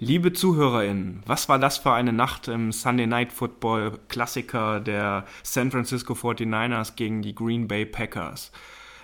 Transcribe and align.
Liebe 0.00 0.32
ZuhörerInnen, 0.32 1.24
was 1.26 1.48
war 1.48 1.58
das 1.58 1.78
für 1.78 1.90
eine 1.90 2.12
Nacht 2.12 2.46
im 2.46 2.70
Sunday 2.70 3.08
Night 3.08 3.32
Football 3.32 3.98
Klassiker 4.06 4.78
der 4.78 5.26
San 5.42 5.72
Francisco 5.72 6.12
49ers 6.12 6.94
gegen 6.94 7.20
die 7.20 7.34
Green 7.34 7.66
Bay 7.66 7.84
Packers? 7.84 8.52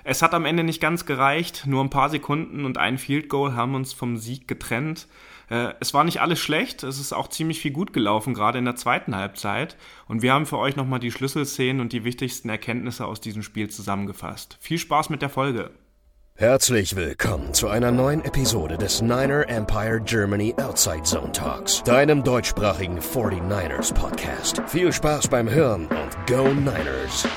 Es 0.04 0.22
hat 0.22 0.34
am 0.34 0.44
Ende 0.44 0.62
nicht 0.62 0.80
ganz 0.80 1.04
gereicht, 1.04 1.64
nur 1.66 1.82
ein 1.82 1.90
paar 1.90 2.10
Sekunden 2.10 2.64
und 2.64 2.78
ein 2.78 2.98
Field 2.98 3.28
Goal 3.28 3.56
haben 3.56 3.74
uns 3.74 3.92
vom 3.92 4.18
Sieg 4.18 4.46
getrennt. 4.46 5.08
Äh, 5.50 5.74
es 5.80 5.94
war 5.94 6.04
nicht 6.04 6.20
alles 6.20 6.38
schlecht, 6.38 6.84
es 6.84 7.00
ist 7.00 7.12
auch 7.12 7.26
ziemlich 7.26 7.58
viel 7.58 7.72
gut 7.72 7.92
gelaufen, 7.92 8.32
gerade 8.32 8.60
in 8.60 8.64
der 8.64 8.76
zweiten 8.76 9.16
Halbzeit. 9.16 9.76
Und 10.06 10.22
wir 10.22 10.32
haben 10.32 10.46
für 10.46 10.58
euch 10.58 10.76
nochmal 10.76 11.00
die 11.00 11.10
Schlüsselszenen 11.10 11.80
und 11.80 11.92
die 11.92 12.04
wichtigsten 12.04 12.48
Erkenntnisse 12.48 13.04
aus 13.04 13.20
diesem 13.20 13.42
Spiel 13.42 13.68
zusammengefasst. 13.68 14.58
Viel 14.60 14.78
Spaß 14.78 15.10
mit 15.10 15.22
der 15.22 15.30
Folge! 15.30 15.72
Herzlich 16.36 16.96
willkommen 16.96 17.54
zu 17.54 17.68
einer 17.68 17.92
neuen 17.92 18.24
Episode 18.24 18.76
des 18.76 19.00
Niner 19.00 19.48
Empire 19.48 20.00
Germany 20.00 20.52
Outside 20.60 21.04
Zone 21.04 21.30
Talks, 21.30 21.80
deinem 21.84 22.24
deutschsprachigen 22.24 22.98
49ers 22.98 23.94
Podcast. 23.94 24.60
Viel 24.66 24.92
Spaß 24.92 25.28
beim 25.28 25.48
Hören 25.48 25.86
und 25.86 26.26
Go 26.26 26.48
Niners! 26.52 27.28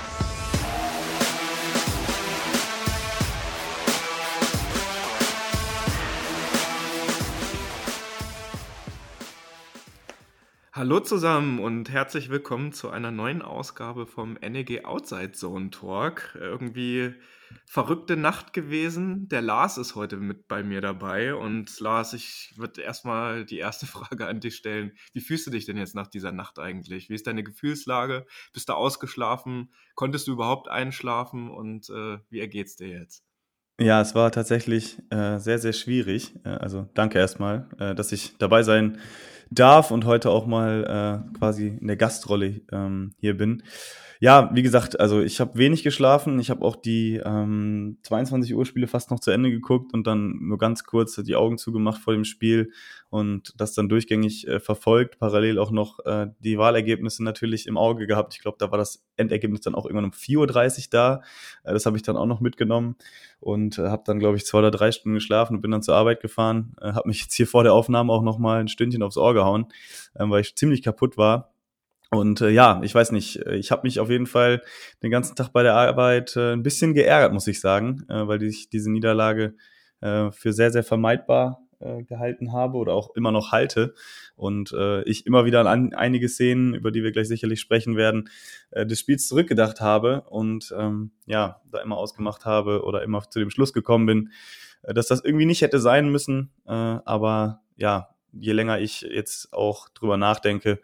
Hallo 10.74 11.02
zusammen 11.02 11.60
und 11.60 11.92
herzlich 11.92 12.32
willkommen 12.32 12.74
zu 12.74 12.90
einer 12.90 13.12
neuen 13.12 13.44
Ausgabe 13.44 14.08
vom 14.08 14.40
NEG 14.42 14.86
Outside 14.86 15.34
Zone 15.34 15.70
Talk. 15.70 16.36
Irgendwie 16.42 17.14
verrückte 17.66 18.18
Nacht 18.18 18.54
gewesen. 18.54 19.28
Der 19.30 19.42
Lars 19.42 19.78
ist 19.78 19.96
heute 19.96 20.18
mit 20.18 20.48
bei 20.48 20.64
mir 20.64 20.82
dabei. 20.82 21.36
Und 21.36 21.80
Lars, 21.80 22.14
ich 22.14 22.54
würde 22.56 22.82
erstmal 22.82 23.46
die 23.46 23.60
erste 23.60 23.86
Frage 23.88 24.28
an 24.28 24.40
dich 24.40 24.56
stellen. 24.56 24.94
Wie 25.14 25.22
fühlst 25.22 25.48
du 25.48 25.52
dich 25.52 25.66
denn 25.66 25.78
jetzt 25.78 25.96
nach 25.96 26.08
dieser 26.08 26.32
Nacht 26.32 26.60
eigentlich? 26.60 27.10
Wie 27.10 27.16
ist 27.16 27.28
deine 27.28 27.44
Gefühlslage? 27.44 28.26
Bist 28.54 28.70
du 28.70 28.74
ausgeschlafen? 28.74 29.74
Konntest 29.96 30.28
du 30.28 30.34
überhaupt 30.34 30.70
einschlafen? 30.70 31.50
Und 31.50 31.90
äh, 31.90 32.20
wie 32.30 32.40
ergeht's 32.40 32.76
dir 32.76 32.88
jetzt? 32.88 33.24
Ja, 33.80 34.02
es 34.02 34.16
war 34.16 34.32
tatsächlich 34.32 34.98
äh, 35.12 35.38
sehr, 35.38 35.60
sehr 35.60 35.74
schwierig. 35.74 36.34
Äh, 36.44 36.50
also 36.50 36.90
danke 36.96 37.20
erstmal, 37.20 37.70
äh, 37.78 37.94
dass 37.94 38.12
ich 38.12 38.38
dabei 38.40 38.64
sein 38.64 39.00
darf 39.52 39.92
und 39.92 40.06
heute 40.06 40.30
auch 40.30 40.46
mal 40.46 41.24
äh, 41.34 41.38
quasi 41.38 41.78
in 41.80 41.88
der 41.88 41.98
Gastrolle 41.98 42.62
ähm, 42.72 43.14
hier 43.20 43.38
bin 43.38 43.64
ja, 44.20 44.50
wie 44.54 44.64
gesagt, 44.64 45.00
also 45.00 45.22
ich 45.22 45.40
habe 45.40 45.58
wenig 45.58 45.84
geschlafen. 45.84 46.40
Ich 46.40 46.50
habe 46.50 46.66
auch 46.66 46.76
die 46.76 47.22
ähm, 47.24 48.00
22 48.04 48.56
Uhr 48.56 48.66
Spiele 48.66 48.88
fast 48.88 49.12
noch 49.12 49.20
zu 49.20 49.32
Ende 49.32 49.52
geguckt 49.52 49.94
und 49.94 50.08
dann 50.08 50.38
nur 50.42 50.58
ganz 50.58 50.84
kurz 50.84 51.16
die 51.16 51.36
Augen 51.36 51.58
zugemacht 51.58 52.02
vor 52.02 52.14
dem 52.14 52.24
Spiel 52.24 52.72
und 53.10 53.54
das 53.58 53.74
dann 53.74 53.90
durchgängig 53.90 54.48
äh, 54.48 54.60
verfolgt. 54.60 55.20
Parallel 55.20 55.60
auch 55.60 55.72
noch 55.72 56.06
äh, 56.06 56.28
die 56.40 56.58
Wahlergebnisse 56.58 57.24
natürlich 57.24 57.68
im 57.68 57.78
Auge 57.78 58.08
gehabt. 58.08 58.34
Ich 58.34 58.42
glaube, 58.42 58.58
da 58.60 58.72
war 58.72 58.78
das 58.78 59.06
Endergebnis 59.16 59.62
dann 59.62 59.76
auch 59.76 59.86
irgendwann 59.86 60.06
um 60.06 60.12
4.30 60.12 60.38
Uhr 60.38 60.86
da. 60.92 61.22
Äh, 61.64 61.74
das 61.74 61.86
habe 61.86 61.98
ich 61.98 62.04
dann 62.04 62.18
auch 62.18 62.26
noch 62.26 62.42
mitgenommen 62.42 62.96
und 63.40 63.80
äh, 63.80 63.88
habe 63.88 64.04
dann, 64.06 64.20
glaube 64.20 64.38
ich, 64.38 64.46
zwei 64.46 64.60
oder 64.60 64.72
drei 64.72 64.92
Stunden 64.92 65.16
geschlafen 65.16 65.56
und 65.56 65.62
bin 65.62 65.72
dann 65.72 65.84
zur 65.84 65.96
Arbeit 65.96 66.22
gefahren. 66.22 66.76
Äh, 66.82 66.94
habe 66.94 67.08
mich 67.08 67.22
jetzt 67.22 67.34
hier 67.34 67.48
vor 67.48 67.64
der 67.64 67.74
Aufnahme 67.74 68.12
auch 68.12 68.24
noch 68.24 68.38
mal 68.38 68.60
ein 68.60 68.68
Stündchen 68.68 69.04
aufs 69.04 69.18
Ohr 69.18 69.34
gehauen, 69.34 69.68
äh, 70.16 70.24
weil 70.28 70.42
ich 70.42 70.56
ziemlich 70.56 70.84
kaputt 70.84 71.18
war 71.18 71.54
und 72.10 72.40
äh, 72.42 72.50
ja, 72.50 72.80
ich 72.84 72.96
weiß 72.96 73.12
nicht, 73.12 73.46
äh, 73.46 73.56
ich 73.56 73.72
habe 73.72 73.82
mich 73.84 74.00
auf 74.00 74.10
jeden 74.10 74.28
Fall 74.28 74.62
den 75.04 75.12
ganzen 75.12 75.36
Tag 75.36 75.50
bei 75.52 75.64
der 75.64 75.76
Arbeit 75.76 76.36
äh, 76.38 76.54
ein 76.54 76.64
bisschen 76.64 76.94
geärgert, 76.94 77.34
muss 77.34 77.48
ich 77.48 77.60
sagen, 77.60 78.06
äh, 78.10 78.28
weil 78.28 78.42
ich 78.44 78.70
diese 78.70 78.92
Niederlage 78.92 79.56
äh, 80.02 80.32
für 80.32 80.54
sehr, 80.54 80.72
sehr 80.72 80.84
vermeidbar 80.84 81.67
äh, 81.80 82.04
gehalten 82.04 82.54
habe 82.54 82.78
oder 82.78 82.94
auch 82.94 83.16
immer 83.16 83.32
noch 83.32 83.52
halte. 83.52 83.94
Und 84.36 84.72
äh, 84.74 85.04
ich 85.04 85.26
immer 85.26 85.46
wieder 85.46 85.66
an 85.66 85.94
einige 85.94 86.30
Szenen, 86.30 86.74
über 86.74 86.92
die 86.92 87.04
wir 87.04 87.12
gleich 87.12 87.28
sicherlich 87.28 87.60
sprechen 87.60 87.96
werden, 87.96 88.30
äh, 88.72 88.86
des 88.86 89.00
Spiels 89.00 89.28
zurückgedacht 89.28 89.82
habe 89.82 90.22
und 90.30 90.74
ähm, 90.78 91.12
ja, 91.26 91.62
da 91.72 91.82
immer 91.82 91.98
ausgemacht 91.98 92.46
habe 92.46 92.84
oder 92.84 93.04
immer 93.04 93.22
zu 93.30 93.40
dem 93.40 93.50
Schluss 93.50 93.74
gekommen 93.74 94.06
bin, 94.06 94.32
äh, 94.84 94.94
dass 94.94 95.08
das 95.08 95.24
irgendwie 95.24 95.46
nicht 95.46 95.62
hätte 95.62 95.80
sein 95.80 96.10
müssen. 96.10 96.52
Äh, 96.66 96.72
aber 96.72 97.62
ja, 97.76 98.10
je 98.32 98.54
länger 98.54 98.80
ich 98.80 99.02
jetzt 99.02 99.54
auch 99.54 99.90
drüber 99.90 100.18
nachdenke, 100.18 100.80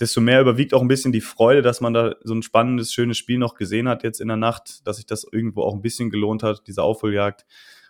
desto 0.00 0.20
mehr 0.20 0.40
überwiegt 0.40 0.74
auch 0.74 0.82
ein 0.82 0.88
bisschen 0.88 1.12
die 1.12 1.20
Freude, 1.20 1.62
dass 1.62 1.80
man 1.80 1.94
da 1.94 2.16
so 2.24 2.34
ein 2.34 2.42
spannendes, 2.42 2.92
schönes 2.92 3.18
Spiel 3.18 3.38
noch 3.38 3.54
gesehen 3.54 3.88
hat 3.88 4.02
jetzt 4.02 4.20
in 4.20 4.28
der 4.28 4.36
Nacht, 4.36 4.86
dass 4.86 4.96
sich 4.96 5.06
das 5.06 5.24
irgendwo 5.30 5.62
auch 5.62 5.74
ein 5.74 5.82
bisschen 5.82 6.10
gelohnt 6.10 6.42
hat, 6.42 6.66
diese 6.66 6.82
Aufholjagd. 6.82 7.46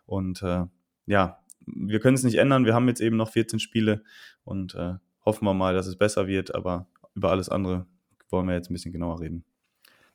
Und 0.07 0.43
äh, 0.43 0.65
ja, 1.07 1.39
wir 1.67 2.01
können 2.01 2.15
es 2.15 2.23
nicht 2.23 2.37
ändern. 2.37 2.65
Wir 2.65 2.75
haben 2.75 2.89
jetzt 2.89 3.01
eben 3.01 3.17
noch 3.17 3.31
14 3.31 3.59
Spiele 3.59 4.03
und 4.45 4.75
äh, 4.75 4.95
hoffen 5.25 5.45
wir 5.45 5.55
mal, 5.55 5.75
dass 5.75 5.87
es 5.87 5.97
besser 5.97 6.27
wird. 6.27 6.55
Aber 6.55 6.87
über 7.15 7.31
alles 7.31 7.49
andere 7.49 7.87
wollen 8.31 8.47
wir 8.47 8.55
jetzt 8.55 8.71
ein 8.71 8.75
bisschen 8.75 8.93
genauer 8.93 9.21
reden. 9.21 9.45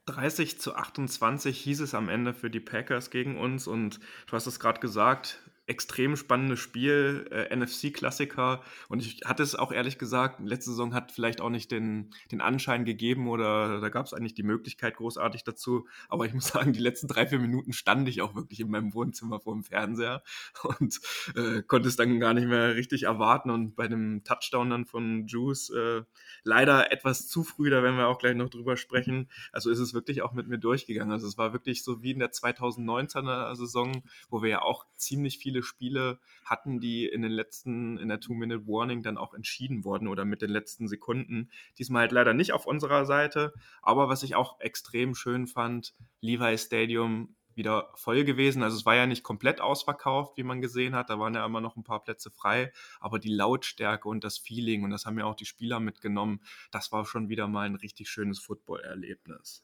30 0.05 0.59
zu 0.59 0.75
28 0.75 1.57
hieß 1.57 1.81
es 1.81 1.93
am 1.93 2.09
Ende 2.09 2.33
für 2.33 2.49
die 2.49 2.59
Packers 2.59 3.11
gegen 3.11 3.37
uns 3.37 3.67
und 3.67 3.99
du 4.27 4.33
hast 4.33 4.47
es 4.47 4.59
gerade 4.59 4.79
gesagt, 4.79 5.39
extrem 5.69 6.15
spannendes 6.15 6.59
Spiel, 6.59 7.27
äh, 7.31 7.55
NFC-Klassiker. 7.55 8.61
Und 8.87 9.05
ich 9.05 9.21
hatte 9.25 9.43
es 9.43 9.53
auch 9.55 9.71
ehrlich 9.71 9.99
gesagt, 9.99 10.39
letzte 10.39 10.71
Saison 10.71 10.95
hat 10.95 11.11
vielleicht 11.11 11.41
auch 11.41 11.51
nicht 11.51 11.71
den, 11.71 12.09
den 12.31 12.41
Anschein 12.41 12.85
gegeben 12.85 13.29
oder 13.29 13.79
da 13.79 13.89
gab 13.89 14.07
es 14.07 14.13
eigentlich 14.13 14.33
die 14.33 14.43
Möglichkeit 14.43 14.97
großartig 14.97 15.43
dazu. 15.43 15.87
Aber 16.09 16.25
ich 16.25 16.33
muss 16.33 16.47
sagen, 16.53 16.73
die 16.73 16.79
letzten 16.79 17.07
drei, 17.07 17.27
vier 17.27 17.39
Minuten 17.39 17.71
stand 17.71 18.09
ich 18.09 18.21
auch 18.21 18.35
wirklich 18.35 18.59
in 18.59 18.71
meinem 18.71 18.93
Wohnzimmer 18.95 19.39
vor 19.39 19.53
dem 19.53 19.63
Fernseher 19.63 20.23
und 20.63 20.99
äh, 21.35 21.61
konnte 21.61 21.87
es 21.87 21.95
dann 21.95 22.19
gar 22.19 22.33
nicht 22.33 22.47
mehr 22.47 22.75
richtig 22.75 23.03
erwarten. 23.03 23.51
Und 23.51 23.75
bei 23.75 23.87
dem 23.87 24.23
Touchdown 24.23 24.71
dann 24.71 24.85
von 24.85 25.27
Juice 25.27 25.69
äh, 25.69 26.01
leider 26.43 26.91
etwas 26.91 27.27
zu 27.27 27.43
früh, 27.43 27.69
da 27.69 27.83
werden 27.83 27.97
wir 27.97 28.07
auch 28.07 28.17
gleich 28.17 28.35
noch 28.35 28.49
drüber 28.49 28.75
sprechen. 28.75 29.29
Also 29.51 29.69
ist 29.69 29.79
es 29.79 29.93
wirklich 29.93 30.23
auch 30.23 30.33
mit 30.33 30.47
mir 30.47 30.57
durchgegangen. 30.57 31.13
Also 31.13 31.27
es 31.27 31.37
war 31.37 31.53
wirklich 31.53 31.83
so 31.83 32.01
wie 32.01 32.11
in 32.11 32.19
der 32.19 32.31
2019er 32.31 33.55
Saison, 33.55 34.01
wo 34.29 34.41
wir 34.41 34.49
ja 34.49 34.61
auch 34.63 34.85
ziemlich 34.95 35.37
viele 35.37 35.58
viele 35.63 35.79
Spiele 35.89 36.19
hatten, 36.45 36.79
die 36.79 37.05
in 37.05 37.21
den 37.21 37.31
letzten, 37.31 37.97
in 37.97 38.09
der 38.09 38.19
Two-Minute-Warning 38.19 39.03
dann 39.03 39.17
auch 39.17 39.33
entschieden 39.33 39.83
wurden 39.83 40.07
oder 40.07 40.25
mit 40.25 40.41
den 40.41 40.49
letzten 40.49 40.87
Sekunden. 40.87 41.49
Diesmal 41.77 42.01
halt 42.01 42.11
leider 42.11 42.33
nicht 42.33 42.53
auf 42.53 42.65
unserer 42.65 43.05
Seite. 43.05 43.53
Aber 43.81 44.09
was 44.09 44.23
ich 44.23 44.35
auch 44.35 44.59
extrem 44.59 45.15
schön 45.15 45.47
fand, 45.47 45.93
Levi 46.21 46.57
Stadium 46.57 47.35
wieder 47.55 47.91
voll 47.95 48.23
gewesen. 48.23 48.63
Also 48.63 48.77
es 48.77 48.85
war 48.85 48.95
ja 48.95 49.05
nicht 49.05 49.23
komplett 49.23 49.61
ausverkauft, 49.61 50.37
wie 50.37 50.43
man 50.43 50.61
gesehen 50.61 50.95
hat. 50.95 51.09
Da 51.09 51.19
waren 51.19 51.33
ja 51.33 51.45
immer 51.45 51.61
noch 51.61 51.75
ein 51.75 51.83
paar 51.83 52.03
Plätze 52.03 52.31
frei. 52.31 52.71
Aber 52.99 53.19
die 53.19 53.33
Lautstärke 53.33 54.07
und 54.07 54.23
das 54.23 54.37
Feeling, 54.37 54.83
und 54.83 54.91
das 54.91 55.05
haben 55.05 55.19
ja 55.19 55.25
auch 55.25 55.35
die 55.35 55.45
Spieler 55.45 55.79
mitgenommen, 55.79 56.41
das 56.71 56.91
war 56.91 57.05
schon 57.05 57.29
wieder 57.29 57.47
mal 57.47 57.65
ein 57.65 57.75
richtig 57.75 58.09
schönes 58.09 58.39
Football-Erlebnis. 58.39 59.63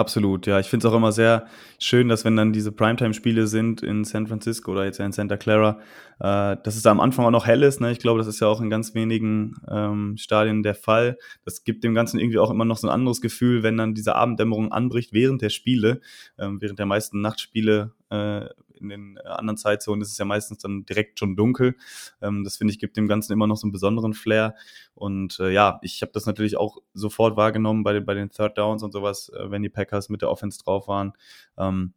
Absolut, 0.00 0.46
ja. 0.46 0.58
Ich 0.58 0.68
finde 0.68 0.86
es 0.86 0.90
auch 0.90 0.96
immer 0.96 1.12
sehr 1.12 1.46
schön, 1.78 2.08
dass 2.08 2.24
wenn 2.24 2.34
dann 2.34 2.54
diese 2.54 2.72
Primetime-Spiele 2.72 3.46
sind 3.46 3.82
in 3.82 4.04
San 4.04 4.26
Francisco 4.26 4.72
oder 4.72 4.86
jetzt 4.86 4.98
in 4.98 5.12
Santa 5.12 5.36
Clara, 5.36 5.78
äh, 6.20 6.56
dass 6.62 6.74
es 6.74 6.80
da 6.80 6.90
am 6.90 7.00
Anfang 7.00 7.26
auch 7.26 7.30
noch 7.30 7.46
hell 7.46 7.62
ist. 7.62 7.82
Ne? 7.82 7.92
Ich 7.92 7.98
glaube, 7.98 8.16
das 8.16 8.26
ist 8.26 8.40
ja 8.40 8.46
auch 8.46 8.62
in 8.62 8.70
ganz 8.70 8.94
wenigen 8.94 9.56
ähm, 9.70 10.16
Stadien 10.16 10.62
der 10.62 10.74
Fall. 10.74 11.18
Das 11.44 11.64
gibt 11.64 11.84
dem 11.84 11.92
Ganzen 11.92 12.18
irgendwie 12.18 12.38
auch 12.38 12.50
immer 12.50 12.64
noch 12.64 12.78
so 12.78 12.88
ein 12.88 12.94
anderes 12.94 13.20
Gefühl, 13.20 13.62
wenn 13.62 13.76
dann 13.76 13.92
diese 13.92 14.14
Abenddämmerung 14.14 14.72
anbricht 14.72 15.12
während 15.12 15.42
der 15.42 15.50
Spiele, 15.50 16.00
ähm, 16.38 16.62
während 16.62 16.78
der 16.78 16.86
meisten 16.86 17.20
Nachtspiele 17.20 17.92
äh, 18.08 18.46
in 18.80 18.88
den 18.88 19.16
äh, 19.16 19.28
anderen 19.28 19.56
Zeitzonen 19.56 20.02
ist 20.02 20.12
es 20.12 20.18
ja 20.18 20.24
meistens 20.24 20.58
dann 20.58 20.84
direkt 20.84 21.18
schon 21.18 21.36
dunkel. 21.36 21.76
Ähm, 22.20 22.44
das 22.44 22.56
finde 22.56 22.72
ich 22.72 22.78
gibt 22.78 22.96
dem 22.96 23.08
Ganzen 23.08 23.32
immer 23.32 23.46
noch 23.46 23.56
so 23.56 23.66
einen 23.66 23.72
besonderen 23.72 24.14
Flair. 24.14 24.54
Und 24.94 25.38
äh, 25.40 25.50
ja, 25.50 25.78
ich 25.82 26.02
habe 26.02 26.12
das 26.12 26.26
natürlich 26.26 26.56
auch 26.56 26.78
sofort 26.94 27.36
wahrgenommen 27.36 27.82
bei 27.82 27.92
den, 27.92 28.04
bei 28.04 28.14
den 28.14 28.30
Third 28.30 28.58
Downs 28.58 28.82
und 28.82 28.92
sowas, 28.92 29.30
äh, 29.30 29.50
wenn 29.50 29.62
die 29.62 29.68
Packers 29.68 30.08
mit 30.08 30.22
der 30.22 30.30
Offense 30.30 30.58
drauf 30.62 30.88
waren. 30.88 31.12
Ähm, 31.58 31.94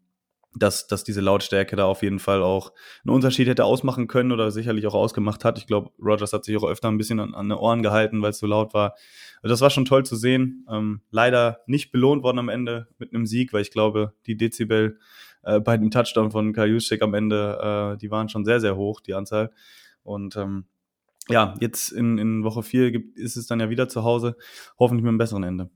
dass, 0.55 0.87
dass 0.87 1.03
diese 1.03 1.21
Lautstärke 1.21 1.75
da 1.75 1.85
auf 1.85 2.03
jeden 2.03 2.19
Fall 2.19 2.43
auch 2.43 2.73
einen 3.03 3.15
Unterschied 3.15 3.47
hätte 3.47 3.65
ausmachen 3.65 4.07
können 4.07 4.31
oder 4.31 4.51
sicherlich 4.51 4.85
auch 4.87 4.93
ausgemacht 4.93 5.43
hat. 5.45 5.57
Ich 5.57 5.67
glaube, 5.67 5.91
Rogers 5.99 6.33
hat 6.33 6.45
sich 6.45 6.55
auch 6.57 6.63
öfter 6.63 6.89
ein 6.89 6.97
bisschen 6.97 7.19
an, 7.19 7.33
an 7.33 7.49
die 7.49 7.55
Ohren 7.55 7.81
gehalten, 7.81 8.21
weil 8.21 8.31
es 8.31 8.39
so 8.39 8.47
laut 8.47 8.73
war. 8.73 8.95
Das 9.41 9.61
war 9.61 9.69
schon 9.69 9.85
toll 9.85 10.05
zu 10.05 10.15
sehen. 10.15 10.65
Ähm, 10.69 11.01
leider 11.09 11.61
nicht 11.65 11.91
belohnt 11.91 12.23
worden 12.23 12.39
am 12.39 12.49
Ende 12.49 12.87
mit 12.99 13.13
einem 13.13 13.25
Sieg, 13.25 13.51
weil 13.53 13.61
ich 13.61 13.71
glaube, 13.71 14.13
die 14.25 14.37
Dezibel 14.37 14.99
äh, 15.43 15.59
bei 15.59 15.77
dem 15.77 15.91
Touchdown 15.91 16.31
von 16.31 16.53
Kajuschik 16.53 17.01
am 17.01 17.13
Ende, 17.13 17.93
äh, 17.93 17.97
die 17.97 18.11
waren 18.11 18.29
schon 18.29 18.45
sehr, 18.45 18.59
sehr 18.59 18.75
hoch, 18.75 18.99
die 19.01 19.13
Anzahl. 19.13 19.51
Und 20.03 20.35
ähm, 20.35 20.65
ja, 21.29 21.53
jetzt 21.59 21.91
in, 21.91 22.17
in 22.17 22.43
Woche 22.43 22.63
4 22.63 23.01
ist 23.15 23.37
es 23.37 23.47
dann 23.47 23.59
ja 23.59 23.69
wieder 23.69 23.87
zu 23.87 24.03
Hause, 24.03 24.35
hoffentlich 24.77 25.03
mit 25.03 25.09
einem 25.09 25.17
besseren 25.17 25.43
Ende. 25.43 25.69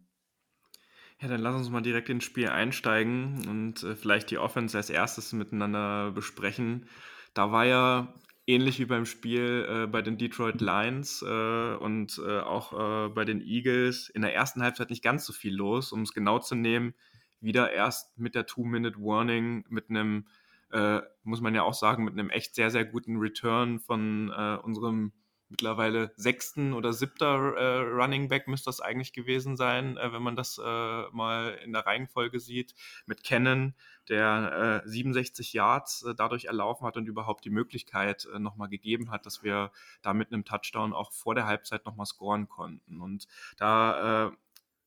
Ja, 1.20 1.28
dann 1.28 1.42
lass 1.42 1.56
uns 1.56 1.70
mal 1.70 1.82
direkt 1.82 2.10
ins 2.10 2.26
Spiel 2.26 2.50
einsteigen 2.50 3.48
und 3.48 3.84
äh, 3.84 3.96
vielleicht 3.96 4.30
die 4.30 4.38
Offense 4.38 4.78
als 4.78 4.90
erstes 4.90 5.34
miteinander 5.34 6.12
besprechen. 6.12 6.86
Da 7.34 7.52
war 7.52 7.66
ja 7.66 8.14
ähnlich 8.46 8.80
wie 8.80 8.86
beim 8.86 9.06
Spiel 9.06 9.68
äh, 9.68 9.88
bei 9.88 10.02
den 10.02 10.18
Detroit 10.18 10.62
Lions 10.62 11.24
äh, 11.24 11.76
und 11.76 12.22
äh, 12.26 12.40
auch 12.40 12.74
äh, 12.74 13.10
bei 13.10 13.26
den 13.26 13.42
Eagles 13.42 14.10
in 14.10 14.22
der 14.22 14.36
ersten 14.36 14.62
Halbzeit 14.62 14.92
nicht 14.92 15.04
ganz 15.04 15.26
so 15.26 15.34
viel 15.34 15.56
los. 15.56 15.92
Um 15.92 16.04
es 16.04 16.14
genau 16.14 16.38
zu 16.38 16.54
nehmen, 16.54 16.94
wieder 17.40 17.72
erst 17.72 18.18
mit 18.18 18.36
der 18.36 18.46
Two-Minute-Warning 18.46 19.66
mit 19.70 19.90
einem 19.90 20.26
äh, 20.72 21.02
muss 21.24 21.42
man 21.42 21.56
ja 21.56 21.64
auch 21.64 21.74
sagen, 21.74 22.04
mit 22.04 22.14
einem 22.14 22.30
echt 22.30 22.56
sehr, 22.56 22.72
sehr 22.72 22.86
guten 22.86 23.18
Return 23.18 23.80
von 23.80 24.32
äh, 24.36 24.58
unserem 24.58 25.14
mittlerweile 25.50 26.12
sechsten 26.18 26.74
oder 26.74 26.92
siebter 26.92 27.56
äh, 27.56 27.80
Running 27.80 28.28
Back 28.28 28.50
müsste 28.50 28.66
das 28.66 28.82
eigentlich 28.82 29.14
gewesen 29.14 29.56
sein, 29.56 29.96
äh, 29.96 30.12
wenn 30.12 30.22
man 30.22 30.36
das 30.36 30.58
äh, 30.58 31.10
mal 31.12 31.58
in 31.64 31.72
der 31.72 31.86
Reihenfolge 31.86 32.40
sieht, 32.40 32.76
mit 33.06 33.24
Cannon, 33.24 33.74
der 34.10 34.84
67 34.86 35.54
äh, 35.54 35.58
Yards 35.58 36.04
äh, 36.04 36.16
dadurch 36.16 36.46
erlaufen 36.46 36.86
hat 36.86 36.98
und 36.98 37.08
überhaupt 37.08 37.46
die 37.46 37.50
Möglichkeit 37.50 38.28
äh, 38.34 38.40
nochmal 38.40 38.68
gegeben 38.68 39.10
hat, 39.10 39.26
dass 39.26 39.42
wir 39.42 39.72
da 40.02 40.14
mit 40.14 40.34
einem 40.34 40.44
Touchdown 40.44 40.94
auch 40.94 41.14
vor 41.14 41.34
der 41.34 41.46
Halbzeit 41.48 41.86
nochmal 41.86 42.06
scoren 42.06 42.50
konnten. 42.50 43.02
Und 43.02 43.28
da 43.58 44.34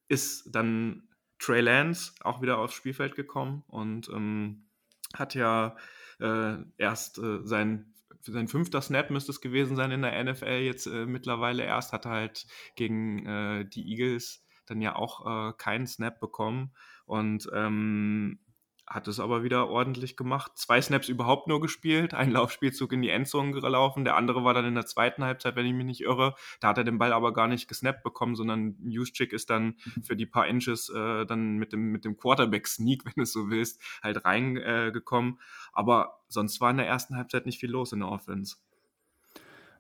ist 0.09 0.51
dann 0.55 1.10
Trey 1.41 1.61
Lance 1.61 2.13
auch 2.21 2.43
wieder 2.43 2.59
aufs 2.59 2.75
Spielfeld 2.75 3.17
gekommen 3.17 3.65
und 3.67 4.09
ähm, 4.11 4.67
hat 5.15 5.35
ja 5.35 5.77
äh, 6.21 6.57
erst 6.77 7.19
äh, 7.19 7.41
sein, 7.43 7.95
sein 8.21 8.47
fünfter 8.47 8.83
Snap 8.83 9.11
müsste 9.11 9.33
es 9.33 9.41
gewesen 9.41 9.75
sein 9.75 9.91
in 9.91 10.03
der 10.03 10.23
NFL 10.23 10.61
jetzt 10.61 10.87
äh, 10.87 11.07
mittlerweile 11.07 11.65
erst, 11.65 11.93
hat 11.93 12.05
er 12.05 12.13
halt 12.13 12.47
gegen 12.77 13.27
äh, 13.27 13.65
die 13.65 13.91
Eagles 13.91 14.45
dann 14.67 14.83
ja 14.83 14.95
auch 14.95 15.27
äh, 15.27 15.53
keinen 15.57 15.87
Snap 15.87 16.21
bekommen 16.21 16.73
und 17.07 17.49
ähm, 17.53 18.39
hat 18.91 19.07
es 19.07 19.21
aber 19.21 19.45
wieder 19.45 19.69
ordentlich 19.69 20.17
gemacht. 20.17 20.51
Zwei 20.57 20.83
Snaps 20.83 21.09
überhaupt 21.09 21.47
nur 21.47 21.61
gespielt, 21.61 22.13
ein 22.13 22.33
Laufspielzug 22.33 22.93
in 22.93 23.03
die 23.03 23.11
Endzone 23.11 23.53
gelaufen, 23.53 24.05
der 24.05 24.17
andere 24.17 24.43
war 24.43 24.53
dann 24.53 24.65
in 24.65 24.75
der 24.75 24.85
zweiten 24.85 25.23
Halbzeit, 25.23 25.55
wenn 25.55 25.65
ich 25.65 25.73
mich 25.73 25.87
nicht 25.87 26.01
irre. 26.01 26.35
Da 26.59 26.69
hat 26.69 26.79
er 26.79 26.83
den 26.83 26.99
Ball 26.99 27.13
aber 27.13 27.33
gar 27.33 27.47
nicht 27.47 27.69
gesnappt 27.69 28.03
bekommen, 28.03 28.35
sondern 28.35 28.77
Juszczyk 28.83 29.33
ist 29.33 29.49
dann 29.49 29.77
für 30.03 30.17
die 30.17 30.27
paar 30.27 30.49
Inches 30.49 30.89
äh, 30.91 31.25
dann 31.25 31.57
mit 31.57 31.73
dem, 31.73 31.93
mit 31.93 32.05
dem 32.05 32.17
Quarterback-Sneak, 32.17 33.05
wenn 33.05 33.13
du 33.15 33.23
es 33.23 33.33
so 33.33 33.49
willst, 33.49 33.81
halt 34.03 34.25
reingekommen. 34.25 35.35
Äh, 35.35 35.71
aber 35.73 36.21
sonst 36.29 36.61
war 36.61 36.73
in 36.73 36.79
der 36.79 36.89
ersten 36.89 37.17
Halbzeit 37.17 37.47
nicht 37.47 37.61
viel 37.61 37.71
los 37.71 37.93
in 37.93 38.01
der 38.01 38.09
Offense. 38.09 38.57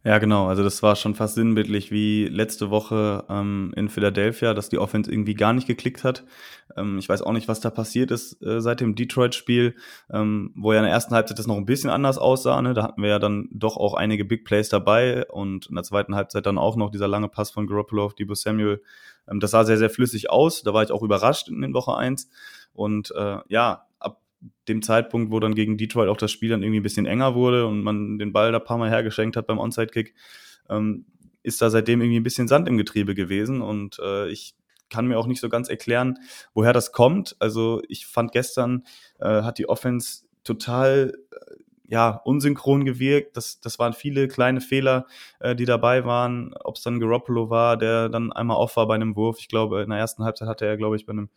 Ja, 0.02 0.16
genau. 0.16 0.46
Also 0.46 0.62
das 0.62 0.82
war 0.82 0.96
schon 0.96 1.14
fast 1.14 1.34
sinnbildlich 1.34 1.90
wie 1.90 2.26
letzte 2.26 2.70
Woche 2.70 3.24
ähm, 3.28 3.72
in 3.76 3.90
Philadelphia, 3.90 4.54
dass 4.54 4.70
die 4.70 4.78
Offense 4.78 5.12
irgendwie 5.12 5.34
gar 5.34 5.52
nicht 5.52 5.66
geklickt 5.66 6.04
hat. 6.04 6.24
Ähm, 6.74 6.96
ich 6.96 7.06
weiß 7.06 7.20
auch 7.20 7.32
nicht, 7.32 7.48
was 7.48 7.60
da 7.60 7.68
passiert 7.68 8.10
ist 8.10 8.42
äh, 8.42 8.62
seit 8.62 8.80
dem 8.80 8.94
Detroit-Spiel, 8.94 9.74
ähm, 10.10 10.52
wo 10.56 10.72
ja 10.72 10.78
in 10.78 10.84
der 10.84 10.92
ersten 10.92 11.14
Halbzeit 11.14 11.38
das 11.38 11.46
noch 11.46 11.58
ein 11.58 11.66
bisschen 11.66 11.90
anders 11.90 12.16
aussah. 12.16 12.62
Ne? 12.62 12.72
Da 12.72 12.82
hatten 12.82 13.02
wir 13.02 13.10
ja 13.10 13.18
dann 13.18 13.50
doch 13.52 13.76
auch 13.76 13.92
einige 13.92 14.24
Big 14.24 14.46
Plays 14.46 14.70
dabei 14.70 15.26
und 15.26 15.66
in 15.66 15.74
der 15.74 15.84
zweiten 15.84 16.14
Halbzeit 16.14 16.46
dann 16.46 16.56
auch 16.56 16.76
noch 16.76 16.90
dieser 16.90 17.08
lange 17.08 17.28
Pass 17.28 17.50
von 17.50 17.66
Garoppolo 17.66 18.06
auf 18.06 18.14
Debo 18.14 18.34
Samuel. 18.34 18.82
Ähm, 19.28 19.38
das 19.38 19.50
sah 19.50 19.64
sehr, 19.64 19.76
sehr 19.76 19.90
flüssig 19.90 20.30
aus. 20.30 20.62
Da 20.62 20.72
war 20.72 20.82
ich 20.82 20.92
auch 20.92 21.02
überrascht 21.02 21.48
in, 21.50 21.62
in 21.62 21.74
Woche 21.74 21.94
eins 21.94 22.30
Und 22.72 23.12
äh, 23.14 23.36
ja, 23.48 23.84
dem 24.68 24.82
Zeitpunkt, 24.82 25.32
wo 25.32 25.40
dann 25.40 25.54
gegen 25.54 25.76
Detroit 25.76 26.08
auch 26.08 26.16
das 26.16 26.30
Spiel 26.30 26.50
dann 26.50 26.62
irgendwie 26.62 26.80
ein 26.80 26.84
bisschen 26.84 27.06
enger 27.06 27.34
wurde 27.34 27.66
und 27.66 27.82
man 27.82 28.18
den 28.18 28.32
Ball 28.32 28.52
da 28.52 28.58
ein 28.58 28.64
paar 28.64 28.78
Mal 28.78 28.90
hergeschenkt 28.90 29.36
hat 29.36 29.46
beim 29.46 29.58
Onside-Kick, 29.58 30.14
ähm, 30.68 31.04
ist 31.42 31.60
da 31.62 31.70
seitdem 31.70 32.00
irgendwie 32.00 32.20
ein 32.20 32.24
bisschen 32.24 32.48
Sand 32.48 32.68
im 32.68 32.78
Getriebe 32.78 33.14
gewesen 33.14 33.62
und 33.62 33.98
äh, 33.98 34.28
ich 34.28 34.54
kann 34.88 35.06
mir 35.06 35.18
auch 35.18 35.26
nicht 35.26 35.40
so 35.40 35.48
ganz 35.48 35.68
erklären, 35.68 36.18
woher 36.52 36.72
das 36.72 36.92
kommt. 36.92 37.36
Also 37.38 37.80
ich 37.88 38.06
fand 38.06 38.32
gestern 38.32 38.84
äh, 39.20 39.42
hat 39.42 39.58
die 39.58 39.68
Offense 39.68 40.24
total 40.42 41.14
äh, 41.30 41.54
ja, 41.90 42.20
unsynchron 42.24 42.84
gewirkt. 42.84 43.36
Das, 43.36 43.60
das 43.60 43.78
waren 43.78 43.92
viele 43.92 44.28
kleine 44.28 44.60
Fehler, 44.60 45.06
äh, 45.40 45.56
die 45.56 45.64
dabei 45.64 46.04
waren. 46.04 46.54
Ob 46.62 46.76
es 46.76 46.82
dann 46.82 47.00
Garoppolo 47.00 47.50
war, 47.50 47.76
der 47.76 48.08
dann 48.08 48.32
einmal 48.32 48.58
off 48.58 48.76
war 48.76 48.86
bei 48.86 48.94
einem 48.94 49.16
Wurf. 49.16 49.38
Ich 49.40 49.48
glaube, 49.48 49.82
in 49.82 49.90
der 49.90 49.98
ersten 49.98 50.24
Halbzeit 50.24 50.48
hatte 50.48 50.66
er, 50.66 50.76
glaube 50.76 50.96
ich, 50.96 51.06
bei 51.06 51.12
einem 51.12 51.30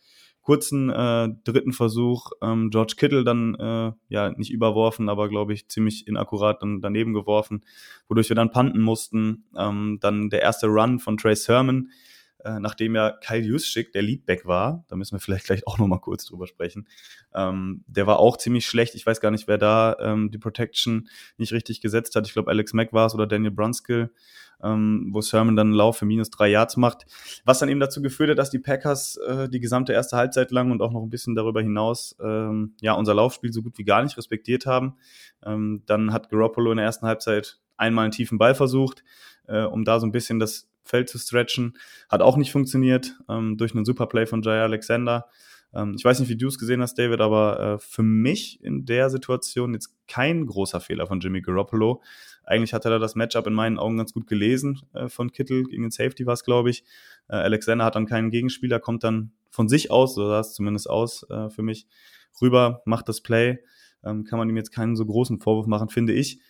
kurzen 0.44 0.90
äh, 0.90 1.30
dritten 1.42 1.72
Versuch 1.72 2.30
ähm, 2.42 2.70
George 2.70 2.94
Kittle 2.96 3.24
dann 3.24 3.54
äh, 3.54 3.92
ja 4.08 4.30
nicht 4.30 4.50
überworfen, 4.50 5.08
aber 5.08 5.28
glaube 5.28 5.54
ich 5.54 5.68
ziemlich 5.68 6.06
inakkurat 6.06 6.62
dann 6.62 6.80
daneben 6.80 7.14
geworfen, 7.14 7.64
wodurch 8.08 8.28
wir 8.28 8.36
dann 8.36 8.52
panten 8.52 8.80
mussten. 8.80 9.46
Ähm, 9.56 9.98
dann 10.00 10.28
der 10.28 10.42
erste 10.42 10.66
Run 10.68 11.00
von 11.00 11.16
Trey 11.16 11.34
Sermon, 11.34 11.90
äh, 12.44 12.60
nachdem 12.60 12.94
ja 12.94 13.10
Kyle 13.10 13.42
Juszczyk 13.42 13.92
der 13.92 14.02
Leadback 14.02 14.46
war, 14.46 14.84
da 14.88 14.96
müssen 14.96 15.16
wir 15.16 15.20
vielleicht 15.20 15.46
gleich 15.46 15.66
auch 15.66 15.78
nochmal 15.78 16.00
kurz 16.00 16.26
drüber 16.26 16.46
sprechen, 16.46 16.86
ähm, 17.34 17.84
der 17.86 18.06
war 18.06 18.18
auch 18.18 18.36
ziemlich 18.36 18.66
schlecht. 18.66 18.94
Ich 18.94 19.06
weiß 19.06 19.20
gar 19.20 19.30
nicht, 19.30 19.48
wer 19.48 19.58
da 19.58 19.96
ähm, 20.00 20.30
die 20.30 20.38
Protection 20.38 21.08
nicht 21.38 21.52
richtig 21.52 21.80
gesetzt 21.80 22.14
hat. 22.16 22.26
Ich 22.26 22.32
glaube, 22.34 22.50
Alex 22.50 22.72
Mack 22.72 22.92
war 22.92 23.06
es 23.06 23.14
oder 23.14 23.26
Daniel 23.26 23.50
Brunskill, 23.50 24.10
ähm, 24.62 25.08
wo 25.12 25.20
Sermon 25.20 25.56
dann 25.56 25.68
einen 25.68 25.76
Lauf 25.76 25.98
für 25.98 26.04
minus 26.04 26.30
drei 26.30 26.48
Yards 26.48 26.76
macht, 26.76 27.06
was 27.44 27.58
dann 27.58 27.68
eben 27.68 27.80
dazu 27.80 28.02
geführt 28.02 28.30
hat, 28.30 28.38
dass 28.38 28.50
die 28.50 28.58
Packers 28.58 29.16
äh, 29.16 29.48
die 29.48 29.60
gesamte 29.60 29.92
erste 29.92 30.16
Halbzeit 30.16 30.50
lang 30.50 30.70
und 30.70 30.82
auch 30.82 30.92
noch 30.92 31.02
ein 31.02 31.10
bisschen 31.10 31.34
darüber 31.34 31.62
hinaus 31.62 32.16
ähm, 32.22 32.74
ja 32.80 32.92
unser 32.92 33.14
Laufspiel 33.14 33.52
so 33.52 33.62
gut 33.62 33.78
wie 33.78 33.84
gar 33.84 34.02
nicht 34.02 34.16
respektiert 34.16 34.66
haben. 34.66 34.96
Ähm, 35.44 35.82
dann 35.86 36.12
hat 36.12 36.30
Garoppolo 36.30 36.70
in 36.72 36.76
der 36.76 36.86
ersten 36.86 37.06
Halbzeit 37.06 37.58
einmal 37.76 38.04
einen 38.04 38.12
tiefen 38.12 38.38
Ball 38.38 38.54
versucht, 38.54 39.02
äh, 39.46 39.62
um 39.62 39.84
da 39.84 39.98
so 39.98 40.06
ein 40.06 40.12
bisschen 40.12 40.38
das 40.38 40.68
Feld 40.84 41.08
zu 41.08 41.18
stretchen. 41.18 41.76
Hat 42.08 42.22
auch 42.22 42.36
nicht 42.36 42.52
funktioniert 42.52 43.16
ähm, 43.28 43.56
durch 43.56 43.74
einen 43.74 43.84
Superplay 43.84 44.26
von 44.26 44.42
Jay 44.42 44.60
Alexander. 44.60 45.26
Ähm, 45.74 45.94
ich 45.96 46.04
weiß 46.04 46.20
nicht, 46.20 46.28
wie 46.28 46.36
du 46.36 46.48
es 46.48 46.58
gesehen 46.58 46.82
hast, 46.82 46.98
David, 46.98 47.20
aber 47.20 47.60
äh, 47.60 47.78
für 47.78 48.02
mich 48.02 48.62
in 48.62 48.84
der 48.86 49.10
Situation 49.10 49.74
jetzt 49.74 49.94
kein 50.06 50.46
großer 50.46 50.80
Fehler 50.80 51.06
von 51.06 51.20
Jimmy 51.20 51.40
Garoppolo. 51.40 52.02
Eigentlich 52.44 52.74
hat 52.74 52.84
er 52.84 52.92
da 52.92 52.98
das 52.98 53.14
Matchup 53.14 53.46
in 53.46 53.54
meinen 53.54 53.78
Augen 53.78 53.96
ganz 53.96 54.12
gut 54.12 54.26
gelesen 54.26 54.82
äh, 54.92 55.08
von 55.08 55.32
Kittel 55.32 55.64
gegen 55.64 55.82
den 55.82 55.90
Safety 55.90 56.26
war 56.26 56.34
es, 56.34 56.44
glaube 56.44 56.70
ich. 56.70 56.84
Äh, 57.28 57.36
Alexander 57.36 57.84
hat 57.84 57.96
dann 57.96 58.06
keinen 58.06 58.30
Gegenspieler, 58.30 58.80
kommt 58.80 59.04
dann 59.04 59.32
von 59.50 59.68
sich 59.68 59.90
aus, 59.90 60.14
so 60.14 60.26
sah 60.26 60.40
es 60.40 60.54
zumindest 60.54 60.88
aus 60.88 61.28
äh, 61.30 61.48
für 61.50 61.62
mich, 61.62 61.86
rüber, 62.40 62.82
macht 62.84 63.08
das 63.08 63.20
Play. 63.20 63.60
Ähm, 64.04 64.24
kann 64.24 64.38
man 64.38 64.48
ihm 64.48 64.56
jetzt 64.56 64.72
keinen 64.72 64.96
so 64.96 65.06
großen 65.06 65.40
Vorwurf 65.40 65.66
machen, 65.66 65.88
finde 65.88 66.12
ich. 66.12 66.40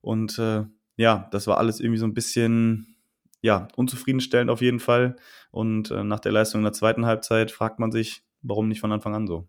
Und 0.00 0.38
äh, 0.38 0.64
ja, 0.96 1.28
das 1.30 1.46
war 1.46 1.58
alles 1.58 1.80
irgendwie 1.80 1.98
so 1.98 2.06
ein 2.06 2.14
bisschen 2.14 2.95
ja, 3.46 3.68
unzufriedenstellend 3.76 4.50
auf 4.50 4.60
jeden 4.60 4.80
Fall. 4.80 5.14
Und 5.52 5.92
äh, 5.92 6.02
nach 6.02 6.18
der 6.18 6.32
Leistung 6.32 6.60
in 6.60 6.64
der 6.64 6.72
zweiten 6.72 7.06
Halbzeit 7.06 7.52
fragt 7.52 7.78
man 7.78 7.92
sich, 7.92 8.24
warum 8.42 8.68
nicht 8.68 8.80
von 8.80 8.90
Anfang 8.90 9.14
an 9.14 9.28
so? 9.28 9.48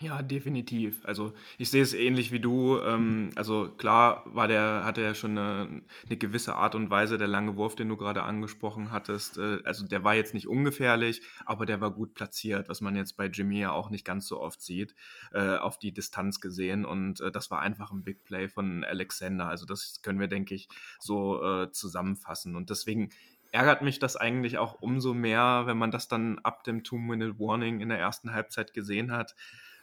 Ja, 0.00 0.22
definitiv. 0.22 1.04
Also 1.04 1.32
ich 1.58 1.70
sehe 1.70 1.82
es 1.82 1.92
ähnlich 1.92 2.30
wie 2.30 2.38
du. 2.38 2.78
Ähm, 2.78 3.30
also 3.34 3.68
klar 3.68 4.22
war 4.26 4.46
der, 4.46 4.84
hatte 4.84 5.00
er 5.02 5.16
schon 5.16 5.36
eine, 5.36 5.82
eine 6.06 6.16
gewisse 6.16 6.54
Art 6.54 6.76
und 6.76 6.88
Weise, 6.88 7.18
der 7.18 7.26
lange 7.26 7.56
Wurf, 7.56 7.74
den 7.74 7.88
du 7.88 7.96
gerade 7.96 8.22
angesprochen 8.22 8.92
hattest. 8.92 9.38
Äh, 9.38 9.58
also 9.64 9.84
der 9.88 10.04
war 10.04 10.14
jetzt 10.14 10.34
nicht 10.34 10.46
ungefährlich, 10.46 11.22
aber 11.46 11.66
der 11.66 11.80
war 11.80 11.90
gut 11.90 12.14
platziert, 12.14 12.68
was 12.68 12.80
man 12.80 12.94
jetzt 12.94 13.16
bei 13.16 13.26
Jimmy 13.26 13.58
ja 13.58 13.72
auch 13.72 13.90
nicht 13.90 14.04
ganz 14.04 14.28
so 14.28 14.40
oft 14.40 14.62
sieht, 14.62 14.94
äh, 15.32 15.56
auf 15.56 15.80
die 15.80 15.90
Distanz 15.92 16.40
gesehen. 16.40 16.84
Und 16.84 17.20
äh, 17.20 17.32
das 17.32 17.50
war 17.50 17.60
einfach 17.60 17.90
ein 17.90 18.04
Big 18.04 18.22
Play 18.22 18.48
von 18.48 18.84
Alexander. 18.84 19.48
Also 19.48 19.66
das 19.66 20.00
können 20.02 20.20
wir, 20.20 20.28
denke 20.28 20.54
ich, 20.54 20.68
so 21.00 21.42
äh, 21.42 21.72
zusammenfassen. 21.72 22.54
Und 22.54 22.70
deswegen 22.70 23.10
ärgert 23.50 23.82
mich 23.82 23.98
das 23.98 24.14
eigentlich 24.14 24.58
auch 24.58 24.80
umso 24.80 25.12
mehr, 25.12 25.62
wenn 25.66 25.78
man 25.78 25.90
das 25.90 26.06
dann 26.06 26.38
ab 26.40 26.62
dem 26.62 26.84
Two-Minute-Warning 26.84 27.80
in 27.80 27.88
der 27.88 27.98
ersten 27.98 28.32
Halbzeit 28.32 28.74
gesehen 28.74 29.10
hat 29.10 29.34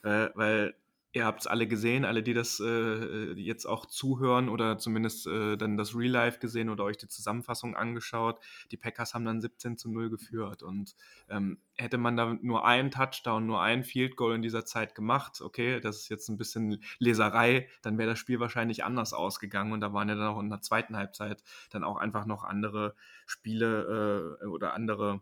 äh, 0.05 0.29
weil 0.35 0.75
ihr 1.15 1.25
habt 1.25 1.41
es 1.41 1.47
alle 1.47 1.65
gesehen, 1.65 2.03
alle, 2.03 2.21
die 2.21 2.33
das 2.33 2.59
äh, 2.59 3.31
jetzt 3.33 3.65
auch 3.65 3.85
zuhören 3.85 4.49
oder 4.49 4.77
zumindest 4.77 5.25
äh, 5.27 5.55
dann 5.55 5.77
das 5.77 5.95
Real 5.95 6.11
Life 6.11 6.39
gesehen 6.39 6.69
oder 6.69 6.83
euch 6.83 6.97
die 6.97 7.07
Zusammenfassung 7.07 7.73
angeschaut. 7.73 8.39
Die 8.71 8.77
Packers 8.77 9.13
haben 9.13 9.23
dann 9.23 9.39
17 9.39 9.77
zu 9.77 9.89
0 9.89 10.09
geführt 10.09 10.61
und 10.61 10.93
ähm, 11.29 11.57
hätte 11.77 11.97
man 11.97 12.17
da 12.17 12.37
nur 12.41 12.65
einen 12.65 12.91
Touchdown, 12.91 13.45
nur 13.45 13.61
ein 13.61 13.85
Field 13.85 14.17
Goal 14.17 14.35
in 14.35 14.41
dieser 14.41 14.65
Zeit 14.65 14.93
gemacht, 14.93 15.39
okay, 15.39 15.79
das 15.79 15.99
ist 15.99 16.09
jetzt 16.09 16.27
ein 16.27 16.37
bisschen 16.37 16.83
Leserei, 16.99 17.69
dann 17.81 17.97
wäre 17.97 18.09
das 18.09 18.19
Spiel 18.19 18.41
wahrscheinlich 18.41 18.83
anders 18.83 19.13
ausgegangen 19.13 19.71
und 19.71 19.79
da 19.79 19.93
waren 19.93 20.09
ja 20.09 20.15
dann 20.15 20.27
auch 20.27 20.39
in 20.41 20.49
der 20.49 20.61
zweiten 20.61 20.97
Halbzeit 20.97 21.43
dann 21.69 21.85
auch 21.85 21.95
einfach 21.95 22.25
noch 22.25 22.43
andere 22.43 22.93
Spiele 23.25 24.37
äh, 24.41 24.45
oder 24.47 24.73
andere 24.73 25.21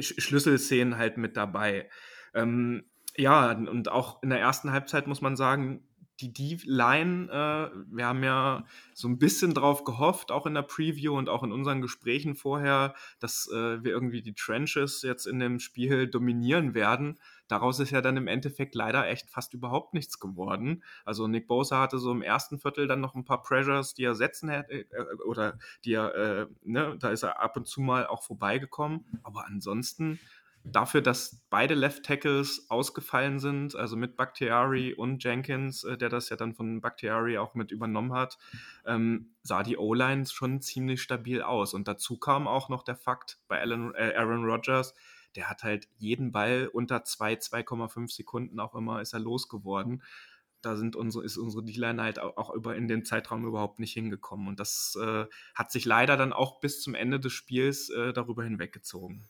Schlüsselszenen 0.00 0.96
halt 0.96 1.18
mit 1.18 1.36
dabei. 1.36 1.90
Ähm, 2.32 2.89
ja, 3.16 3.52
und 3.52 3.90
auch 3.90 4.22
in 4.22 4.30
der 4.30 4.40
ersten 4.40 4.72
Halbzeit 4.72 5.06
muss 5.06 5.20
man 5.20 5.36
sagen, 5.36 5.82
die 6.20 6.32
D-Line, 6.32 7.28
äh, 7.30 7.76
wir 7.90 8.06
haben 8.06 8.22
ja 8.22 8.64
so 8.94 9.08
ein 9.08 9.18
bisschen 9.18 9.54
drauf 9.54 9.84
gehofft, 9.84 10.30
auch 10.32 10.46
in 10.46 10.54
der 10.54 10.62
Preview 10.62 11.16
und 11.16 11.28
auch 11.28 11.42
in 11.42 11.52
unseren 11.52 11.80
Gesprächen 11.80 12.34
vorher, 12.34 12.94
dass 13.18 13.48
äh, 13.52 13.82
wir 13.82 13.90
irgendwie 13.90 14.22
die 14.22 14.34
Trenches 14.34 15.02
jetzt 15.02 15.26
in 15.26 15.38
dem 15.38 15.60
Spiel 15.60 16.08
dominieren 16.08 16.74
werden. 16.74 17.18
Daraus 17.48 17.80
ist 17.80 17.90
ja 17.90 18.00
dann 18.00 18.16
im 18.16 18.28
Endeffekt 18.28 18.74
leider 18.74 19.08
echt 19.08 19.30
fast 19.30 19.54
überhaupt 19.54 19.94
nichts 19.94 20.20
geworden. 20.20 20.84
Also 21.04 21.26
Nick 21.26 21.48
Bosa 21.48 21.80
hatte 21.80 21.98
so 21.98 22.12
im 22.12 22.22
ersten 22.22 22.58
Viertel 22.58 22.86
dann 22.86 23.00
noch 23.00 23.14
ein 23.14 23.24
paar 23.24 23.42
Pressures, 23.42 23.94
die 23.94 24.04
er 24.04 24.14
setzen 24.14 24.50
hätte, 24.50 24.72
äh, 24.72 25.04
oder 25.26 25.58
die 25.84 25.94
er, 25.94 26.14
äh, 26.14 26.46
ne, 26.62 26.96
da 26.98 27.10
ist 27.10 27.22
er 27.22 27.40
ab 27.40 27.56
und 27.56 27.66
zu 27.66 27.80
mal 27.80 28.06
auch 28.06 28.22
vorbeigekommen. 28.22 29.04
Aber 29.22 29.46
ansonsten 29.46 30.20
dafür, 30.64 31.00
dass 31.00 31.42
beide 31.50 31.74
Left 31.74 32.04
Tackles 32.04 32.66
ausgefallen 32.68 33.38
sind, 33.38 33.74
also 33.74 33.96
mit 33.96 34.16
Bakhtiari 34.16 34.94
und 34.94 35.22
Jenkins, 35.22 35.84
äh, 35.84 35.96
der 35.96 36.08
das 36.08 36.28
ja 36.28 36.36
dann 36.36 36.54
von 36.54 36.80
Bakhtiari 36.80 37.38
auch 37.38 37.54
mit 37.54 37.70
übernommen 37.70 38.12
hat, 38.12 38.38
ähm, 38.84 39.34
sah 39.42 39.62
die 39.62 39.78
O-Line 39.78 40.26
schon 40.26 40.60
ziemlich 40.60 41.02
stabil 41.02 41.42
aus. 41.42 41.74
Und 41.74 41.88
dazu 41.88 42.18
kam 42.18 42.46
auch 42.46 42.68
noch 42.68 42.82
der 42.82 42.96
Fakt 42.96 43.38
bei 43.48 43.60
Alan, 43.60 43.94
äh, 43.94 44.14
Aaron 44.16 44.44
Rodgers, 44.44 44.94
der 45.36 45.48
hat 45.48 45.62
halt 45.62 45.88
jeden 45.98 46.32
Ball 46.32 46.68
unter 46.72 47.04
2, 47.04 47.34
2,5 47.34 48.10
Sekunden 48.10 48.58
auch 48.58 48.74
immer 48.74 49.00
ist 49.00 49.12
er 49.12 49.20
losgeworden. 49.20 50.02
da 50.62 50.76
sind 50.76 50.94
unsere, 50.94 51.24
ist 51.24 51.38
unsere 51.38 51.64
D-Line 51.64 52.02
halt 52.02 52.18
auch, 52.18 52.52
über 52.52 52.76
in 52.76 52.86
den 52.86 53.06
Zeitraum 53.06 53.46
überhaupt 53.46 53.78
nicht 53.78 53.94
hingekommen. 53.94 54.46
Und 54.48 54.60
das 54.60 54.98
äh, 55.00 55.24
hat 55.54 55.72
sich 55.72 55.86
leider 55.86 56.18
dann 56.18 56.34
auch 56.34 56.60
bis 56.60 56.82
zum 56.82 56.94
Ende 56.94 57.18
des 57.18 57.32
Spiels 57.32 57.88
äh, 57.88 58.12
darüber 58.12 58.44
hinweggezogen. 58.44 59.26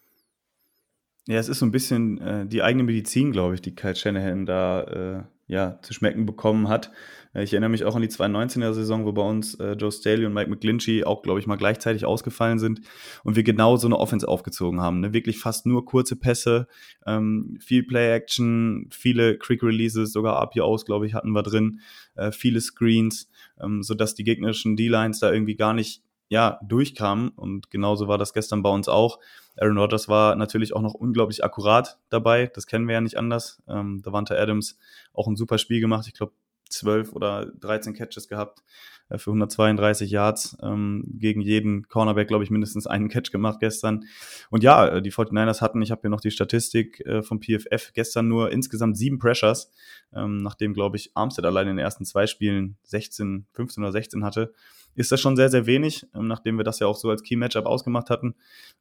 Ja, 1.26 1.38
es 1.38 1.48
ist 1.48 1.58
so 1.58 1.66
ein 1.66 1.70
bisschen 1.70 2.18
äh, 2.20 2.46
die 2.46 2.62
eigene 2.62 2.82
Medizin, 2.82 3.32
glaube 3.32 3.54
ich, 3.54 3.62
die 3.62 3.74
Kyle 3.74 3.94
Shanahan 3.94 4.46
da 4.46 4.82
äh, 4.82 5.22
ja, 5.46 5.80
zu 5.82 5.92
schmecken 5.92 6.26
bekommen 6.26 6.68
hat. 6.68 6.92
Äh, 7.34 7.42
ich 7.42 7.52
erinnere 7.52 7.70
mich 7.70 7.84
auch 7.84 7.96
an 7.96 8.02
die 8.02 8.08
2019er 8.08 8.72
Saison, 8.72 9.04
wo 9.04 9.12
bei 9.12 9.22
uns 9.22 9.54
äh, 9.56 9.72
Joe 9.72 9.92
Staley 9.92 10.24
und 10.24 10.32
Mike 10.32 10.48
McGlinchey 10.48 11.04
auch, 11.04 11.22
glaube 11.22 11.40
ich, 11.40 11.46
mal 11.46 11.56
gleichzeitig 11.56 12.04
ausgefallen 12.04 12.58
sind 12.58 12.80
und 13.24 13.36
wir 13.36 13.42
genau 13.42 13.76
so 13.76 13.86
eine 13.86 13.98
Offense 13.98 14.26
aufgezogen 14.26 14.80
haben. 14.80 15.00
Ne? 15.00 15.12
Wirklich 15.12 15.38
fast 15.38 15.66
nur 15.66 15.84
kurze 15.84 16.16
Pässe, 16.16 16.68
ähm, 17.06 17.58
viel 17.60 17.82
Play-Action, 17.82 18.88
viele 18.90 19.38
Quick-Releases, 19.38 20.12
sogar 20.12 20.40
RPOs, 20.40 20.84
glaube 20.84 21.06
ich, 21.06 21.14
hatten 21.14 21.32
wir 21.32 21.42
drin, 21.42 21.80
äh, 22.14 22.32
viele 22.32 22.60
Screens, 22.60 23.28
ähm, 23.60 23.82
sodass 23.82 24.14
die 24.14 24.24
gegnerischen 24.24 24.76
D-Lines 24.76 25.20
da 25.20 25.32
irgendwie 25.32 25.56
gar 25.56 25.74
nicht 25.74 26.02
ja, 26.30 26.60
durchkamen. 26.62 27.30
Und 27.30 27.70
genauso 27.70 28.08
war 28.08 28.16
das 28.16 28.32
gestern 28.32 28.62
bei 28.62 28.70
uns 28.70 28.88
auch. 28.88 29.18
Aaron 29.58 29.76
Rodgers 29.76 30.08
war 30.08 30.36
natürlich 30.36 30.74
auch 30.74 30.80
noch 30.80 30.94
unglaublich 30.94 31.44
akkurat 31.44 31.98
dabei. 32.08 32.46
Das 32.54 32.66
kennen 32.66 32.86
wir 32.86 32.94
ja 32.94 33.00
nicht 33.00 33.18
anders. 33.18 33.60
Ähm, 33.68 34.00
Davante 34.02 34.38
Adams 34.38 34.78
auch 35.12 35.26
ein 35.26 35.36
super 35.36 35.58
Spiel 35.58 35.80
gemacht. 35.80 36.06
Ich 36.06 36.14
glaube, 36.14 36.32
12 36.70 37.14
oder 37.14 37.46
13 37.46 37.94
Catches 37.94 38.28
gehabt 38.28 38.62
äh, 39.08 39.18
für 39.18 39.30
132 39.30 40.08
Yards. 40.12 40.56
Ähm, 40.62 41.02
gegen 41.18 41.40
jeden 41.40 41.88
Cornerback, 41.88 42.28
glaube 42.28 42.44
ich, 42.44 42.50
mindestens 42.50 42.86
einen 42.86 43.08
Catch 43.08 43.32
gemacht 43.32 43.58
gestern. 43.58 44.04
Und 44.50 44.62
ja, 44.62 44.86
äh, 44.86 45.02
die 45.02 45.10
49ers 45.10 45.60
hatten, 45.60 45.82
ich 45.82 45.90
habe 45.90 46.02
hier 46.02 46.10
noch 46.10 46.20
die 46.20 46.30
Statistik 46.30 47.04
äh, 47.06 47.24
vom 47.24 47.40
PFF, 47.40 47.92
gestern 47.92 48.28
nur 48.28 48.52
insgesamt 48.52 48.96
sieben 48.96 49.18
Pressures, 49.18 49.72
ähm, 50.14 50.36
nachdem, 50.36 50.74
glaube 50.74 50.96
ich, 50.96 51.10
Armstead 51.14 51.44
allein 51.44 51.66
in 51.66 51.76
den 51.76 51.84
ersten 51.84 52.04
zwei 52.04 52.28
Spielen 52.28 52.76
16, 52.84 53.46
15 53.52 53.82
oder 53.82 53.92
16 53.92 54.24
hatte 54.24 54.54
ist 54.94 55.12
das 55.12 55.20
schon 55.20 55.36
sehr, 55.36 55.48
sehr 55.48 55.66
wenig, 55.66 56.06
ähm, 56.14 56.26
nachdem 56.26 56.56
wir 56.58 56.64
das 56.64 56.78
ja 56.78 56.86
auch 56.86 56.96
so 56.96 57.10
als 57.10 57.22
Key-Matchup 57.22 57.66
ausgemacht 57.66 58.10
hatten. 58.10 58.34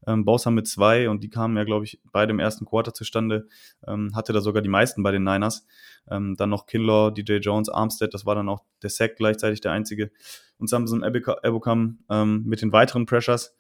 Ähm, 0.08 0.26
Bowser 0.26 0.52
mit 0.52 0.68
zwei 0.68 1.10
und 1.10 1.24
die 1.24 1.30
kamen 1.30 1.56
ja, 1.56 1.64
glaube 1.64 1.86
ich, 1.86 2.00
beide 2.12 2.32
im 2.32 2.40
ersten 2.40 2.66
Quarter 2.66 2.94
zustande. 2.94 3.48
Ähm, 3.88 4.16
hatte 4.16 4.34
da 4.34 4.42
sogar 4.42 4.62
die 4.62 4.70
meisten 4.70 5.04
bei 5.04 5.12
den 5.12 5.24
Niners. 5.24 5.66
Ähm, 6.10 6.36
dann 6.36 6.50
noch 6.50 6.66
Kinlaw, 6.66 7.12
DJ 7.12 7.38
Jones, 7.38 7.70
Armstead, 7.70 8.14
das 8.14 8.26
war 8.26 8.36
dann 8.36 8.50
auch 8.50 8.64
der 8.82 8.90
Sack 8.90 9.16
gleichzeitig 9.18 9.62
der 9.62 9.72
einzige. 9.72 10.12
Und 10.58 10.70
Samson 10.70 11.04
Ebukam 11.04 12.00
ähm, 12.10 12.44
mit 12.46 12.62
den 12.62 12.72
weiteren 12.72 13.06
Pressures. 13.06 13.56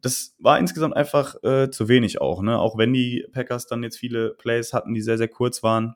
Das 0.00 0.34
war 0.38 0.58
insgesamt 0.58 0.96
einfach 0.96 1.36
äh, 1.42 1.70
zu 1.70 1.88
wenig 1.88 2.20
auch, 2.20 2.42
ne? 2.42 2.58
Auch 2.58 2.78
wenn 2.78 2.92
die 2.92 3.26
Packers 3.32 3.66
dann 3.66 3.82
jetzt 3.82 3.98
viele 3.98 4.30
Plays 4.30 4.72
hatten, 4.72 4.94
die 4.94 5.02
sehr, 5.02 5.18
sehr 5.18 5.28
kurz 5.28 5.62
waren, 5.62 5.94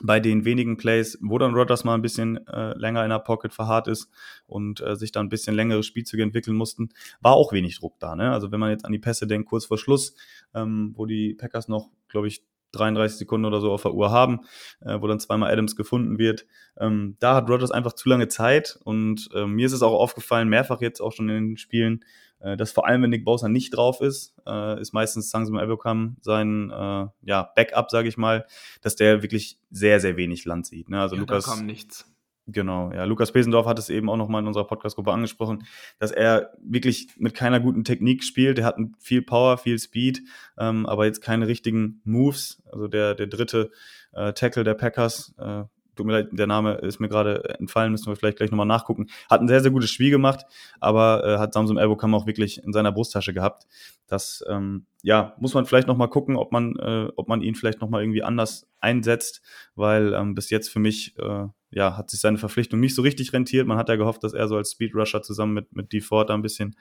bei 0.00 0.20
den 0.20 0.44
wenigen 0.44 0.76
Plays, 0.76 1.18
wo 1.20 1.38
dann 1.38 1.54
Rodgers 1.54 1.84
mal 1.84 1.94
ein 1.94 2.02
bisschen 2.02 2.46
äh, 2.46 2.76
länger 2.78 3.04
in 3.04 3.10
der 3.10 3.18
Pocket 3.18 3.52
verharrt 3.52 3.88
ist 3.88 4.08
und 4.46 4.80
äh, 4.80 4.96
sich 4.96 5.12
dann 5.12 5.26
ein 5.26 5.30
bisschen 5.30 5.54
längere 5.54 5.82
Spielzüge 5.82 6.22
entwickeln 6.22 6.56
mussten, 6.56 6.90
war 7.20 7.32
auch 7.32 7.52
wenig 7.52 7.78
Druck 7.78 7.98
da. 7.98 8.14
Ne? 8.14 8.30
Also 8.30 8.52
wenn 8.52 8.60
man 8.60 8.70
jetzt 8.70 8.84
an 8.84 8.92
die 8.92 8.98
Pässe 8.98 9.26
denkt, 9.26 9.48
kurz 9.48 9.66
vor 9.66 9.78
Schluss, 9.78 10.14
ähm, 10.54 10.92
wo 10.96 11.06
die 11.06 11.34
Packers 11.34 11.68
noch, 11.68 11.90
glaube 12.08 12.28
ich, 12.28 12.42
33 12.72 13.18
Sekunden 13.18 13.46
oder 13.46 13.60
so 13.60 13.72
auf 13.72 13.82
der 13.82 13.94
Uhr 13.94 14.10
haben, 14.10 14.40
äh, 14.80 15.00
wo 15.00 15.06
dann 15.06 15.20
zweimal 15.20 15.50
Adams 15.50 15.74
gefunden 15.74 16.18
wird. 16.18 16.46
Ähm, 16.78 17.16
da 17.18 17.34
hat 17.34 17.48
Rodgers 17.48 17.70
einfach 17.70 17.94
zu 17.94 18.08
lange 18.08 18.28
Zeit 18.28 18.78
und 18.84 19.28
äh, 19.34 19.46
mir 19.46 19.66
ist 19.66 19.72
es 19.72 19.82
auch 19.82 19.98
aufgefallen, 19.98 20.48
mehrfach 20.48 20.80
jetzt 20.80 21.00
auch 21.00 21.12
schon 21.12 21.28
in 21.28 21.48
den 21.48 21.56
Spielen, 21.56 22.04
äh, 22.40 22.56
dass 22.56 22.72
vor 22.72 22.86
allem, 22.86 23.02
wenn 23.02 23.10
Nick 23.10 23.24
Bosa 23.24 23.48
nicht 23.48 23.76
drauf 23.76 24.00
ist, 24.00 24.34
äh, 24.46 24.80
ist 24.80 24.92
meistens 24.92 25.30
Sangsum 25.30 25.58
Ebokam 25.58 26.16
sein 26.20 26.70
äh, 26.70 27.06
ja, 27.22 27.52
Backup, 27.54 27.90
sage 27.90 28.08
ich 28.08 28.16
mal, 28.16 28.46
dass 28.82 28.96
der 28.96 29.22
wirklich 29.22 29.58
sehr, 29.70 30.00
sehr 30.00 30.16
wenig 30.16 30.44
Land 30.44 30.66
sieht. 30.66 30.88
Ne? 30.88 31.00
Also 31.00 31.16
ja, 31.16 31.20
Lukas. 31.20 31.44
Da 31.44 31.52
kam 31.52 31.66
nichts. 31.66 32.06
Genau, 32.50 32.90
ja. 32.92 33.04
Lukas 33.04 33.30
Pesendorf 33.30 33.66
hat 33.66 33.78
es 33.78 33.90
eben 33.90 34.08
auch 34.08 34.16
nochmal 34.16 34.40
in 34.40 34.46
unserer 34.46 34.66
Podcast-Gruppe 34.66 35.12
angesprochen, 35.12 35.66
dass 35.98 36.12
er 36.12 36.52
wirklich 36.62 37.08
mit 37.18 37.34
keiner 37.34 37.60
guten 37.60 37.84
Technik 37.84 38.24
spielt. 38.24 38.58
Er 38.58 38.64
hat 38.64 38.78
viel 38.98 39.20
Power, 39.20 39.58
viel 39.58 39.78
Speed, 39.78 40.22
ähm, 40.56 40.86
aber 40.86 41.04
jetzt 41.04 41.20
keine 41.20 41.46
richtigen 41.46 42.00
Moves. 42.04 42.62
Also 42.72 42.88
der, 42.88 43.14
der 43.14 43.26
dritte 43.26 43.70
äh, 44.12 44.32
Tackle 44.32 44.64
der 44.64 44.72
Packers, 44.72 45.34
äh, 45.36 45.64
tut 45.98 46.06
mir 46.06 46.12
leid, 46.12 46.28
der 46.32 46.46
Name 46.46 46.74
ist 46.76 47.00
mir 47.00 47.08
gerade 47.08 47.44
entfallen, 47.58 47.92
müssen 47.92 48.06
wir 48.06 48.16
vielleicht 48.16 48.38
gleich 48.38 48.50
nochmal 48.50 48.66
nachgucken. 48.66 49.08
Hat 49.28 49.40
ein 49.40 49.48
sehr, 49.48 49.60
sehr 49.60 49.70
gutes 49.70 49.90
Spiel 49.90 50.10
gemacht, 50.10 50.46
aber 50.80 51.24
äh, 51.24 51.38
hat 51.38 51.52
Samsung 51.52 51.76
Elbokam 51.76 52.14
auch 52.14 52.26
wirklich 52.26 52.62
in 52.62 52.72
seiner 52.72 52.92
Brusttasche 52.92 53.34
gehabt. 53.34 53.66
Das, 54.06 54.42
ähm, 54.48 54.86
ja, 55.02 55.34
muss 55.38 55.54
man 55.54 55.66
vielleicht 55.66 55.88
nochmal 55.88 56.08
gucken, 56.08 56.36
ob 56.36 56.52
man, 56.52 56.76
äh, 56.76 57.08
ob 57.16 57.28
man 57.28 57.42
ihn 57.42 57.54
vielleicht 57.54 57.80
nochmal 57.80 58.02
irgendwie 58.02 58.22
anders 58.22 58.66
einsetzt, 58.80 59.42
weil 59.74 60.14
ähm, 60.14 60.34
bis 60.34 60.50
jetzt 60.50 60.68
für 60.68 60.78
mich, 60.78 61.18
äh, 61.18 61.46
ja, 61.70 61.96
hat 61.96 62.10
sich 62.10 62.20
seine 62.20 62.38
Verpflichtung 62.38 62.80
nicht 62.80 62.94
so 62.94 63.02
richtig 63.02 63.32
rentiert. 63.32 63.66
Man 63.66 63.76
hat 63.76 63.88
ja 63.88 63.96
gehofft, 63.96 64.24
dass 64.24 64.32
er 64.32 64.48
so 64.48 64.56
als 64.56 64.72
Speedrusher 64.72 65.20
zusammen 65.22 65.52
mit, 65.52 65.74
mit 65.74 65.92
D. 65.92 66.00
Ford 66.00 66.30
da 66.30 66.34
ein 66.34 66.42
bisschen 66.42 66.76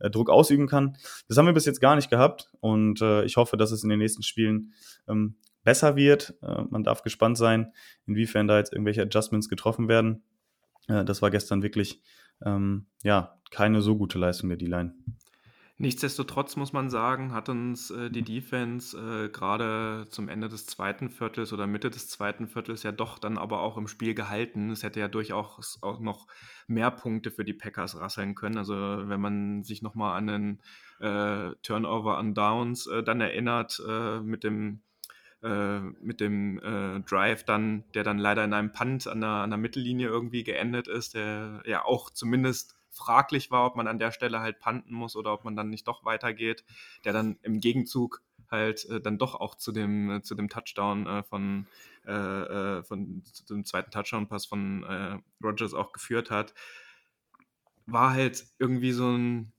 äh, 0.00 0.10
Druck 0.10 0.30
ausüben 0.30 0.66
kann. 0.66 0.96
Das 1.28 1.36
haben 1.36 1.46
wir 1.46 1.52
bis 1.52 1.66
jetzt 1.66 1.80
gar 1.80 1.96
nicht 1.96 2.10
gehabt 2.10 2.50
und 2.60 3.00
äh, 3.02 3.24
ich 3.24 3.36
hoffe, 3.36 3.56
dass 3.56 3.70
es 3.70 3.84
in 3.84 3.90
den 3.90 3.98
nächsten 3.98 4.22
Spielen 4.22 4.72
ähm, 5.06 5.36
besser 5.64 5.96
wird. 5.96 6.34
Äh, 6.42 6.62
man 6.70 6.84
darf 6.84 7.02
gespannt 7.02 7.36
sein, 7.36 7.72
inwiefern 8.06 8.46
da 8.46 8.58
jetzt 8.58 8.72
irgendwelche 8.72 9.02
Adjustments 9.02 9.48
getroffen 9.48 9.88
werden. 9.88 10.22
Äh, 10.88 11.04
das 11.04 11.22
war 11.22 11.30
gestern 11.30 11.62
wirklich 11.62 12.02
ähm, 12.44 12.86
ja 13.02 13.40
keine 13.50 13.82
so 13.82 13.96
gute 13.96 14.18
Leistung 14.18 14.48
der 14.48 14.58
D-Line. 14.58 14.94
Nichtsdestotrotz 15.76 16.54
muss 16.54 16.72
man 16.72 16.88
sagen, 16.88 17.32
hat 17.32 17.48
uns 17.48 17.90
äh, 17.90 18.08
die 18.08 18.22
Defense 18.22 18.96
äh, 18.96 19.28
gerade 19.28 20.06
zum 20.08 20.28
Ende 20.28 20.48
des 20.48 20.66
zweiten 20.66 21.10
Viertels 21.10 21.52
oder 21.52 21.66
Mitte 21.66 21.90
des 21.90 22.08
zweiten 22.08 22.46
Viertels 22.46 22.84
ja 22.84 22.92
doch 22.92 23.18
dann 23.18 23.38
aber 23.38 23.60
auch 23.60 23.76
im 23.76 23.88
Spiel 23.88 24.14
gehalten. 24.14 24.70
Es 24.70 24.84
hätte 24.84 25.00
ja 25.00 25.08
durchaus 25.08 25.80
auch 25.82 25.98
noch 25.98 26.28
mehr 26.68 26.92
Punkte 26.92 27.32
für 27.32 27.44
die 27.44 27.54
Packers 27.54 27.98
rasseln 28.00 28.36
können. 28.36 28.56
Also 28.56 28.74
wenn 28.76 29.20
man 29.20 29.64
sich 29.64 29.82
nochmal 29.82 30.16
an 30.16 30.26
den 30.28 30.60
äh, 31.00 31.56
Turnover 31.62 32.18
an 32.18 32.34
Downs 32.34 32.86
äh, 32.86 33.02
dann 33.02 33.20
erinnert 33.20 33.82
mit 34.22 34.44
dem 34.44 34.80
äh, 35.44 35.80
mit 36.00 36.20
dem 36.20 36.58
äh, 36.58 37.00
Drive 37.00 37.44
dann, 37.44 37.84
der 37.92 38.02
dann 38.02 38.18
leider 38.18 38.42
in 38.44 38.54
einem 38.54 38.72
Punt 38.72 39.06
an 39.06 39.20
der, 39.20 39.28
an 39.28 39.50
der 39.50 39.58
Mittellinie 39.58 40.08
irgendwie 40.08 40.42
geendet 40.42 40.88
ist, 40.88 41.14
der 41.14 41.62
ja 41.66 41.84
auch 41.84 42.08
zumindest 42.08 42.76
fraglich 42.90 43.50
war, 43.50 43.66
ob 43.66 43.76
man 43.76 43.86
an 43.86 43.98
der 43.98 44.10
Stelle 44.10 44.40
halt 44.40 44.60
punten 44.60 44.94
muss 44.94 45.16
oder 45.16 45.34
ob 45.34 45.44
man 45.44 45.54
dann 45.54 45.68
nicht 45.68 45.86
doch 45.86 46.04
weitergeht, 46.04 46.64
der 47.04 47.12
dann 47.12 47.38
im 47.42 47.60
Gegenzug 47.60 48.22
halt 48.50 48.88
äh, 48.88 49.00
dann 49.00 49.18
doch 49.18 49.34
auch 49.34 49.54
zu 49.56 49.72
dem, 49.72 50.10
äh, 50.10 50.22
zu 50.22 50.34
dem 50.34 50.48
Touchdown 50.48 51.06
äh, 51.06 51.22
von, 51.24 51.66
äh, 52.04 52.82
von 52.82 53.22
zu 53.24 53.54
dem 53.54 53.64
zweiten 53.64 53.90
Touchdown-Pass 53.90 54.46
von 54.46 55.22
Rogers 55.42 55.74
auch 55.74 55.92
geführt 55.92 56.30
hat, 56.30 56.54
war 57.86 58.14
halt 58.14 58.46
irgendwie 58.58 58.92
so 58.92 59.10
ein, 59.10 59.52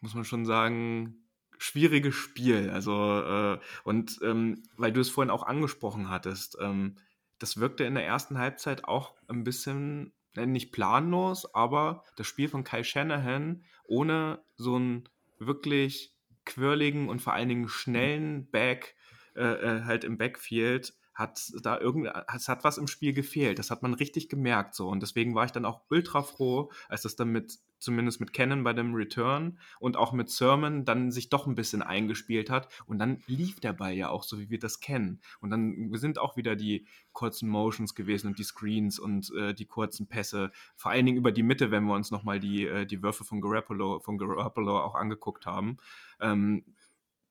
muss 0.00 0.14
man 0.14 0.24
schon 0.24 0.46
sagen, 0.46 1.27
schwieriges 1.58 2.14
Spiel. 2.14 2.70
Also, 2.70 3.20
äh, 3.20 3.58
und 3.84 4.18
ähm, 4.22 4.62
weil 4.76 4.92
du 4.92 5.00
es 5.00 5.10
vorhin 5.10 5.30
auch 5.30 5.42
angesprochen 5.42 6.08
hattest, 6.08 6.56
ähm, 6.60 6.96
das 7.38 7.58
wirkte 7.58 7.84
in 7.84 7.94
der 7.94 8.06
ersten 8.06 8.38
Halbzeit 8.38 8.84
auch 8.84 9.14
ein 9.28 9.44
bisschen, 9.44 10.12
äh, 10.34 10.46
nicht 10.46 10.72
planlos, 10.72 11.54
aber 11.54 12.04
das 12.16 12.26
Spiel 12.26 12.48
von 12.48 12.64
Kai 12.64 12.82
Shanahan 12.82 13.64
ohne 13.84 14.40
so 14.56 14.76
einen 14.76 15.08
wirklich 15.38 16.14
quirligen 16.44 17.08
und 17.08 17.20
vor 17.20 17.34
allen 17.34 17.48
Dingen 17.48 17.68
schnellen 17.68 18.50
Back 18.50 18.94
äh, 19.36 19.42
äh 19.42 19.82
halt 19.84 20.04
im 20.04 20.18
Backfield 20.18 20.94
hat 21.18 21.52
da 21.62 21.80
irgend, 21.80 22.08
es 22.32 22.48
hat 22.48 22.62
was 22.62 22.78
im 22.78 22.86
Spiel 22.86 23.12
gefehlt. 23.12 23.58
Das 23.58 23.72
hat 23.72 23.82
man 23.82 23.92
richtig 23.92 24.28
gemerkt 24.28 24.76
so. 24.76 24.88
Und 24.88 25.02
deswegen 25.02 25.34
war 25.34 25.44
ich 25.44 25.50
dann 25.50 25.64
auch 25.64 25.82
ultra 25.90 26.22
froh, 26.22 26.70
als 26.88 27.02
das 27.02 27.16
dann 27.16 27.30
mit, 27.30 27.58
zumindest 27.78 28.20
mit 28.20 28.32
Canon 28.32 28.64
bei 28.64 28.72
dem 28.72 28.94
Return 28.94 29.58
und 29.78 29.96
auch 29.96 30.12
mit 30.12 30.30
Sermon 30.30 30.84
dann 30.84 31.10
sich 31.10 31.28
doch 31.28 31.46
ein 31.46 31.54
bisschen 31.54 31.82
eingespielt 31.82 32.50
hat. 32.50 32.68
Und 32.86 32.98
dann 32.98 33.22
lief 33.26 33.60
der 33.60 33.72
Ball 33.72 33.94
ja 33.94 34.08
auch 34.08 34.22
so, 34.22 34.38
wie 34.38 34.50
wir 34.50 34.58
das 34.58 34.80
kennen. 34.80 35.20
Und 35.40 35.50
dann 35.50 35.90
sind 35.94 36.18
auch 36.18 36.36
wieder 36.36 36.56
die 36.56 36.86
kurzen 37.12 37.48
Motions 37.48 37.94
gewesen 37.94 38.28
und 38.28 38.38
die 38.38 38.44
Screens 38.44 38.98
und 38.98 39.32
äh, 39.34 39.54
die 39.54 39.66
kurzen 39.66 40.06
Pässe. 40.06 40.50
Vor 40.76 40.90
allen 40.90 41.06
Dingen 41.06 41.18
über 41.18 41.32
die 41.32 41.42
Mitte, 41.42 41.70
wenn 41.70 41.84
wir 41.84 41.94
uns 41.94 42.10
nochmal 42.10 42.40
die, 42.40 42.66
äh, 42.66 42.86
die 42.86 43.02
Würfe 43.02 43.24
von 43.24 43.40
Garoppolo, 43.40 44.00
von 44.00 44.18
Garoppolo 44.18 44.80
auch 44.80 44.94
angeguckt 44.94 45.46
haben. 45.46 45.78
Ähm, 46.20 46.64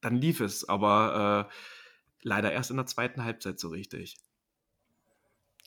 dann 0.01 0.15
lief 0.15 0.39
es, 0.41 0.67
aber 0.67 1.49
äh, 1.49 1.53
leider 2.21 2.51
erst 2.51 2.71
in 2.71 2.77
der 2.77 2.85
zweiten 2.85 3.23
Halbzeit 3.23 3.59
so 3.59 3.69
richtig. 3.69 4.17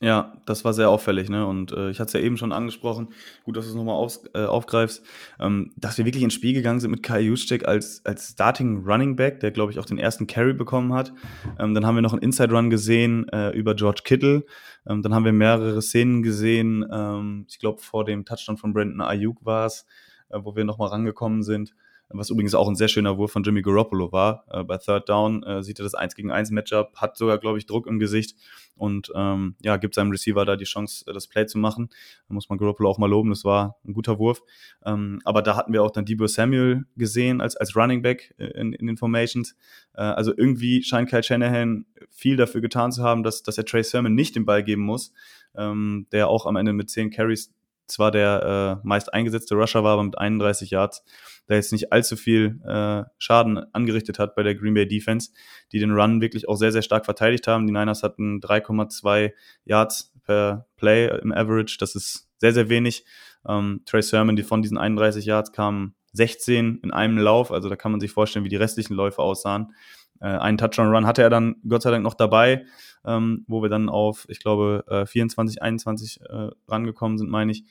Ja, 0.03 0.33
das 0.47 0.65
war 0.65 0.73
sehr 0.73 0.89
auffällig, 0.89 1.29
ne? 1.29 1.47
Und 1.47 1.73
äh, 1.73 1.91
ich 1.91 2.01
hatte 2.01 2.07
es 2.09 2.13
ja 2.15 2.21
eben 2.21 2.39
schon 2.39 2.53
angesprochen, 2.53 3.09
gut, 3.45 3.59
dass 3.59 3.67
du 3.67 3.71
es 3.73 3.77
nochmal 3.77 4.09
äh, 4.33 4.47
aufgreifst, 4.47 5.05
ähm, 5.39 5.73
dass 5.77 5.99
wir 5.99 6.07
wirklich 6.07 6.23
ins 6.25 6.33
Spiel 6.33 6.55
gegangen 6.55 6.81
sind 6.81 6.91
mit 6.91 7.03
Kai 7.03 7.21
Juszczyk 7.21 7.69
als, 7.69 8.01
als 8.07 8.31
Starting 8.31 8.83
Running 8.87 9.15
Back, 9.15 9.41
der, 9.41 9.51
glaube 9.51 9.73
ich, 9.73 9.79
auch 9.79 9.85
den 9.85 9.99
ersten 9.99 10.27
Carry 10.27 10.55
bekommen 10.55 10.95
hat. 10.95 11.13
Ähm, 11.59 11.75
dann 11.75 11.85
haben 11.85 11.97
wir 11.97 12.03
noch 12.03 12.15
einen 12.15 12.23
Inside 12.23 12.51
Run 12.55 12.71
gesehen 12.71 13.29
äh, 13.29 13.51
über 13.51 13.75
George 13.75 14.01
Kittle. 14.03 14.47
Ähm, 14.87 15.03
dann 15.03 15.15
haben 15.15 15.27
wir 15.27 15.35
mehrere 15.35 15.83
Szenen 15.83 16.23
gesehen, 16.23 16.87
ähm, 16.91 17.45
ich 17.51 17.59
glaube, 17.59 17.83
vor 17.83 18.07
dem 18.07 18.25
Touchdown 18.25 18.57
von 18.57 18.73
Brandon 18.73 19.03
Ayuk 19.03 19.45
war 19.45 19.67
es, 19.67 19.85
äh, 20.31 20.39
wo 20.43 20.57
wir 20.57 20.65
nochmal 20.65 20.89
rangekommen 20.89 21.43
sind 21.43 21.75
was 22.13 22.31
übrigens 22.31 22.55
auch 22.55 22.69
ein 22.69 22.75
sehr 22.75 22.89
schöner 22.89 23.19
Wurf 23.19 23.33
von 23.33 23.43
Jimmy 23.43 23.63
Garoppolo 23.63 24.13
war. 24.13 24.45
Äh, 24.51 24.65
bei 24.65 24.79
Third 24.79 25.09
Down 25.09 25.43
äh, 25.45 25.63
sieht 25.63 25.79
er 25.79 25.85
das 25.85 25.95
1 25.95 26.15
gegen 26.15 26.31
1 26.31 26.51
Matchup, 26.51 26.97
hat 26.97 27.17
sogar, 27.17 27.39
glaube 27.39 27.59
ich, 27.59 27.67
Druck 27.67 27.87
im 27.87 27.99
Gesicht 27.99 28.37
und 28.77 29.13
ähm, 29.15 29.57
ja, 29.63 29.77
gibt 29.77 29.95
seinem 29.95 30.11
Receiver 30.11 30.45
da 30.45 30.57
die 30.57 30.65
Chance, 30.65 31.05
äh, 31.07 31.13
das 31.13 31.29
Play 31.29 31.47
zu 31.47 31.59
machen. 31.59 31.91
Da 32.29 32.35
muss 32.35 32.49
man 32.49 32.59
Garoppolo 32.59 32.91
auch 32.91 32.99
mal 32.99 33.09
loben, 33.09 33.31
das 33.31 33.45
war 33.45 33.77
ein 33.87 33.93
guter 33.93 34.19
Wurf. 34.19 34.43
Ähm, 34.85 35.21
aber 35.25 35.43
da 35.43 35.57
hatten 35.57 35.73
wir 35.73 35.83
auch 35.83 35.91
dann 35.91 36.05
Debo 36.05 36.27
Samuel 36.27 36.85
gesehen 36.97 37.41
als, 37.41 37.57
als 37.57 37.77
Running 37.77 38.03
Back 38.03 38.35
äh, 38.39 38.47
in, 38.59 38.73
in 38.73 38.87
den 38.87 38.97
Formations. 38.97 39.55
Äh, 39.95 40.03
also 40.03 40.33
irgendwie 40.37 40.83
scheint 40.83 41.09
Kyle 41.09 41.23
Shanahan 41.23 41.87
viel 42.11 42.37
dafür 42.37 42.61
getan 42.61 42.91
zu 42.91 43.03
haben, 43.03 43.23
dass, 43.23 43.43
dass 43.43 43.59
er 43.59 43.65
Trey 43.65 43.85
Sermon 43.85 44.15
nicht 44.15 44.35
den 44.35 44.47
Ball 44.47 44.65
geben 44.65 44.83
muss, 44.83 45.13
ähm, 45.55 46.07
der 46.11 46.29
auch 46.29 46.47
am 46.47 46.57
Ende 46.57 46.73
mit 46.73 46.91
10 46.91 47.11
Carries 47.11 47.53
zwar 47.91 48.11
der 48.11 48.81
äh, 48.83 48.87
meist 48.87 49.13
eingesetzte 49.13 49.55
Rusher 49.55 49.85
war, 49.85 49.95
aber 49.95 50.05
mit 50.05 50.19
31 50.19 50.71
Yards 50.71 51.05
da 51.51 51.57
jetzt 51.57 51.73
nicht 51.73 51.93
allzu 51.93 52.17
viel 52.17 52.61
äh, 52.65 53.03
Schaden 53.19 53.59
angerichtet 53.73 54.21
hat 54.21 54.37
bei 54.37 54.45
der 54.45 54.55
Green 54.55 54.75
Bay 54.75 54.87
Defense, 54.87 55.33
die 55.73 55.81
den 55.81 55.91
Run 55.91 56.21
wirklich 56.21 56.49
auch 56.49 56.55
sehr, 56.55 56.71
sehr 56.71 56.83
stark 56.83 57.05
verteidigt 57.05 57.49
haben. 57.49 57.67
Die 57.67 57.73
Niners 57.73 58.05
hatten 58.05 58.41
3,2 58.41 59.33
Yards 59.65 60.13
per 60.23 60.67
Play 60.77 61.09
im 61.23 61.33
Average. 61.33 61.77
Das 61.81 61.97
ist 61.97 62.29
sehr, 62.39 62.53
sehr 62.53 62.69
wenig. 62.69 63.05
Ähm, 63.49 63.83
Trey 63.85 64.03
Sermon, 64.03 64.37
die 64.37 64.45
von 64.45 64.63
diesen 64.63 64.79
31 64.79 65.25
Yards 65.25 65.51
kamen 65.51 65.97
16 66.13 66.81
in 66.85 66.93
einem 66.93 67.19
Lauf. 67.19 67.51
Also 67.51 67.69
da 67.69 67.75
kann 67.75 67.91
man 67.91 68.01
sich 68.01 68.13
vorstellen, 68.13 68.45
wie 68.45 68.49
die 68.49 68.57
restlichen 68.57 68.95
Läufe 68.95 69.21
aussahen. 69.21 69.75
Äh, 70.21 70.27
einen 70.27 70.59
Touchdown-Run 70.59 71.07
hatte 71.07 71.23
er 71.23 71.31
dann 71.31 71.57
Gott 71.69 71.83
sei 71.83 71.91
Dank 71.91 72.05
noch 72.05 72.15
dabei, 72.15 72.65
ähm, 73.05 73.45
wo 73.47 73.63
wir 73.63 73.69
dann 73.69 73.89
auf, 73.89 74.27
ich 74.29 74.41
glaube, 74.41 74.85
äh, 74.89 75.07
24, 75.07 75.63
21 75.63 76.21
äh, 76.23 76.51
rangekommen 76.69 77.19
sind, 77.19 77.31
meine 77.31 77.53
ich. 77.53 77.65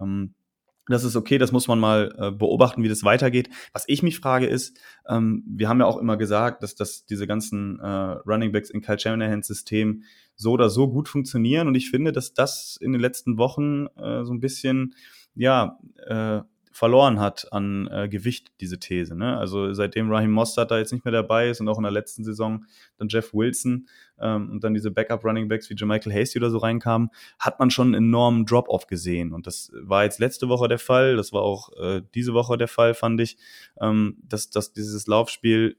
Ähm, 0.00 0.34
das 0.88 1.04
ist 1.04 1.14
okay, 1.14 1.38
das 1.38 1.52
muss 1.52 1.68
man 1.68 1.78
mal 1.78 2.14
äh, 2.18 2.30
beobachten, 2.32 2.82
wie 2.82 2.88
das 2.88 3.04
weitergeht. 3.04 3.48
Was 3.72 3.84
ich 3.86 4.02
mich 4.02 4.18
frage 4.18 4.46
ist, 4.46 4.76
ähm, 5.08 5.44
wir 5.46 5.68
haben 5.68 5.78
ja 5.78 5.86
auch 5.86 5.98
immer 5.98 6.16
gesagt, 6.16 6.62
dass, 6.62 6.74
dass 6.74 7.06
diese 7.06 7.26
ganzen 7.26 7.78
äh, 7.78 7.86
Running 7.86 8.50
Backs 8.50 8.70
in 8.70 8.80
Kyle 8.80 8.98
Shanahans 8.98 9.46
System 9.46 10.02
so 10.34 10.52
oder 10.52 10.70
so 10.70 10.88
gut 10.88 11.08
funktionieren 11.08 11.68
und 11.68 11.76
ich 11.76 11.90
finde, 11.90 12.10
dass 12.10 12.34
das 12.34 12.76
in 12.80 12.92
den 12.92 13.00
letzten 13.00 13.38
Wochen 13.38 13.86
äh, 13.96 14.24
so 14.24 14.32
ein 14.32 14.40
bisschen, 14.40 14.94
ja, 15.34 15.78
äh, 16.06 16.40
verloren 16.72 17.20
hat 17.20 17.52
an 17.52 17.86
äh, 17.88 18.08
Gewicht, 18.08 18.52
diese 18.60 18.78
These. 18.78 19.14
Ne? 19.14 19.36
Also 19.36 19.72
seitdem 19.74 20.10
Raheem 20.10 20.30
Mostert 20.30 20.70
da 20.70 20.78
jetzt 20.78 20.92
nicht 20.92 21.04
mehr 21.04 21.12
dabei 21.12 21.50
ist 21.50 21.60
und 21.60 21.68
auch 21.68 21.76
in 21.76 21.82
der 21.82 21.92
letzten 21.92 22.24
Saison 22.24 22.64
dann 22.96 23.08
Jeff 23.08 23.34
Wilson 23.34 23.88
ähm, 24.18 24.50
und 24.50 24.64
dann 24.64 24.72
diese 24.72 24.90
Backup-Running-Backs 24.90 25.68
wie 25.68 25.74
Jermichael 25.76 26.12
Hasty 26.12 26.38
oder 26.38 26.50
so 26.50 26.58
reinkamen, 26.58 27.10
hat 27.38 27.58
man 27.58 27.70
schon 27.70 27.88
einen 27.88 28.06
enormen 28.06 28.46
Drop-Off 28.46 28.86
gesehen. 28.86 29.32
Und 29.32 29.46
das 29.46 29.70
war 29.74 30.04
jetzt 30.04 30.18
letzte 30.18 30.48
Woche 30.48 30.66
der 30.66 30.78
Fall, 30.78 31.16
das 31.16 31.32
war 31.32 31.42
auch 31.42 31.70
äh, 31.78 32.02
diese 32.14 32.32
Woche 32.32 32.56
der 32.56 32.68
Fall, 32.68 32.94
fand 32.94 33.20
ich, 33.20 33.36
ähm, 33.80 34.16
dass, 34.22 34.50
dass 34.50 34.72
dieses 34.72 35.06
Laufspiel, 35.06 35.76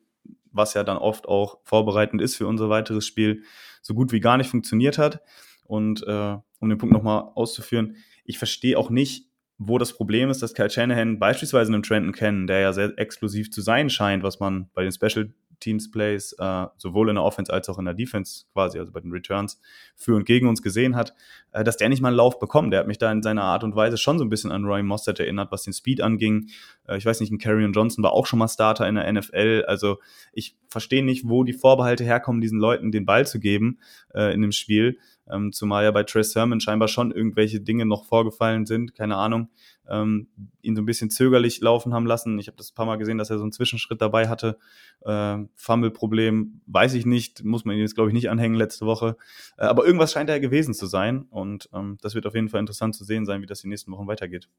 was 0.52 0.76
ja 0.76 0.84
dann 0.84 0.98
oft 0.98 1.28
auch 1.28 1.58
vorbereitend 1.64 2.22
ist 2.22 2.36
für 2.36 2.46
unser 2.46 2.70
weiteres 2.70 3.08
Spiel, 3.08 3.42
so 3.82 3.96
gut 3.96 4.12
wie 4.12 4.20
gar 4.20 4.38
nicht 4.38 4.50
funktioniert 4.50 5.00
hat. 5.00 5.22
Und 5.66 6.06
äh, 6.06 6.38
um 6.60 6.70
den 6.70 6.78
Punkt 6.78 6.94
nochmal 6.94 7.32
auszuführen, 7.34 7.98
ich 8.26 8.38
verstehe 8.38 8.78
auch 8.78 8.90
nicht, 8.90 9.33
wo 9.68 9.78
das 9.78 9.94
Problem 9.94 10.30
ist, 10.30 10.42
dass 10.42 10.54
Kyle 10.54 10.70
Shanahan 10.70 11.20
beispielsweise 11.20 11.74
einen 11.74 11.84
Trenton 11.84 12.14
kennen, 12.14 12.48
der 12.48 12.60
ja 12.60 12.74
sehr 12.74 12.94
exklusiv 12.98 13.52
zu 13.52 13.62
sein 13.62 13.90
scheint, 13.90 14.24
was 14.24 14.40
man 14.40 14.70
bei 14.74 14.84
den 14.84 14.92
Special 14.92 15.34
Teams 15.64 15.90
Plays 15.90 16.34
äh, 16.38 16.66
sowohl 16.78 17.10
in 17.10 17.16
der 17.16 17.24
Offense 17.24 17.52
als 17.52 17.70
auch 17.70 17.80
in 17.80 17.86
der 17.86 17.94
Defense 17.94 18.46
quasi, 18.54 18.78
also 18.78 18.92
bei 18.92 19.00
den 19.00 19.12
Returns 19.12 19.60
für 19.96 20.16
und 20.16 20.26
gegen 20.26 20.48
uns 20.48 20.62
gesehen 20.62 20.96
hat, 20.96 21.14
äh, 21.54 21.64
dass 21.64 21.78
der 21.78 21.90
nicht 21.90 22.02
mal 22.02 22.10
einen 22.10 22.18
Lauf 22.18 22.40
bekommt. 22.40 22.74
Der 22.74 22.82
hat 22.82 22.88
mich 22.88 22.98
da 22.98 23.12
in 23.12 23.24
seiner 23.24 23.44
Art 23.44 23.64
und 23.64 23.76
Weise 23.76 23.98
schon 23.98 24.20
so 24.20 24.26
ein 24.26 24.30
bisschen 24.30 24.52
an 24.52 24.66
Roy 24.66 24.84
Mostert 24.84 25.20
erinnert, 25.20 25.52
was 25.52 25.64
den 25.64 25.74
Speed 25.74 26.02
anging. 26.02 26.50
Äh, 26.88 26.98
ich 26.98 27.06
weiß 27.06 27.22
nicht, 27.22 27.32
ein 27.32 27.38
Carrion 27.38 27.74
Johnson 27.74 28.04
war 28.04 28.12
auch 28.12 28.26
schon 28.26 28.40
mal 28.40 28.48
Starter 28.48 28.88
in 28.88 28.96
der 28.96 29.12
NFL. 29.12 29.64
Also 29.68 30.00
ich 30.34 30.58
verstehe 30.68 31.04
nicht, 31.04 31.28
wo 31.30 31.44
die 31.44 31.54
Vorbehalte 31.54 32.04
herkommen, 32.04 32.42
diesen 32.42 32.60
Leuten 32.60 32.92
den 32.92 33.06
Ball 33.06 33.26
zu 33.26 33.40
geben 33.40 33.80
äh, 34.14 34.34
in 34.34 34.42
dem 34.42 34.52
Spiel. 34.52 34.98
Ähm, 35.32 35.54
zumal 35.54 35.86
ja 35.86 35.92
bei 35.92 36.04
Trey 36.04 36.24
Sermon 36.24 36.60
scheinbar 36.60 36.90
schon 36.90 37.12
irgendwelche 37.12 37.62
Dinge 37.62 37.86
noch 37.86 38.06
vorgefallen 38.06 38.66
sind, 38.66 38.94
keine 38.94 39.16
Ahnung, 39.16 39.48
ähm, 39.90 40.28
ihn 40.62 40.76
so 40.76 40.82
ein 40.82 40.86
bisschen 40.86 41.10
zögerlich 41.10 41.62
laufen 41.62 41.94
haben 41.94 42.06
lassen. 42.06 42.40
Ich 42.40 42.48
habe 42.48 42.58
das 42.58 42.72
ein 42.72 42.76
paar 42.76 42.86
Mal 42.86 42.98
gesehen, 42.98 43.18
dass 43.18 43.30
er 43.30 43.38
so 43.38 43.44
einen 43.44 43.52
Zwischenschritt 43.52 44.02
dabei 44.02 44.30
hatte. 44.30 44.58
Äh, 45.02 45.40
Fumble-Problem, 45.56 46.62
weiß 46.68 46.94
ich 46.94 47.06
nicht, 47.06 47.44
muss 47.44 47.66
man 47.66 47.76
ihn 47.76 47.82
jetzt, 47.82 47.96
glaube 47.96 48.10
ich, 48.10 48.14
nicht 48.14 48.30
anhängen 48.30 48.56
letzte 48.56 48.86
Woche. 48.86 49.18
Äh, 49.58 49.66
aber 49.66 49.86
irgendwas 49.86 50.12
scheint 50.12 50.30
er 50.30 50.40
gewesen 50.40 50.74
zu 50.74 50.86
sein 50.86 51.24
und 51.30 51.70
ähm, 51.74 51.98
das 52.02 52.16
wird 52.16 52.26
auf 52.26 52.36
jeden 52.36 52.50
Fall 52.50 52.60
interessant 52.60 52.96
zu 52.96 53.04
sehen 53.04 53.26
sein, 53.26 53.42
wie 53.42 53.48
das 53.48 53.62
die 53.62 53.68
nächsten 53.68 53.92
Wochen 53.92 54.08
weitergeht. 54.08 54.50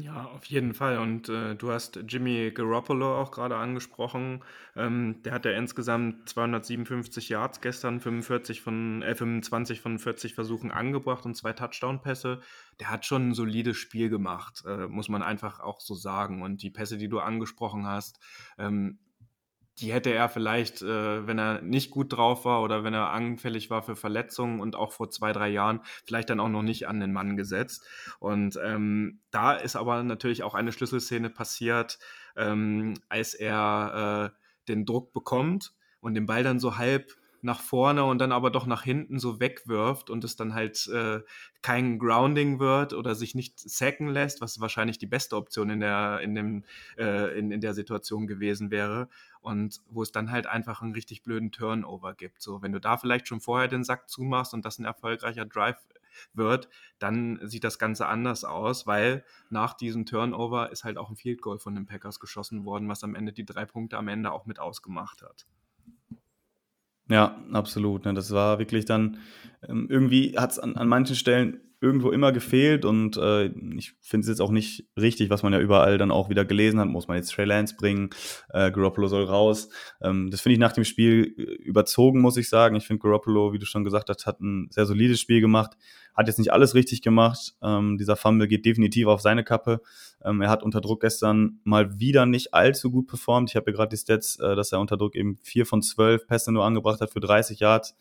Ja, 0.00 0.26
auf 0.26 0.44
jeden 0.44 0.74
Fall. 0.74 0.98
Und 0.98 1.28
äh, 1.28 1.56
du 1.56 1.72
hast 1.72 1.96
Jimmy 2.06 2.52
Garoppolo 2.52 3.18
auch 3.20 3.32
gerade 3.32 3.56
angesprochen. 3.56 4.44
Ähm, 4.76 5.20
der 5.24 5.32
hat 5.32 5.44
ja 5.44 5.50
insgesamt 5.50 6.28
257 6.28 7.28
Yards 7.28 7.60
gestern, 7.60 7.98
45 7.98 8.60
von, 8.60 9.02
äh, 9.02 9.16
25 9.16 9.80
von 9.80 9.98
40 9.98 10.34
Versuchen 10.34 10.70
angebracht 10.70 11.24
und 11.26 11.34
zwei 11.34 11.52
Touchdown-Pässe. 11.52 12.40
Der 12.78 12.90
hat 12.90 13.06
schon 13.06 13.30
ein 13.30 13.34
solides 13.34 13.76
Spiel 13.76 14.08
gemacht, 14.08 14.62
äh, 14.68 14.86
muss 14.86 15.08
man 15.08 15.24
einfach 15.24 15.58
auch 15.58 15.80
so 15.80 15.94
sagen. 15.94 16.42
Und 16.42 16.62
die 16.62 16.70
Pässe, 16.70 16.96
die 16.96 17.08
du 17.08 17.18
angesprochen 17.18 17.84
hast, 17.84 18.20
ähm, 18.56 19.00
die 19.80 19.92
hätte 19.92 20.12
er 20.12 20.28
vielleicht, 20.28 20.82
äh, 20.82 21.26
wenn 21.26 21.38
er 21.38 21.62
nicht 21.62 21.90
gut 21.90 22.12
drauf 22.12 22.44
war 22.44 22.62
oder 22.62 22.84
wenn 22.84 22.94
er 22.94 23.10
anfällig 23.10 23.70
war 23.70 23.82
für 23.82 23.96
Verletzungen 23.96 24.60
und 24.60 24.76
auch 24.76 24.92
vor 24.92 25.10
zwei, 25.10 25.32
drei 25.32 25.48
Jahren, 25.48 25.80
vielleicht 26.04 26.30
dann 26.30 26.40
auch 26.40 26.48
noch 26.48 26.62
nicht 26.62 26.88
an 26.88 27.00
den 27.00 27.12
Mann 27.12 27.36
gesetzt. 27.36 27.86
Und 28.18 28.58
ähm, 28.62 29.20
da 29.30 29.54
ist 29.54 29.76
aber 29.76 30.02
natürlich 30.02 30.42
auch 30.42 30.54
eine 30.54 30.72
Schlüsselszene 30.72 31.30
passiert, 31.30 31.98
ähm, 32.36 32.94
als 33.08 33.34
er 33.34 34.32
äh, 34.34 34.68
den 34.68 34.84
Druck 34.84 35.12
bekommt 35.12 35.72
und 36.00 36.14
den 36.14 36.26
Ball 36.26 36.42
dann 36.42 36.60
so 36.60 36.76
halb 36.76 37.12
nach 37.42 37.60
vorne 37.60 38.04
und 38.04 38.18
dann 38.18 38.32
aber 38.32 38.50
doch 38.50 38.66
nach 38.66 38.82
hinten 38.82 39.18
so 39.18 39.40
wegwirft 39.40 40.10
und 40.10 40.24
es 40.24 40.36
dann 40.36 40.54
halt 40.54 40.86
äh, 40.88 41.20
kein 41.62 41.98
Grounding 41.98 42.58
wird 42.58 42.94
oder 42.94 43.14
sich 43.14 43.34
nicht 43.34 43.58
sacken 43.58 44.08
lässt, 44.08 44.40
was 44.40 44.60
wahrscheinlich 44.60 44.98
die 44.98 45.06
beste 45.06 45.36
Option 45.36 45.70
in 45.70 45.80
der, 45.80 46.20
in 46.20 46.34
dem, 46.34 46.64
äh, 46.96 47.38
in, 47.38 47.50
in 47.50 47.60
der 47.60 47.74
Situation 47.74 48.26
gewesen 48.26 48.70
wäre. 48.70 49.08
Und 49.40 49.80
wo 49.88 50.02
es 50.02 50.12
dann 50.12 50.30
halt 50.30 50.46
einfach 50.46 50.82
einen 50.82 50.92
richtig 50.92 51.22
blöden 51.22 51.52
Turnover 51.52 52.14
gibt. 52.14 52.42
So, 52.42 52.60
wenn 52.60 52.72
du 52.72 52.80
da 52.80 52.96
vielleicht 52.96 53.28
schon 53.28 53.40
vorher 53.40 53.68
den 53.68 53.84
Sack 53.84 54.08
zumachst 54.08 54.52
und 54.52 54.64
das 54.64 54.78
ein 54.78 54.84
erfolgreicher 54.84 55.46
Drive 55.46 55.78
wird, 56.34 56.68
dann 56.98 57.38
sieht 57.42 57.64
das 57.64 57.78
Ganze 57.78 58.06
anders 58.06 58.44
aus, 58.44 58.86
weil 58.86 59.24
nach 59.50 59.74
diesem 59.74 60.06
Turnover 60.06 60.70
ist 60.70 60.84
halt 60.84 60.98
auch 60.98 61.10
ein 61.10 61.16
Field 61.16 61.40
Goal 61.40 61.58
von 61.58 61.74
den 61.74 61.86
Packers 61.86 62.20
geschossen 62.20 62.64
worden, 62.64 62.88
was 62.88 63.04
am 63.04 63.14
Ende 63.14 63.32
die 63.32 63.44
drei 63.44 63.64
Punkte 63.64 63.96
am 63.96 64.08
Ende 64.08 64.32
auch 64.32 64.46
mit 64.46 64.58
ausgemacht 64.58 65.22
hat. 65.22 65.46
Ja, 67.08 67.36
absolut. 67.52 68.04
Ne? 68.04 68.14
Das 68.14 68.30
war 68.32 68.58
wirklich 68.58 68.84
dann, 68.84 69.18
ähm, 69.66 69.86
irgendwie 69.90 70.38
hat 70.38 70.52
es 70.52 70.58
an, 70.58 70.76
an 70.76 70.88
manchen 70.88 71.16
Stellen 71.16 71.60
irgendwo 71.80 72.10
immer 72.10 72.32
gefehlt 72.32 72.84
und 72.84 73.16
äh, 73.16 73.46
ich 73.76 73.94
finde 74.00 74.24
es 74.24 74.28
jetzt 74.28 74.40
auch 74.40 74.50
nicht 74.50 74.86
richtig, 74.96 75.30
was 75.30 75.42
man 75.44 75.52
ja 75.52 75.60
überall 75.60 75.96
dann 75.96 76.10
auch 76.10 76.28
wieder 76.28 76.44
gelesen 76.44 76.80
hat, 76.80 76.88
muss 76.88 77.06
man 77.06 77.16
jetzt 77.16 77.32
Trey 77.32 77.44
Lance 77.44 77.76
bringen, 77.76 78.10
äh, 78.50 78.72
Garoppolo 78.72 79.06
soll 79.06 79.24
raus. 79.24 79.68
Ähm, 80.02 80.30
das 80.30 80.40
finde 80.40 80.54
ich 80.54 80.58
nach 80.58 80.72
dem 80.72 80.84
Spiel 80.84 81.34
äh, 81.38 81.42
überzogen, 81.62 82.20
muss 82.20 82.36
ich 82.36 82.48
sagen. 82.48 82.74
Ich 82.74 82.86
finde 82.86 83.02
Garoppolo, 83.02 83.52
wie 83.52 83.60
du 83.60 83.66
schon 83.66 83.84
gesagt 83.84 84.08
hast, 84.08 84.26
hat 84.26 84.40
ein 84.40 84.68
sehr 84.70 84.86
solides 84.86 85.20
Spiel 85.20 85.40
gemacht, 85.40 85.76
hat 86.14 86.26
jetzt 86.26 86.38
nicht 86.38 86.52
alles 86.52 86.74
richtig 86.74 87.00
gemacht. 87.00 87.54
Ähm, 87.62 87.96
dieser 87.96 88.16
Fumble 88.16 88.48
geht 88.48 88.66
definitiv 88.66 89.06
auf 89.06 89.20
seine 89.20 89.44
Kappe. 89.44 89.80
Ähm, 90.24 90.40
er 90.40 90.50
hat 90.50 90.64
unter 90.64 90.80
Druck 90.80 91.00
gestern 91.00 91.60
mal 91.62 92.00
wieder 92.00 92.26
nicht 92.26 92.54
allzu 92.54 92.90
gut 92.90 93.06
performt. 93.06 93.50
Ich 93.50 93.56
habe 93.56 93.70
ja 93.70 93.76
gerade 93.76 93.90
die 93.90 94.00
Stats, 94.00 94.36
äh, 94.40 94.56
dass 94.56 94.72
er 94.72 94.80
unter 94.80 94.96
Druck 94.96 95.14
eben 95.14 95.36
vier 95.44 95.64
von 95.64 95.80
zwölf 95.80 96.26
Pässe 96.26 96.50
nur 96.50 96.64
angebracht 96.64 97.00
hat 97.00 97.12
für 97.12 97.20
30 97.20 97.60
Yards. 97.60 97.96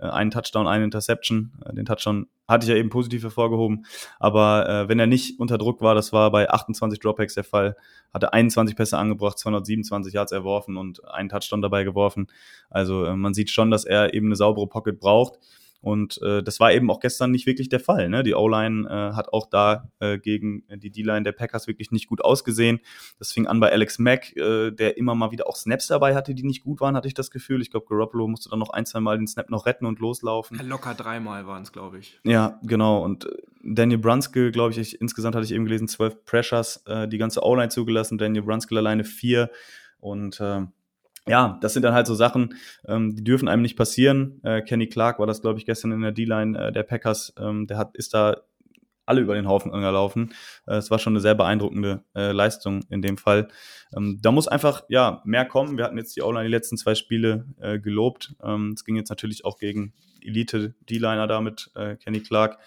Äh, 0.00 0.06
einen 0.06 0.30
Touchdown, 0.30 0.66
eine 0.66 0.84
Interception. 0.84 1.52
Äh, 1.64 1.74
den 1.74 1.86
Touchdown 1.86 2.26
hatte 2.48 2.64
ich 2.64 2.70
ja 2.70 2.76
eben 2.76 2.90
positiv 2.90 3.22
hervorgehoben. 3.22 3.86
Aber 4.18 4.68
äh, 4.68 4.88
wenn 4.88 4.98
er 4.98 5.06
nicht 5.06 5.38
unter 5.38 5.58
Druck 5.58 5.80
war, 5.82 5.94
das 5.94 6.12
war 6.12 6.30
bei 6.30 6.48
28 6.50 6.98
Dropbacks 7.00 7.34
der 7.34 7.44
Fall, 7.44 7.76
hatte 8.12 8.32
21 8.32 8.76
Pässe 8.76 8.98
angebracht, 8.98 9.38
227 9.38 10.14
Yards 10.14 10.32
erworfen 10.32 10.76
und 10.76 11.04
einen 11.08 11.28
Touchdown 11.28 11.62
dabei 11.62 11.84
geworfen. 11.84 12.28
Also 12.68 13.04
äh, 13.04 13.16
man 13.16 13.34
sieht 13.34 13.50
schon, 13.50 13.70
dass 13.70 13.84
er 13.84 14.14
eben 14.14 14.26
eine 14.26 14.36
saubere 14.36 14.66
Pocket 14.66 14.98
braucht. 14.98 15.38
Und 15.80 16.20
äh, 16.22 16.42
das 16.42 16.60
war 16.60 16.72
eben 16.72 16.90
auch 16.90 17.00
gestern 17.00 17.30
nicht 17.30 17.46
wirklich 17.46 17.70
der 17.70 17.80
Fall. 17.80 18.10
Ne? 18.10 18.22
Die 18.22 18.34
O-Line 18.34 18.86
äh, 18.86 19.16
hat 19.16 19.32
auch 19.32 19.48
da 19.48 19.90
äh, 19.98 20.18
gegen 20.18 20.64
die 20.68 20.90
D-Line 20.90 21.22
der 21.22 21.32
Packers 21.32 21.66
wirklich 21.66 21.90
nicht 21.90 22.06
gut 22.06 22.22
ausgesehen. 22.22 22.80
Das 23.18 23.32
fing 23.32 23.46
an 23.46 23.60
bei 23.60 23.72
Alex 23.72 23.98
Mack, 23.98 24.36
äh, 24.36 24.70
der 24.72 24.98
immer 24.98 25.14
mal 25.14 25.30
wieder 25.30 25.46
auch 25.46 25.56
Snaps 25.56 25.86
dabei 25.86 26.14
hatte, 26.14 26.34
die 26.34 26.42
nicht 26.42 26.64
gut 26.64 26.80
waren, 26.80 26.96
hatte 26.96 27.08
ich 27.08 27.14
das 27.14 27.30
Gefühl. 27.30 27.62
Ich 27.62 27.70
glaube, 27.70 27.86
Garoppolo 27.88 28.28
musste 28.28 28.50
dann 28.50 28.58
noch 28.58 28.70
ein, 28.70 28.84
zwei 28.84 29.00
Mal 29.00 29.16
den 29.16 29.26
Snap 29.26 29.48
noch 29.48 29.64
retten 29.64 29.86
und 29.86 30.00
loslaufen. 30.00 30.60
Locker 30.68 30.94
dreimal 30.94 31.46
waren 31.46 31.62
es, 31.62 31.72
glaube 31.72 31.98
ich. 31.98 32.20
Ja, 32.24 32.60
genau. 32.62 33.02
Und 33.02 33.24
äh, 33.24 33.30
Daniel 33.62 33.98
Brunskill, 33.98 34.52
glaube 34.52 34.72
ich, 34.72 34.78
ich, 34.78 35.00
insgesamt 35.00 35.34
hatte 35.34 35.46
ich 35.46 35.52
eben 35.52 35.64
gelesen, 35.64 35.88
zwölf 35.88 36.24
Pressures, 36.24 36.82
äh, 36.86 37.08
die 37.08 37.18
ganze 37.18 37.42
O-Line 37.42 37.70
zugelassen. 37.70 38.18
Daniel 38.18 38.42
Brunskill 38.42 38.78
alleine 38.78 39.04
vier. 39.04 39.50
Und 39.98 40.40
äh, 40.40 40.62
ja, 41.26 41.58
das 41.60 41.74
sind 41.74 41.82
dann 41.82 41.94
halt 41.94 42.06
so 42.06 42.14
Sachen, 42.14 42.54
ähm, 42.86 43.14
die 43.14 43.24
dürfen 43.24 43.48
einem 43.48 43.62
nicht 43.62 43.76
passieren. 43.76 44.40
Äh, 44.42 44.62
Kenny 44.62 44.88
Clark 44.88 45.18
war 45.18 45.26
das, 45.26 45.42
glaube 45.42 45.58
ich, 45.58 45.66
gestern 45.66 45.92
in 45.92 46.00
der 46.00 46.12
D-Line 46.12 46.58
äh, 46.58 46.72
der 46.72 46.82
Packers. 46.82 47.34
Ähm, 47.38 47.66
der 47.66 47.78
hat, 47.78 47.96
ist 47.96 48.14
da 48.14 48.38
alle 49.10 49.20
über 49.20 49.34
den 49.34 49.48
Haufen 49.48 49.72
gelaufen. 49.72 50.32
Äh, 50.66 50.76
es 50.76 50.90
war 50.90 50.98
schon 50.98 51.12
eine 51.12 51.20
sehr 51.20 51.34
beeindruckende 51.34 52.04
äh, 52.14 52.32
Leistung 52.32 52.84
in 52.88 53.02
dem 53.02 53.18
Fall. 53.18 53.48
Ähm, 53.94 54.18
da 54.22 54.32
muss 54.32 54.48
einfach 54.48 54.84
ja 54.88 55.20
mehr 55.24 55.44
kommen. 55.44 55.76
Wir 55.76 55.84
hatten 55.84 55.98
jetzt 55.98 56.16
die 56.16 56.22
O-Line 56.22 56.44
die 56.44 56.50
letzten 56.50 56.76
zwei 56.76 56.94
Spiele 56.94 57.46
äh, 57.60 57.78
gelobt. 57.78 58.34
Ähm, 58.42 58.72
es 58.74 58.84
ging 58.84 58.96
jetzt 58.96 59.10
natürlich 59.10 59.44
auch 59.44 59.58
gegen 59.58 59.92
Elite-D-Liner 60.22 61.26
da 61.26 61.40
mit 61.40 61.70
äh, 61.74 61.96
Kenny 61.96 62.20
Clark 62.20 62.58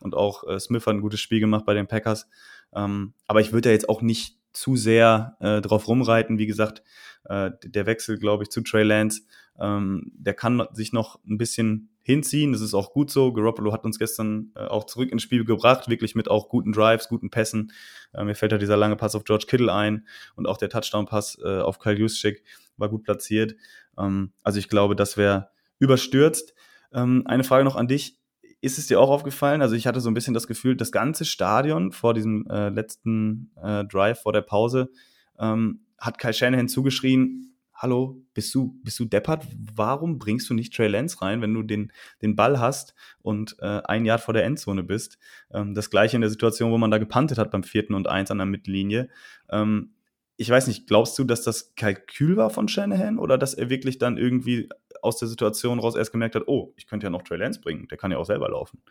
und 0.00 0.14
auch 0.14 0.46
äh, 0.46 0.58
Smith 0.58 0.86
hat 0.86 0.94
ein 0.94 1.00
gutes 1.00 1.20
Spiel 1.20 1.40
gemacht 1.40 1.64
bei 1.64 1.74
den 1.74 1.86
Packers. 1.86 2.28
Ähm, 2.74 3.14
aber 3.26 3.40
ich 3.40 3.52
würde 3.52 3.68
ja 3.68 3.72
jetzt 3.72 3.88
auch 3.88 4.02
nicht 4.02 4.36
zu 4.54 4.76
sehr 4.76 5.36
äh, 5.40 5.60
drauf 5.60 5.86
rumreiten. 5.88 6.38
Wie 6.38 6.46
gesagt, 6.46 6.82
äh, 7.24 7.50
der 7.64 7.86
Wechsel, 7.86 8.18
glaube 8.18 8.44
ich, 8.44 8.50
zu 8.50 8.62
Trey 8.62 8.84
Lance, 8.84 9.22
ähm, 9.58 10.10
der 10.14 10.34
kann 10.34 10.66
sich 10.72 10.92
noch 10.92 11.20
ein 11.24 11.38
bisschen 11.38 11.90
hinziehen. 12.02 12.52
Das 12.52 12.60
ist 12.60 12.74
auch 12.74 12.92
gut 12.92 13.10
so. 13.10 13.32
Garoppolo 13.32 13.72
hat 13.72 13.84
uns 13.84 13.98
gestern 13.98 14.52
äh, 14.56 14.60
auch 14.60 14.84
zurück 14.84 15.10
ins 15.10 15.22
Spiel 15.22 15.44
gebracht, 15.44 15.88
wirklich 15.88 16.14
mit 16.14 16.30
auch 16.30 16.48
guten 16.48 16.72
Drives, 16.72 17.08
guten 17.08 17.30
Pässen. 17.30 17.72
Äh, 18.12 18.24
mir 18.24 18.34
fällt 18.34 18.52
da 18.52 18.58
dieser 18.58 18.76
lange 18.76 18.96
Pass 18.96 19.14
auf 19.14 19.24
George 19.24 19.46
Kittle 19.48 19.72
ein 19.72 20.06
und 20.36 20.46
auch 20.46 20.56
der 20.56 20.68
Touchdown-Pass 20.68 21.38
äh, 21.44 21.60
auf 21.60 21.78
Kyle 21.78 21.98
Juszczyk 21.98 22.44
war 22.76 22.88
gut 22.88 23.04
platziert. 23.04 23.54
Ähm, 23.98 24.32
also 24.42 24.58
ich 24.58 24.68
glaube, 24.68 24.96
das 24.96 25.16
wäre 25.16 25.50
überstürzt. 25.78 26.54
Ähm, 26.92 27.22
eine 27.26 27.44
Frage 27.44 27.64
noch 27.64 27.76
an 27.76 27.88
dich. 27.88 28.18
Ist 28.64 28.78
es 28.78 28.86
dir 28.86 28.98
auch 28.98 29.10
aufgefallen? 29.10 29.60
Also 29.60 29.74
ich 29.74 29.86
hatte 29.86 30.00
so 30.00 30.08
ein 30.08 30.14
bisschen 30.14 30.32
das 30.32 30.46
Gefühl, 30.46 30.74
das 30.74 30.90
ganze 30.90 31.26
Stadion 31.26 31.92
vor 31.92 32.14
diesem 32.14 32.46
äh, 32.46 32.70
letzten 32.70 33.50
äh, 33.62 33.84
Drive, 33.84 34.22
vor 34.22 34.32
der 34.32 34.40
Pause, 34.40 34.90
ähm, 35.38 35.80
hat 35.98 36.16
Kai 36.16 36.32
Shanahan 36.32 36.68
zugeschrien, 36.68 37.54
hallo, 37.74 38.22
bist 38.32 38.54
du, 38.54 38.80
bist 38.82 38.98
du 38.98 39.04
deppert? 39.04 39.46
Warum 39.74 40.18
bringst 40.18 40.48
du 40.48 40.54
nicht 40.54 40.74
Trey 40.74 40.88
Lance 40.88 41.20
rein, 41.20 41.42
wenn 41.42 41.52
du 41.52 41.62
den, 41.62 41.92
den 42.22 42.36
Ball 42.36 42.58
hast 42.58 42.94
und 43.20 43.54
äh, 43.60 43.82
ein 43.84 44.06
Jahr 44.06 44.16
vor 44.16 44.32
der 44.32 44.44
Endzone 44.44 44.82
bist? 44.82 45.18
Ähm, 45.52 45.74
das 45.74 45.90
gleiche 45.90 46.16
in 46.16 46.22
der 46.22 46.30
Situation, 46.30 46.72
wo 46.72 46.78
man 46.78 46.90
da 46.90 46.96
gepantet 46.96 47.36
hat 47.36 47.50
beim 47.50 47.64
vierten 47.64 47.92
und 47.92 48.08
eins 48.08 48.30
an 48.30 48.38
der 48.38 48.46
Mittellinie. 48.46 49.10
Ähm, 49.50 49.93
ich 50.36 50.50
weiß 50.50 50.66
nicht, 50.66 50.86
glaubst 50.86 51.18
du, 51.18 51.24
dass 51.24 51.42
das 51.42 51.74
Kalkül 51.74 52.36
war 52.36 52.50
von 52.50 52.68
Shanahan 52.68 53.18
oder 53.18 53.38
dass 53.38 53.54
er 53.54 53.70
wirklich 53.70 53.98
dann 53.98 54.16
irgendwie 54.16 54.68
aus 55.02 55.18
der 55.18 55.28
Situation 55.28 55.78
raus 55.78 55.96
erst 55.96 56.12
gemerkt 56.12 56.34
hat, 56.34 56.44
oh, 56.46 56.72
ich 56.76 56.86
könnte 56.86 57.06
ja 57.06 57.10
noch 57.10 57.22
Trey 57.22 57.38
Lance 57.38 57.60
bringen, 57.60 57.86
der 57.88 57.98
kann 57.98 58.10
ja 58.10 58.18
auch 58.18 58.26
selber 58.26 58.48
laufen. 58.48 58.82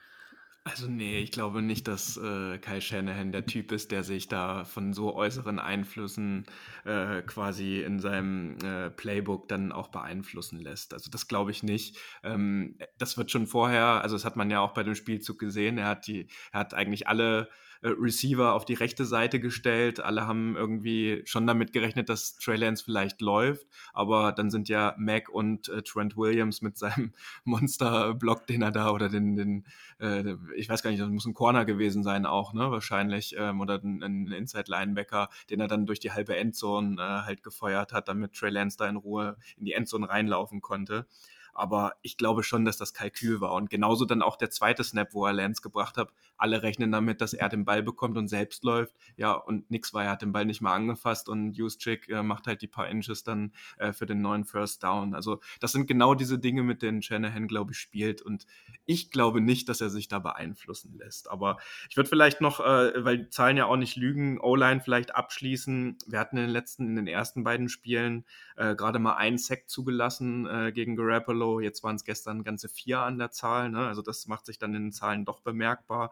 Also 0.66 0.88
nee, 0.88 1.20
ich 1.20 1.32
glaube 1.32 1.62
nicht, 1.62 1.90
dass 1.90 2.16
äh, 2.16 2.58
Kyle 2.58 2.80
Shanahan 2.80 3.34
der 3.34 3.46
Typ 3.46 3.74
ist, 3.74 3.92
der 3.92 4.04
sich 4.04 4.30
da 4.30 4.64
von 4.64 4.94
so 4.94 5.14
äußeren 5.14 5.60
Einflüssen 5.60 6.46
äh, 6.86 7.22
quasi 7.24 7.82
in 7.82 8.00
seinem 8.00 8.58
äh, 8.64 8.90
Playbook 8.90 9.50
dann 9.50 9.74
auch 9.74 9.90
beeinflussen 9.90 10.62
lässt. 10.62 10.94
Also 10.94 11.12
das 11.12 11.28
glaube 11.28 11.52
ich 11.52 11.64
nicht. 11.64 11.98
Ähm, 12.24 12.78
das 12.98 13.18
wird 13.18 13.30
schon 13.30 13.46
vorher, 13.46 14.02
also 14.02 14.16
das 14.16 14.24
hat 14.24 14.38
man 14.38 14.50
ja 14.50 14.62
auch 14.62 14.74
bei 14.74 14.84
dem 14.84 14.96
Spielzug 14.96 15.38
gesehen. 15.38 15.78
Er 15.78 15.88
hat 15.88 16.08
die, 16.08 16.30
er 16.54 16.62
hat 16.62 16.74
eigentlich 16.74 17.10
alle 17.10 17.50
äh, 17.84 17.90
Receiver 17.90 18.54
auf 18.54 18.66
die 18.66 18.74
rechte 18.74 19.06
Seite 19.06 19.40
gestellt. 19.40 20.00
Alle 20.00 20.26
haben 20.26 20.56
irgendwie 20.56 21.22
schon 21.26 21.46
damit 21.46 21.74
gerechnet, 21.74 22.08
dass 22.08 22.38
Trey 22.38 22.56
Lance 22.56 22.84
vielleicht 22.84 23.22
läuft. 23.22 23.68
Aber 23.94 24.32
dann 24.32 24.50
sind 24.50 24.70
ja 24.70 24.96
Mac 24.98 25.30
und 25.30 25.68
äh, 25.68 25.82
Trent 25.82 26.16
Williams 26.16 26.62
mit 26.62 26.78
seinem 26.78 27.14
Monster-Block, 27.44 28.48
den 28.48 28.62
er 28.62 28.72
da 28.72 28.92
oder 28.92 29.10
den, 29.10 29.36
den 29.36 29.66
äh, 30.00 30.36
ich 30.56 30.70
weiß 30.70 30.82
gar 30.82 30.92
nicht, 30.92 31.02
das 31.02 31.10
muss 31.10 31.26
ein 31.26 31.34
Corner 31.34 31.66
gewesen 31.66 32.04
sein 32.04 32.26
auch, 32.26 32.54
ne, 32.54 32.72
wahrscheinlich, 32.72 33.36
ähm, 33.38 33.60
oder 33.60 33.82
ein, 33.84 34.02
ein 34.02 34.32
Inside-Linebacker, 34.32 35.30
den 35.50 35.60
er 35.60 35.68
dann 35.68 35.86
durch 35.86 36.00
die 36.00 36.12
halbe 36.12 36.38
Endzone 36.38 36.96
äh, 37.02 37.26
halt 37.26 37.44
gefeuert 37.44 37.92
hat, 37.92 38.08
damit 38.08 38.34
Trey 38.34 38.50
Lance 38.50 38.78
da 38.78 38.88
in 38.88 38.96
Ruhe 38.96 39.36
in 39.58 39.66
die 39.66 39.74
Endzone 39.74 40.08
reinlaufen 40.08 40.62
konnte. 40.62 41.06
Aber 41.54 41.94
ich 42.02 42.18
glaube 42.18 42.44
schon, 42.44 42.66
dass 42.66 42.78
das 42.78 42.94
Kalkül 42.94 43.42
war. 43.42 43.54
Und 43.54 43.70
genauso 43.70 44.06
dann 44.06 44.22
auch 44.22 44.36
der 44.36 44.50
zweite 44.50 44.84
Snap, 44.84 45.14
wo 45.14 45.26
er 45.26 45.34
Lance 45.34 45.62
gebracht 45.62 45.98
hat. 45.98 46.12
Alle 46.38 46.64
rechnen 46.64 46.92
damit, 46.92 47.22
dass 47.22 47.34
er 47.34 47.50
den 47.50 47.66
Ball 47.66 47.84
bekommt 47.84 48.18
und 48.18 48.28
selbst 48.28 48.64
läuft. 48.64 48.96
Ja, 49.18 49.34
und 49.34 49.70
nix 49.70 49.94
war, 49.94 50.04
er 50.04 50.12
hat 50.12 50.22
den 50.22 50.32
Ball 50.32 50.46
nicht 50.46 50.62
mal 50.62 50.74
angefasst 50.74 51.30
und 51.30 51.54
Juszczyk 51.54 52.10
äh, 52.10 52.24
macht 52.24 52.48
halt 52.48 52.62
die 52.62 52.68
paar 52.68 52.88
Inches 52.88 53.24
dann 53.24 53.54
äh, 53.78 53.94
für 53.94 54.06
den 54.06 54.22
neuen 54.22 54.46
First 54.46 54.84
Down. 54.84 55.14
Also 55.14 55.40
das 55.60 55.72
sind 55.72 55.88
genau 55.88 56.16
diese 56.16 56.40
Dinge, 56.40 56.64
mit 56.64 56.82
denen 56.82 57.02
Shanahan, 57.02 57.48
glaube 57.48 57.72
ich, 57.72 57.78
spielt. 57.78 58.22
Und 58.22 58.46
ich 58.86 59.12
glaube 59.12 59.42
nicht, 59.42 59.70
dass 59.70 59.82
er 59.82 59.90
sich 59.90 60.08
da 60.08 60.20
beeinflussen 60.20 60.98
lässt. 60.98 61.30
Aber 61.30 61.58
ich 61.90 61.98
würde 61.98 62.10
vielleicht 62.10 62.42
noch, 62.42 62.60
äh, 62.60 63.06
weil 63.06 63.20
die 63.20 63.30
Zahlen 63.30 63.58
ja 63.58 63.66
auch 63.66 63.78
nicht 63.78 63.96
lügen, 63.96 64.40
O-Line 64.40 64.82
vielleicht 64.82 65.16
abschließen. 65.16 65.98
Wir 66.08 66.20
hatten 66.20 66.38
in 66.38 66.44
den 66.44 66.52
letzten, 66.52 66.88
in 66.88 66.96
den 66.96 67.08
ersten 67.08 67.44
beiden 67.44 67.70
Spielen 67.70 68.26
äh, 68.56 68.76
gerade 68.76 69.00
mal 69.00 69.16
einen 69.16 69.38
Sack 69.38 69.70
zugelassen 69.70 70.48
äh, 70.48 70.72
gegen 70.72 70.96
Garoppolo 70.96 71.43
Buffalo. 71.44 71.60
Jetzt 71.60 71.84
waren 71.84 71.96
es 71.96 72.04
gestern 72.04 72.44
ganze 72.44 72.70
vier 72.70 73.00
an 73.00 73.18
der 73.18 73.32
Zahl. 73.32 73.70
Ne? 73.70 73.86
Also 73.88 74.02
das 74.02 74.28
macht 74.28 74.46
sich 74.46 74.58
dann 74.58 74.74
in 74.74 74.84
den 74.84 74.92
Zahlen 74.92 75.26
doch 75.26 75.42
bemerkbar. 75.42 76.12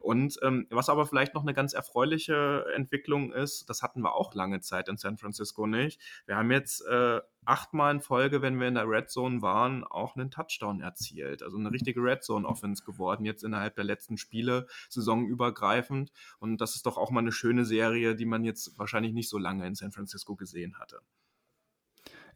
Und 0.00 0.38
ähm, 0.42 0.68
was 0.70 0.88
aber 0.88 1.06
vielleicht 1.06 1.34
noch 1.34 1.42
eine 1.42 1.54
ganz 1.54 1.72
erfreuliche 1.72 2.64
Entwicklung 2.76 3.32
ist, 3.32 3.68
das 3.68 3.82
hatten 3.82 4.00
wir 4.02 4.14
auch 4.14 4.32
lange 4.32 4.60
Zeit 4.60 4.88
in 4.88 4.96
San 4.96 5.18
Francisco 5.18 5.66
nicht. 5.66 6.00
Wir 6.24 6.36
haben 6.36 6.52
jetzt 6.52 6.86
äh, 6.86 7.20
achtmal 7.44 7.96
in 7.96 8.00
Folge, 8.00 8.40
wenn 8.40 8.60
wir 8.60 8.68
in 8.68 8.74
der 8.74 8.88
Red 8.88 9.10
Zone 9.10 9.42
waren, 9.42 9.82
auch 9.82 10.14
einen 10.14 10.30
Touchdown 10.30 10.80
erzielt. 10.80 11.42
Also 11.42 11.58
eine 11.58 11.72
richtige 11.72 12.00
Red 12.00 12.22
Zone 12.22 12.46
Offense 12.46 12.84
geworden, 12.84 13.24
jetzt 13.24 13.42
innerhalb 13.42 13.74
der 13.74 13.82
letzten 13.82 14.18
Spiele, 14.18 14.68
saisonübergreifend. 14.88 16.12
Und 16.38 16.60
das 16.60 16.76
ist 16.76 16.86
doch 16.86 16.96
auch 16.96 17.10
mal 17.10 17.18
eine 17.18 17.32
schöne 17.32 17.64
Serie, 17.64 18.14
die 18.14 18.26
man 18.26 18.44
jetzt 18.44 18.78
wahrscheinlich 18.78 19.14
nicht 19.14 19.28
so 19.28 19.38
lange 19.38 19.66
in 19.66 19.74
San 19.74 19.90
Francisco 19.90 20.36
gesehen 20.36 20.78
hatte. 20.78 21.00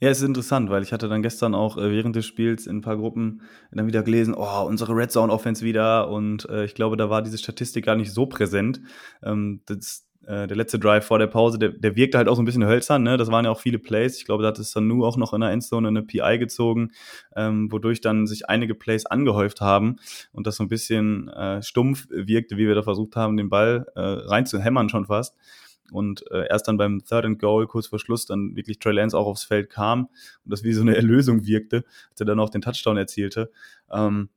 Ja, 0.03 0.09
es 0.09 0.19
ist 0.19 0.25
interessant, 0.27 0.69
weil 0.69 0.83
ich 0.83 0.93
hatte 0.93 1.09
dann 1.09 1.23
gestern 1.23 1.55
auch 1.55 1.79
äh, 1.79 1.93
während 1.93 2.17
des 2.17 2.27
Spiels 2.27 2.67
in 2.67 2.79
ein 2.79 2.81
paar 2.81 2.97
Gruppen 2.97 3.43
dann 3.71 3.87
wieder 3.87 4.03
gelesen, 4.03 4.35
oh, 4.37 4.65
unsere 4.67 4.97
Red 4.97 5.13
Zone 5.13 5.33
Offense 5.33 5.65
wieder 5.65 6.09
und 6.09 6.45
äh, 6.49 6.65
ich 6.65 6.75
glaube, 6.75 6.97
da 6.97 7.09
war 7.09 7.23
diese 7.23 7.39
Statistik 7.39 7.85
gar 7.85 7.95
nicht 7.95 8.11
so 8.13 8.27
präsent. 8.27 8.81
Ähm, 9.23 9.61
das, 9.67 10.05
äh, 10.27 10.49
der 10.49 10.57
letzte 10.57 10.81
Drive 10.81 11.07
vor 11.07 11.21
der 11.21 11.29
Pause, 11.29 11.57
der, 11.61 11.69
der 11.69 11.95
wirkte 11.95 12.19
halt 12.19 12.27
auch 12.27 12.35
so 12.35 12.43
ein 12.43 12.45
bisschen 12.47 12.67
hölzern, 12.67 13.05
ne? 13.05 13.17
Das 13.17 13.31
waren 13.31 13.45
ja 13.45 13.53
auch 13.53 13.61
viele 13.61 13.79
Plays. 13.79 14.17
Ich 14.17 14.25
glaube, 14.25 14.43
da 14.43 14.49
hat 14.49 14.59
es 14.59 14.73
dann 14.73 14.89
nur 14.89 15.07
auch 15.07 15.17
noch 15.17 15.35
in 15.35 15.41
der 15.41 15.51
Endzone 15.51 15.87
eine 15.87 16.03
PI 16.03 16.37
gezogen, 16.41 16.91
ähm, 17.37 17.71
wodurch 17.71 18.01
dann 18.01 18.27
sich 18.27 18.49
einige 18.49 18.75
Plays 18.75 19.07
angehäuft 19.07 19.61
haben 19.61 19.99
und 20.33 20.49
das 20.49 20.57
so 20.57 20.65
ein 20.65 20.69
bisschen 20.69 21.29
äh, 21.29 21.63
stumpf 21.63 22.09
wirkte, 22.11 22.57
wie 22.57 22.67
wir 22.67 22.75
da 22.75 22.83
versucht 22.83 23.15
haben, 23.15 23.37
den 23.37 23.51
Ball 23.51 23.87
äh, 23.95 24.01
reinzuhämmern 24.01 24.89
schon 24.89 25.07
fast 25.07 25.37
und 25.93 26.25
äh, 26.31 26.47
erst 26.49 26.69
dann 26.69 26.77
beim 26.77 27.05
Third 27.05 27.25
and 27.25 27.39
Goal, 27.39 27.67
kurz 27.67 27.87
vor 27.87 27.99
Schluss, 27.99 28.27
dann 28.27 28.57
wirklich 28.57 28.79
Trey 28.79 28.93
Lance 28.93 29.17
auch 29.17 29.27
aufs 29.27 29.45
Feld 29.45 29.71
kam 29.71 30.09
und 30.45 30.53
das 30.53 30.65
wie 30.65 30.73
so 30.73 30.83
eine 30.83 30.97
Erlösung 30.97 31.47
wirkte, 31.47 31.85
als 32.11 32.21
er 32.21 32.27
dann 32.27 32.41
auch 32.41 32.51
den 32.51 32.63
Touchdown 32.63 32.97
erzielte. 32.97 33.51
Ähm, 33.91 34.29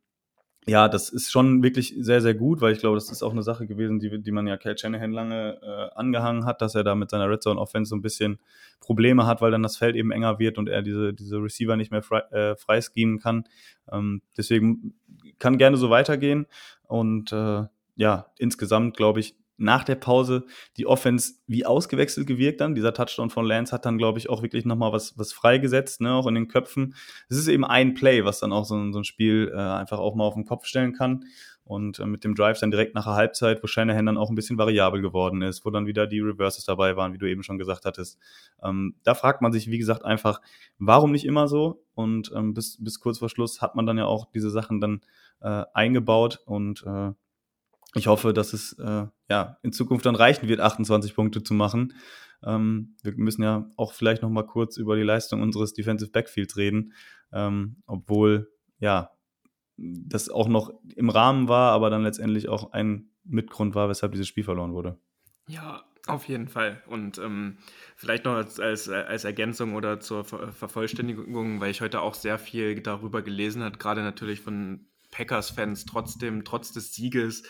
ja, 0.68 0.89
das 0.89 1.10
ist 1.10 1.32
schon 1.32 1.62
wirklich 1.62 1.94
sehr, 2.00 2.22
sehr 2.22 2.34
gut, 2.34 2.60
weil 2.60 2.74
ich 2.74 2.80
glaube, 2.80 2.96
das 2.96 3.12
ist 3.12 3.22
auch 3.22 3.32
eine 3.32 3.44
Sache 3.44 3.68
gewesen, 3.68 4.00
die, 4.00 4.20
die 4.20 4.32
man 4.32 4.48
ja 4.48 4.58
Cal 4.58 4.76
Shanahan 4.76 5.12
lange 5.12 5.60
äh, 5.62 5.96
angehangen 5.96 6.46
hat, 6.46 6.60
dass 6.62 6.74
er 6.74 6.84
da 6.84 6.96
mit 6.96 7.12
seiner 7.12 7.30
Red 7.30 7.44
Zone 7.44 7.60
Offense 7.60 7.89
so 7.89 7.96
ein 7.96 8.02
bisschen 8.02 8.39
Probleme 8.80 9.28
hat, 9.28 9.41
weil 9.41 9.52
dann 9.52 9.62
das 9.62 9.78
Feld 9.78 9.96
eben 9.96 10.12
enger 10.12 10.39
wird 10.39 10.58
und 10.58 10.68
er 10.68 10.82
diese, 10.82 11.13
diese 11.13 11.38
Receiver 11.38 11.76
nicht 11.76 11.91
mehr 11.91 12.02
frei, 12.02 12.22
äh, 12.32 12.56
freischemen 12.56 13.20
kann. 13.20 13.44
Ähm, 13.91 14.24
deswegen 14.38 14.96
kann 15.38 15.60
gerne 15.60 15.78
so 15.78 15.91
weitergehen 15.91 16.48
und 16.88 17.32
äh, 17.32 17.65
ja, 17.96 18.26
insgesamt 18.39 18.98
glaube 18.98 19.20
ich, 19.20 19.36
nach 19.58 19.84
der 19.84 19.96
Pause 19.96 20.46
die 20.78 20.86
Offense 20.86 21.36
wie 21.48 21.65
ausgewechselt 21.65 22.28
gewirkt 22.28 22.62
dann. 22.62 22.76
Dieser 22.76 22.94
Touchdown 22.94 23.30
von 23.30 23.46
Lance 23.46 23.72
hat 23.72 23.86
dann, 23.86 23.98
glaube 23.98 24.20
ich, 24.20 24.30
auch 24.30 24.41
wirklich 24.41 24.65
nochmal 24.65 24.91
was, 24.91 25.18
was 25.18 25.34
freigesetzt, 25.34 26.02
ne, 26.02 26.13
auch 26.13 26.28
in 26.28 26.36
den 26.36 26.48
Köpfen. 26.48 26.96
Es 27.30 27.38
ist 27.38 27.48
eben 27.48 27.65
ein 27.65 27.94
Play, 27.94 28.26
was 28.26 28.39
dann 28.39 28.52
auch 28.52 28.65
so, 28.65 28.91
so 28.91 29.00
ein 29.00 29.04
Spiel 29.04 29.52
äh, 29.54 29.58
einfach 29.58 30.00
auch 30.00 30.15
mal 30.15 30.26
auf 30.26 30.34
den 30.34 30.46
Kopf 30.46 30.65
stellen 30.65 30.94
kann. 30.94 31.26
Und 31.63 31.98
äh, 31.98 32.06
mit 32.06 32.24
dem 32.24 32.36
Drive 32.36 32.60
dann 32.60 32.70
direkt 32.70 32.94
nach 32.94 33.06
der 33.06 33.15
Halbzeit, 33.15 33.63
wo 33.63 33.68
Shanahan 33.68 34.06
dann 34.06 34.18
auch 34.18 34.30
ein 34.30 34.36
bisschen 34.36 34.60
variabel 34.60 35.02
geworden 35.02 35.41
ist, 35.41 35.65
wo 35.65 35.72
dann 35.72 35.88
wieder 35.88 36.06
die 36.06 36.20
Reverses 36.20 36.63
dabei 36.63 36.96
waren, 36.96 37.13
wie 37.13 37.18
du 37.18 37.28
eben 37.28 37.41
schon 37.41 37.58
gesagt 37.58 37.86
hattest. 37.86 38.20
Ähm, 38.63 38.96
da 39.04 39.15
fragt 39.15 39.41
man 39.41 39.52
sich, 39.52 39.72
wie 39.72 39.80
gesagt, 39.80 40.06
einfach, 40.06 40.41
warum 40.78 41.12
nicht 41.12 41.26
immer 41.26 41.48
so? 41.48 41.84
Und 41.96 42.32
ähm, 42.36 42.54
bis, 42.54 42.78
bis 42.84 43.00
kurz 43.00 43.18
vor 43.18 43.30
Schluss 43.30 43.63
hat 43.63 43.76
man 43.76 43.88
dann 43.88 43.98
ja 43.98 44.06
auch 44.06 44.30
diese 44.32 44.52
Sachen 44.52 44.80
dann 44.80 45.02
äh, 45.41 45.63
eingebaut 45.74 46.39
und 46.46 46.84
äh, 46.86 47.13
ich 47.95 48.08
hoffe, 48.08 48.34
dass 48.34 48.53
es 48.53 48.73
äh, 48.73 49.05
ja 49.29 49.58
in 49.63 49.71
Zukunft 49.71 50.05
dann 50.05 50.15
reichen 50.15 50.47
wird, 50.47 50.60
28 50.60 51.15
Punkte 51.15 51.43
zu 51.43 51.53
machen. 51.53 51.93
Ähm, 52.43 52.95
wir 53.03 53.13
müssen 53.15 53.43
ja 53.43 53.69
auch 53.77 53.93
vielleicht 53.93 54.21
noch 54.21 54.29
mal 54.29 54.45
kurz 54.45 54.77
über 54.77 54.95
die 54.95 55.03
Leistung 55.03 55.41
unseres 55.41 55.73
Defensive 55.73 56.12
Backfields 56.12 56.58
reden, 56.58 56.93
ähm, 57.31 57.77
obwohl 57.86 58.51
ja 58.79 59.12
das 59.77 60.29
auch 60.29 60.47
noch 60.47 60.71
im 60.95 61.10
Rahmen 61.10 61.47
war, 61.47 61.71
aber 61.71 61.89
dann 61.89 62.03
letztendlich 62.03 62.47
auch 62.47 62.71
ein 62.71 63.10
Mitgrund 63.23 63.75
war, 63.75 63.89
weshalb 63.89 64.12
dieses 64.13 64.27
Spiel 64.27 64.43
verloren 64.43 64.73
wurde. 64.73 64.97
Ja, 65.47 65.84
auf 66.08 66.27
jeden 66.27 66.47
Fall. 66.47 66.81
Und 66.88 67.17
ähm, 67.17 67.58
vielleicht 67.95 68.25
noch 68.25 68.34
als, 68.34 68.60
als, 68.60 68.89
als, 68.89 69.23
Ergänzung 69.23 69.73
oder 69.73 69.99
zur 69.99 70.23
Vervollständigung, 70.23 71.60
weil 71.60 71.71
ich 71.71 71.81
heute 71.81 72.01
auch 72.01 72.13
sehr 72.13 72.38
viel 72.38 72.79
darüber 72.81 73.21
gelesen 73.21 73.63
habe, 73.63 73.77
gerade 73.77 74.01
natürlich 74.01 74.41
von 74.41 74.88
Packers-Fans 75.12 75.86
trotzdem, 75.86 76.43
trotz 76.45 76.71
des 76.73 76.93
Sieges, 76.93 77.43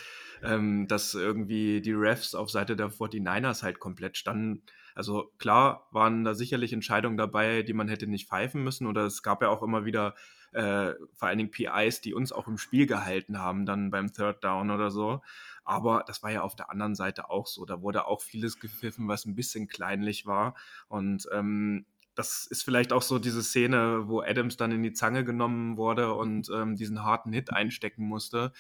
ähm, 0.46 0.88
dass 0.88 1.14
irgendwie 1.14 1.82
die 1.82 1.94
Refs 1.94 2.36
auf 2.36 2.50
Seite 2.50 2.76
der 2.76 2.90
49ers 2.90 3.64
halt 3.64 3.80
komplett 3.80 4.18
standen. 4.18 4.64
Also 4.94 5.32
klar 5.38 5.88
waren 5.92 6.24
da 6.24 6.34
sicherlich 6.34 6.72
Entscheidungen 6.72 7.18
dabei, 7.18 7.64
die 7.64 7.74
man 7.74 7.88
hätte 7.90 8.08
nicht 8.08 8.30
pfeifen 8.30 8.64
müssen 8.64 8.88
oder 8.88 9.06
es 9.06 9.24
gab 9.24 9.42
ja 9.42 9.50
auch 9.50 9.62
immer 9.62 9.86
wieder 9.86 10.16
äh, 10.54 10.94
vor 11.14 11.28
allen 11.28 11.38
Dingen 11.38 11.52
PIs, 11.52 12.00
die 12.00 12.14
uns 12.14 12.32
auch 12.32 12.48
im 12.48 12.58
Spiel 12.58 12.88
gehalten 12.88 13.40
haben, 13.40 13.66
dann 13.66 13.92
beim 13.92 14.14
Third 14.14 14.42
Down 14.44 14.72
oder 14.72 14.90
so. 14.90 15.22
Aber 15.66 16.06
das 16.08 16.24
war 16.24 16.32
ja 16.32 16.42
auf 16.42 16.56
der 16.56 16.70
anderen 16.70 16.96
Seite 16.96 17.30
auch 17.30 17.48
so. 17.48 17.66
Da 17.66 17.82
wurde 17.82 18.08
auch 18.08 18.22
vieles 18.22 18.60
gepfiffen, 18.60 19.08
was 19.10 19.26
ein 19.26 19.36
bisschen 19.36 19.68
kleinlich 19.68 20.26
war. 20.26 20.56
Und 20.88 21.28
ähm, 21.34 21.86
das 22.16 22.48
ist 22.50 22.64
vielleicht 22.64 22.94
auch 22.94 23.02
so 23.02 23.20
diese 23.20 23.44
Szene, 23.44 24.04
wo 24.08 24.22
Adams 24.22 24.56
dann 24.56 24.72
in 24.72 24.84
die 24.84 24.94
Zange 24.94 25.26
genommen 25.26 25.76
wurde 25.76 26.14
und 26.14 26.50
ähm, 26.50 26.78
diesen 26.78 27.04
harten 27.04 27.34
Hit 27.34 27.52
einstecken 27.52 28.06
musste 28.06 28.54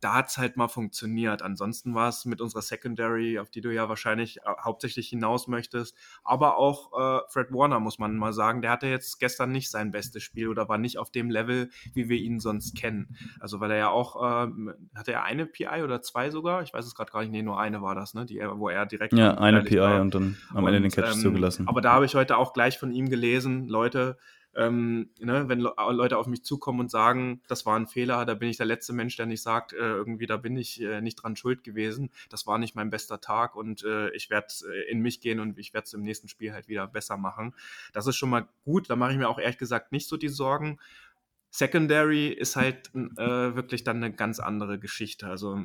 da 0.00 0.14
hat 0.14 0.28
es 0.28 0.38
halt 0.38 0.56
mal 0.56 0.68
funktioniert. 0.68 1.42
Ansonsten 1.42 1.94
war 1.94 2.08
es 2.08 2.24
mit 2.24 2.40
unserer 2.40 2.62
Secondary, 2.62 3.38
auf 3.38 3.50
die 3.50 3.60
du 3.60 3.72
ja 3.72 3.88
wahrscheinlich 3.88 4.38
äh, 4.38 4.40
hauptsächlich 4.62 5.08
hinaus 5.08 5.48
möchtest, 5.48 5.96
aber 6.24 6.56
auch 6.56 6.92
äh, 6.92 7.20
Fred 7.28 7.52
Warner, 7.52 7.80
muss 7.80 7.98
man 7.98 8.16
mal 8.16 8.32
sagen, 8.32 8.62
der 8.62 8.70
hatte 8.70 8.86
jetzt 8.86 9.18
gestern 9.18 9.52
nicht 9.52 9.70
sein 9.70 9.90
bestes 9.90 10.22
Spiel 10.22 10.48
oder 10.48 10.68
war 10.68 10.78
nicht 10.78 10.98
auf 10.98 11.10
dem 11.10 11.30
Level, 11.30 11.70
wie 11.94 12.08
wir 12.08 12.16
ihn 12.16 12.40
sonst 12.40 12.76
kennen. 12.76 13.16
Also 13.40 13.60
weil 13.60 13.72
er 13.72 13.78
ja 13.78 13.88
auch, 13.90 14.16
äh, 14.16 14.50
hatte 14.94 15.12
er 15.12 15.24
eine 15.24 15.46
PI 15.46 15.82
oder 15.82 16.02
zwei 16.02 16.30
sogar? 16.30 16.62
Ich 16.62 16.72
weiß 16.72 16.86
es 16.86 16.94
gerade 16.94 17.10
gar 17.10 17.20
nicht, 17.20 17.30
nee, 17.30 17.42
nur 17.42 17.58
eine 17.58 17.82
war 17.82 17.94
das, 17.94 18.14
ne? 18.14 18.26
Die, 18.26 18.40
wo 18.40 18.68
er 18.68 18.86
direkt. 18.86 19.12
Ja, 19.12 19.34
eine 19.38 19.62
PI 19.62 19.78
war. 19.78 20.00
und 20.00 20.14
dann 20.14 20.36
am 20.54 20.66
Ende 20.66 20.80
den 20.80 20.90
Catch 20.90 21.14
ähm, 21.14 21.20
zugelassen. 21.20 21.68
Aber 21.68 21.80
da 21.80 21.92
habe 21.92 22.04
ich 22.04 22.14
heute 22.14 22.36
auch 22.36 22.52
gleich 22.52 22.78
von 22.78 22.92
ihm 22.92 23.08
gelesen, 23.08 23.68
Leute, 23.68 24.16
ähm, 24.54 25.10
ne, 25.20 25.48
wenn 25.48 25.60
Leute 25.60 26.18
auf 26.18 26.26
mich 26.26 26.42
zukommen 26.42 26.80
und 26.80 26.90
sagen, 26.90 27.42
das 27.48 27.66
war 27.66 27.78
ein 27.78 27.86
Fehler, 27.86 28.24
da 28.24 28.34
bin 28.34 28.48
ich 28.48 28.56
der 28.56 28.66
letzte 28.66 28.92
Mensch, 28.92 29.16
der 29.16 29.26
nicht 29.26 29.42
sagt, 29.42 29.72
äh, 29.72 29.76
irgendwie 29.76 30.26
da 30.26 30.36
bin 30.36 30.56
ich 30.56 30.80
äh, 30.80 31.00
nicht 31.00 31.16
dran 31.16 31.36
schuld 31.36 31.64
gewesen. 31.64 32.10
Das 32.28 32.46
war 32.46 32.58
nicht 32.58 32.74
mein 32.74 32.90
bester 32.90 33.20
Tag 33.20 33.54
und 33.54 33.84
äh, 33.84 34.10
ich 34.10 34.30
werde 34.30 34.48
äh, 34.70 34.90
in 34.90 35.00
mich 35.00 35.20
gehen 35.20 35.40
und 35.40 35.58
ich 35.58 35.74
werde 35.74 35.86
es 35.86 35.94
im 35.94 36.02
nächsten 36.02 36.28
Spiel 36.28 36.52
halt 36.52 36.68
wieder 36.68 36.86
besser 36.86 37.16
machen. 37.16 37.54
Das 37.92 38.06
ist 38.06 38.16
schon 38.16 38.30
mal 38.30 38.48
gut. 38.64 38.90
Da 38.90 38.96
mache 38.96 39.12
ich 39.12 39.18
mir 39.18 39.28
auch 39.28 39.38
ehrlich 39.38 39.58
gesagt 39.58 39.92
nicht 39.92 40.08
so 40.08 40.16
die 40.16 40.28
Sorgen. 40.28 40.78
Secondary 41.50 42.28
ist 42.28 42.56
halt 42.56 42.94
äh, 42.94 43.54
wirklich 43.54 43.84
dann 43.84 43.96
eine 43.98 44.12
ganz 44.12 44.38
andere 44.38 44.78
Geschichte. 44.78 45.28
Also 45.28 45.64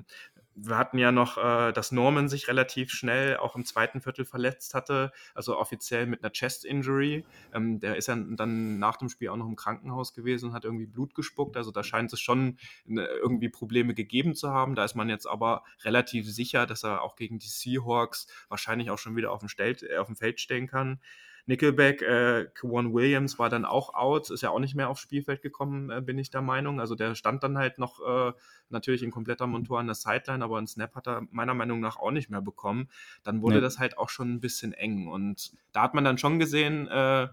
wir 0.55 0.77
hatten 0.77 0.97
ja 0.97 1.11
noch, 1.11 1.37
äh, 1.37 1.71
dass 1.71 1.91
Norman 1.91 2.29
sich 2.29 2.47
relativ 2.47 2.91
schnell 2.91 3.37
auch 3.37 3.55
im 3.55 3.65
zweiten 3.65 4.01
Viertel 4.01 4.25
verletzt 4.25 4.73
hatte, 4.73 5.11
also 5.33 5.57
offiziell 5.57 6.05
mit 6.05 6.23
einer 6.23 6.31
Chest-Injury. 6.31 7.25
Ähm, 7.53 7.79
der 7.79 7.95
ist 7.95 8.07
ja 8.07 8.15
dann 8.15 8.79
nach 8.79 8.97
dem 8.97 9.09
Spiel 9.09 9.29
auch 9.29 9.37
noch 9.37 9.47
im 9.47 9.55
Krankenhaus 9.55 10.13
gewesen 10.13 10.49
und 10.49 10.53
hat 10.53 10.65
irgendwie 10.65 10.85
Blut 10.85 11.15
gespuckt. 11.15 11.57
Also 11.57 11.71
da 11.71 11.83
scheint 11.83 12.13
es 12.13 12.19
schon 12.19 12.57
ne, 12.85 13.05
irgendwie 13.05 13.49
Probleme 13.49 13.93
gegeben 13.93 14.35
zu 14.35 14.51
haben. 14.51 14.75
Da 14.75 14.85
ist 14.85 14.95
man 14.95 15.09
jetzt 15.09 15.25
aber 15.27 15.63
relativ 15.83 16.29
sicher, 16.29 16.65
dass 16.65 16.83
er 16.83 17.01
auch 17.01 17.15
gegen 17.15 17.39
die 17.39 17.47
Seahawks 17.47 18.27
wahrscheinlich 18.49 18.91
auch 18.91 18.99
schon 18.99 19.15
wieder 19.15 19.31
auf 19.31 19.39
dem, 19.39 19.49
Stel 19.49 19.75
äh, 19.81 19.97
auf 19.97 20.07
dem 20.07 20.15
Feld 20.15 20.39
stehen 20.39 20.67
kann. 20.67 20.99
Nickelback, 21.45 22.01
äh, 22.01 22.47
Kwan 22.53 22.93
Williams 22.93 23.37
war 23.37 23.49
dann 23.49 23.65
auch 23.65 23.93
out, 23.93 24.29
ist 24.29 24.41
ja 24.41 24.49
auch 24.49 24.59
nicht 24.59 24.75
mehr 24.75 24.89
aufs 24.89 25.01
Spielfeld 25.01 25.41
gekommen, 25.41 25.89
äh, 25.89 26.01
bin 26.01 26.17
ich 26.17 26.29
der 26.29 26.41
Meinung. 26.41 26.79
Also 26.79 26.95
der 26.95 27.15
stand 27.15 27.43
dann 27.43 27.57
halt 27.57 27.79
noch 27.79 27.99
äh, 27.99 28.33
natürlich 28.69 29.03
in 29.03 29.11
kompletter 29.11 29.45
Montur 29.45 29.79
an 29.79 29.87
der 29.87 29.95
Sideline, 29.95 30.43
aber 30.43 30.57
einen 30.57 30.67
Snap 30.67 30.95
hat 30.95 31.07
er 31.07 31.27
meiner 31.31 31.53
Meinung 31.53 31.81
nach 31.81 31.97
auch 31.97 32.11
nicht 32.11 32.29
mehr 32.29 32.41
bekommen. 32.41 32.89
Dann 33.23 33.41
wurde 33.41 33.55
nee. 33.55 33.61
das 33.61 33.77
halt 33.77 33.97
auch 33.97 34.09
schon 34.09 34.33
ein 34.33 34.39
bisschen 34.39 34.73
eng. 34.73 35.07
Und 35.07 35.51
da 35.73 35.83
hat 35.83 35.93
man 35.93 36.05
dann 36.05 36.17
schon 36.17 36.39
gesehen, 36.39 36.87
äh, 36.87 37.27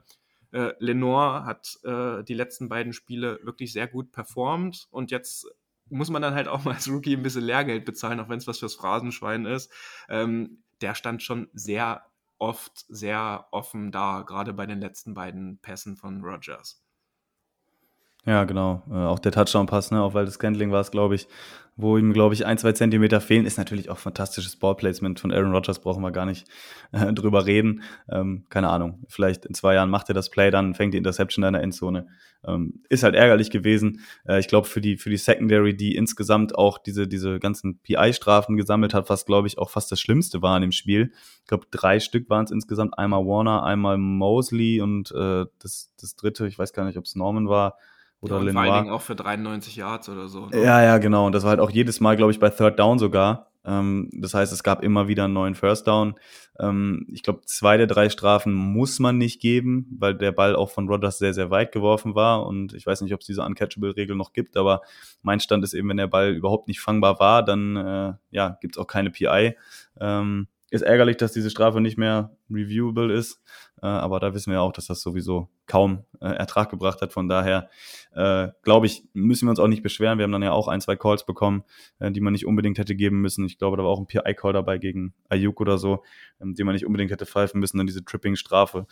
äh, 0.52 0.72
Lenore 0.78 1.44
hat 1.44 1.78
äh, 1.84 2.24
die 2.24 2.34
letzten 2.34 2.68
beiden 2.68 2.92
Spiele 2.92 3.38
wirklich 3.44 3.72
sehr 3.72 3.86
gut 3.86 4.10
performt 4.10 4.88
und 4.90 5.12
jetzt 5.12 5.46
muss 5.88 6.10
man 6.10 6.22
dann 6.22 6.34
halt 6.34 6.48
auch 6.48 6.64
mal 6.64 6.74
als 6.74 6.88
Rookie 6.88 7.16
ein 7.16 7.22
bisschen 7.22 7.44
Lehrgeld 7.44 7.84
bezahlen, 7.84 8.20
auch 8.20 8.28
wenn 8.28 8.38
es 8.38 8.46
was 8.46 8.58
fürs 8.58 8.74
Phrasenschwein 8.74 9.44
ist. 9.46 9.72
Ähm, 10.08 10.62
der 10.80 10.94
stand 10.94 11.22
schon 11.22 11.48
sehr 11.52 12.04
oft 12.40 12.86
sehr 12.88 13.46
offen 13.52 13.92
da, 13.92 14.22
gerade 14.22 14.52
bei 14.54 14.66
den 14.66 14.80
letzten 14.80 15.14
beiden 15.14 15.58
Pässen 15.60 15.96
von 15.96 16.24
Rogers. 16.24 16.82
Ja, 18.30 18.44
genau. 18.44 18.84
Äh, 18.88 18.94
auch 18.94 19.18
der 19.18 19.32
Touchdown-Pass, 19.32 19.90
ne, 19.90 20.00
auf 20.00 20.14
Waldes 20.14 20.34
Scantling 20.34 20.70
war 20.70 20.80
es, 20.80 20.92
glaube 20.92 21.16
ich, 21.16 21.26
wo 21.74 21.98
ihm, 21.98 22.12
glaube 22.12 22.32
ich, 22.32 22.46
ein, 22.46 22.58
zwei 22.58 22.70
Zentimeter 22.70 23.20
fehlen, 23.20 23.44
ist 23.44 23.58
natürlich 23.58 23.90
auch 23.90 23.98
fantastisches 23.98 24.54
Ballplacement 24.54 25.18
von 25.18 25.32
Aaron 25.32 25.52
Rodgers, 25.52 25.80
brauchen 25.80 26.00
wir 26.00 26.12
gar 26.12 26.26
nicht 26.26 26.46
äh, 26.92 27.12
drüber 27.12 27.46
reden. 27.46 27.82
Ähm, 28.08 28.44
keine 28.48 28.68
Ahnung, 28.68 29.04
vielleicht 29.08 29.46
in 29.46 29.54
zwei 29.54 29.74
Jahren 29.74 29.90
macht 29.90 30.10
er 30.10 30.14
das 30.14 30.30
Play, 30.30 30.52
dann 30.52 30.74
fängt 30.74 30.94
die 30.94 30.98
Interception 30.98 31.44
in 31.44 31.54
der 31.54 31.62
Endzone. 31.62 32.06
Ähm, 32.46 32.84
ist 32.88 33.02
halt 33.02 33.16
ärgerlich 33.16 33.50
gewesen. 33.50 33.98
Äh, 34.24 34.38
ich 34.38 34.46
glaube, 34.46 34.68
für 34.68 34.80
die, 34.80 34.96
für 34.96 35.10
die 35.10 35.16
Secondary, 35.16 35.76
die 35.76 35.96
insgesamt 35.96 36.54
auch 36.54 36.78
diese, 36.78 37.08
diese 37.08 37.40
ganzen 37.40 37.80
PI-Strafen 37.80 38.56
gesammelt 38.56 38.94
hat, 38.94 39.10
was, 39.10 39.26
glaube 39.26 39.48
ich, 39.48 39.58
auch 39.58 39.70
fast 39.70 39.90
das 39.90 40.00
Schlimmste 40.00 40.40
war 40.40 40.54
in 40.56 40.62
dem 40.62 40.72
Spiel. 40.72 41.10
Ich 41.40 41.48
glaube, 41.48 41.66
drei 41.72 41.98
Stück 41.98 42.30
waren 42.30 42.44
es 42.44 42.52
insgesamt. 42.52 42.96
Einmal 42.96 43.26
Warner, 43.26 43.64
einmal 43.64 43.98
Mosley 43.98 44.80
und 44.80 45.10
äh, 45.10 45.46
das, 45.58 45.90
das 46.00 46.14
dritte, 46.14 46.46
ich 46.46 46.60
weiß 46.60 46.72
gar 46.72 46.84
nicht, 46.84 46.96
ob 46.96 47.06
es 47.06 47.16
Norman 47.16 47.48
war, 47.48 47.74
oder 48.20 48.36
ja, 48.36 48.42
Lenoir. 48.42 48.64
Vor 48.64 48.74
allen 48.74 48.84
Dingen 48.84 48.94
auch 48.94 49.02
für 49.02 49.16
93 49.16 49.76
Yards 49.76 50.08
oder 50.08 50.28
so. 50.28 50.46
Ne? 50.46 50.62
Ja, 50.62 50.82
ja, 50.82 50.98
genau. 50.98 51.26
Und 51.26 51.34
das 51.34 51.42
war 51.42 51.50
halt 51.50 51.60
auch 51.60 51.70
jedes 51.70 52.00
Mal, 52.00 52.16
glaube 52.16 52.32
ich, 52.32 52.38
bei 52.38 52.50
Third 52.50 52.78
Down 52.78 52.98
sogar. 52.98 53.50
Ähm, 53.64 54.08
das 54.12 54.34
heißt, 54.34 54.52
es 54.52 54.62
gab 54.62 54.82
immer 54.82 55.08
wieder 55.08 55.24
einen 55.24 55.34
neuen 55.34 55.54
First 55.54 55.86
Down. 55.86 56.14
Ähm, 56.58 57.06
ich 57.12 57.22
glaube, 57.22 57.42
zwei 57.44 57.76
der 57.76 57.86
drei 57.86 58.08
Strafen 58.08 58.54
muss 58.54 58.98
man 58.98 59.18
nicht 59.18 59.40
geben, 59.40 59.86
weil 59.98 60.14
der 60.14 60.32
Ball 60.32 60.56
auch 60.56 60.70
von 60.70 60.88
Rodgers 60.88 61.18
sehr, 61.18 61.34
sehr 61.34 61.50
weit 61.50 61.72
geworfen 61.72 62.14
war. 62.14 62.46
Und 62.46 62.74
ich 62.74 62.86
weiß 62.86 63.02
nicht, 63.02 63.12
ob 63.12 63.20
es 63.20 63.26
diese 63.26 63.42
Uncatchable-Regel 63.42 64.16
noch 64.16 64.32
gibt, 64.32 64.56
aber 64.56 64.82
mein 65.22 65.40
Stand 65.40 65.64
ist 65.64 65.74
eben, 65.74 65.88
wenn 65.88 65.98
der 65.98 66.06
Ball 66.06 66.32
überhaupt 66.32 66.68
nicht 66.68 66.80
fangbar 66.80 67.20
war, 67.20 67.42
dann 67.44 67.76
äh, 67.76 68.12
ja, 68.30 68.58
gibt 68.60 68.76
es 68.76 68.78
auch 68.78 68.86
keine 68.86 69.10
PI. 69.10 69.56
Ähm, 70.00 70.48
ist 70.70 70.82
ärgerlich, 70.82 71.16
dass 71.16 71.32
diese 71.32 71.50
Strafe 71.50 71.80
nicht 71.80 71.98
mehr 71.98 72.36
reviewable 72.48 73.12
ist, 73.12 73.42
äh, 73.82 73.86
aber 73.86 74.20
da 74.20 74.34
wissen 74.34 74.52
wir 74.52 74.62
auch, 74.62 74.72
dass 74.72 74.86
das 74.86 75.02
sowieso 75.02 75.48
kaum 75.66 76.04
äh, 76.20 76.26
Ertrag 76.26 76.70
gebracht 76.70 77.02
hat. 77.02 77.12
Von 77.12 77.28
daher 77.28 77.68
äh, 78.14 78.48
glaube 78.62 78.86
ich, 78.86 79.04
müssen 79.12 79.46
wir 79.46 79.50
uns 79.50 79.58
auch 79.58 79.68
nicht 79.68 79.82
beschweren. 79.82 80.18
Wir 80.18 80.24
haben 80.24 80.32
dann 80.32 80.42
ja 80.42 80.52
auch 80.52 80.68
ein, 80.68 80.80
zwei 80.80 80.96
Calls 80.96 81.26
bekommen, 81.26 81.64
äh, 81.98 82.10
die 82.12 82.20
man 82.20 82.32
nicht 82.32 82.46
unbedingt 82.46 82.78
hätte 82.78 82.94
geben 82.94 83.20
müssen. 83.20 83.44
Ich 83.46 83.58
glaube, 83.58 83.76
da 83.76 83.82
war 83.82 83.90
auch 83.90 84.00
ein 84.00 84.06
PI-Call 84.06 84.52
dabei 84.52 84.78
gegen 84.78 85.12
Ayuk 85.28 85.60
oder 85.60 85.76
so, 85.76 86.04
ähm, 86.40 86.54
den 86.54 86.66
man 86.66 86.74
nicht 86.74 86.86
unbedingt 86.86 87.10
hätte 87.10 87.26
pfeifen 87.26 87.60
müssen, 87.60 87.78
dann 87.78 87.86
diese 87.86 88.04
Tripping-Strafe. 88.04 88.86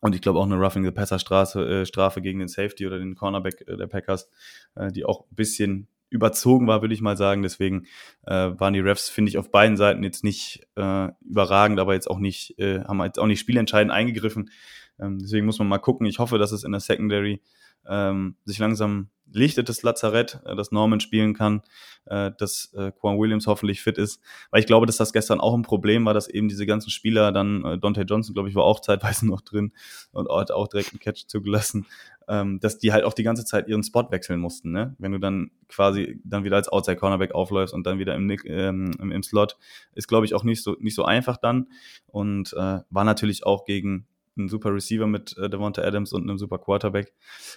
Und 0.00 0.14
ich 0.14 0.20
glaube 0.20 0.38
auch 0.38 0.44
eine 0.44 0.56
Roughing 0.56 0.84
the 0.84 0.90
Passer 0.90 1.18
Strafe, 1.18 1.66
äh, 1.66 1.86
Strafe 1.86 2.20
gegen 2.20 2.38
den 2.38 2.48
Safety 2.48 2.86
oder 2.86 2.98
den 2.98 3.14
Cornerback 3.14 3.64
äh, 3.66 3.76
der 3.76 3.86
Packers, 3.86 4.30
äh, 4.74 4.92
die 4.92 5.04
auch 5.04 5.22
ein 5.22 5.34
bisschen 5.34 5.88
überzogen 6.14 6.66
war, 6.66 6.80
würde 6.80 6.94
ich 6.94 7.00
mal 7.00 7.16
sagen. 7.16 7.42
Deswegen 7.42 7.86
äh, 8.26 8.50
waren 8.56 8.72
die 8.72 8.80
Refs, 8.80 9.08
finde 9.08 9.28
ich, 9.30 9.38
auf 9.38 9.50
beiden 9.50 9.76
Seiten 9.76 10.02
jetzt 10.02 10.24
nicht 10.24 10.66
äh, 10.76 11.08
überragend, 11.20 11.80
aber 11.80 11.94
jetzt 11.94 12.08
auch 12.08 12.18
nicht, 12.18 12.58
äh, 12.58 12.80
haben 12.84 13.02
jetzt 13.02 13.18
auch 13.18 13.26
nicht 13.26 13.40
spielentscheidend 13.40 13.92
eingegriffen. 13.92 14.50
Ähm, 14.98 15.18
deswegen 15.18 15.46
muss 15.46 15.58
man 15.58 15.68
mal 15.68 15.78
gucken. 15.78 16.06
Ich 16.06 16.18
hoffe, 16.18 16.38
dass 16.38 16.52
es 16.52 16.64
in 16.64 16.72
der 16.72 16.80
Secondary 16.80 17.42
ähm, 17.86 18.36
sich 18.44 18.58
langsam 18.58 19.10
lichtet, 19.32 19.68
das 19.68 19.82
Lazarett, 19.82 20.40
äh, 20.44 20.54
dass 20.54 20.70
Norman 20.70 21.00
spielen 21.00 21.34
kann, 21.34 21.62
äh, 22.06 22.30
dass 22.38 22.72
äh, 22.74 22.92
Quan 22.92 23.18
Williams 23.18 23.46
hoffentlich 23.46 23.82
fit 23.82 23.98
ist. 23.98 24.20
Weil 24.50 24.60
ich 24.60 24.66
glaube, 24.66 24.86
dass 24.86 24.96
das 24.96 25.12
gestern 25.12 25.40
auch 25.40 25.54
ein 25.54 25.62
Problem 25.62 26.04
war, 26.04 26.14
dass 26.14 26.28
eben 26.28 26.48
diese 26.48 26.66
ganzen 26.66 26.90
Spieler 26.90 27.32
dann, 27.32 27.64
äh, 27.64 27.78
Dante 27.78 28.02
Johnson, 28.02 28.34
glaube 28.34 28.48
ich, 28.48 28.54
war 28.54 28.64
auch 28.64 28.80
zeitweise 28.82 29.26
noch 29.26 29.40
drin 29.40 29.72
und 30.12 30.28
hat 30.30 30.50
auch 30.50 30.68
direkt 30.68 30.92
einen 30.92 31.00
Catch 31.00 31.26
zugelassen, 31.26 31.86
ähm, 32.28 32.60
dass 32.60 32.78
die 32.78 32.92
halt 32.92 33.04
auch 33.04 33.14
die 33.14 33.22
ganze 33.22 33.44
Zeit 33.44 33.68
ihren 33.68 33.82
Spot 33.82 34.10
wechseln 34.10 34.40
mussten. 34.40 34.72
Ne? 34.72 34.94
Wenn 34.98 35.12
du 35.12 35.18
dann 35.18 35.50
quasi 35.68 36.20
dann 36.24 36.44
wieder 36.44 36.56
als 36.56 36.68
Outside 36.68 36.96
Cornerback 36.96 37.34
aufläufst 37.34 37.74
und 37.74 37.86
dann 37.86 37.98
wieder 37.98 38.14
im, 38.14 38.30
ähm, 38.44 38.92
im, 38.98 39.22
Slot, 39.22 39.56
ist 39.94 40.08
glaube 40.08 40.26
ich 40.26 40.34
auch 40.34 40.44
nicht 40.44 40.62
so 40.62 40.76
nicht 40.80 40.94
so 40.94 41.04
einfach 41.04 41.36
dann 41.36 41.68
und 42.06 42.52
äh, 42.54 42.80
war 42.90 43.04
natürlich 43.04 43.44
auch 43.44 43.64
gegen 43.64 44.06
einen 44.36 44.48
super 44.48 44.74
Receiver 44.74 45.06
mit 45.06 45.36
äh, 45.38 45.48
Devonta 45.48 45.82
Adams 45.82 46.12
und 46.12 46.22
einem 46.22 46.38
super 46.38 46.58
Quarterback. 46.58 47.12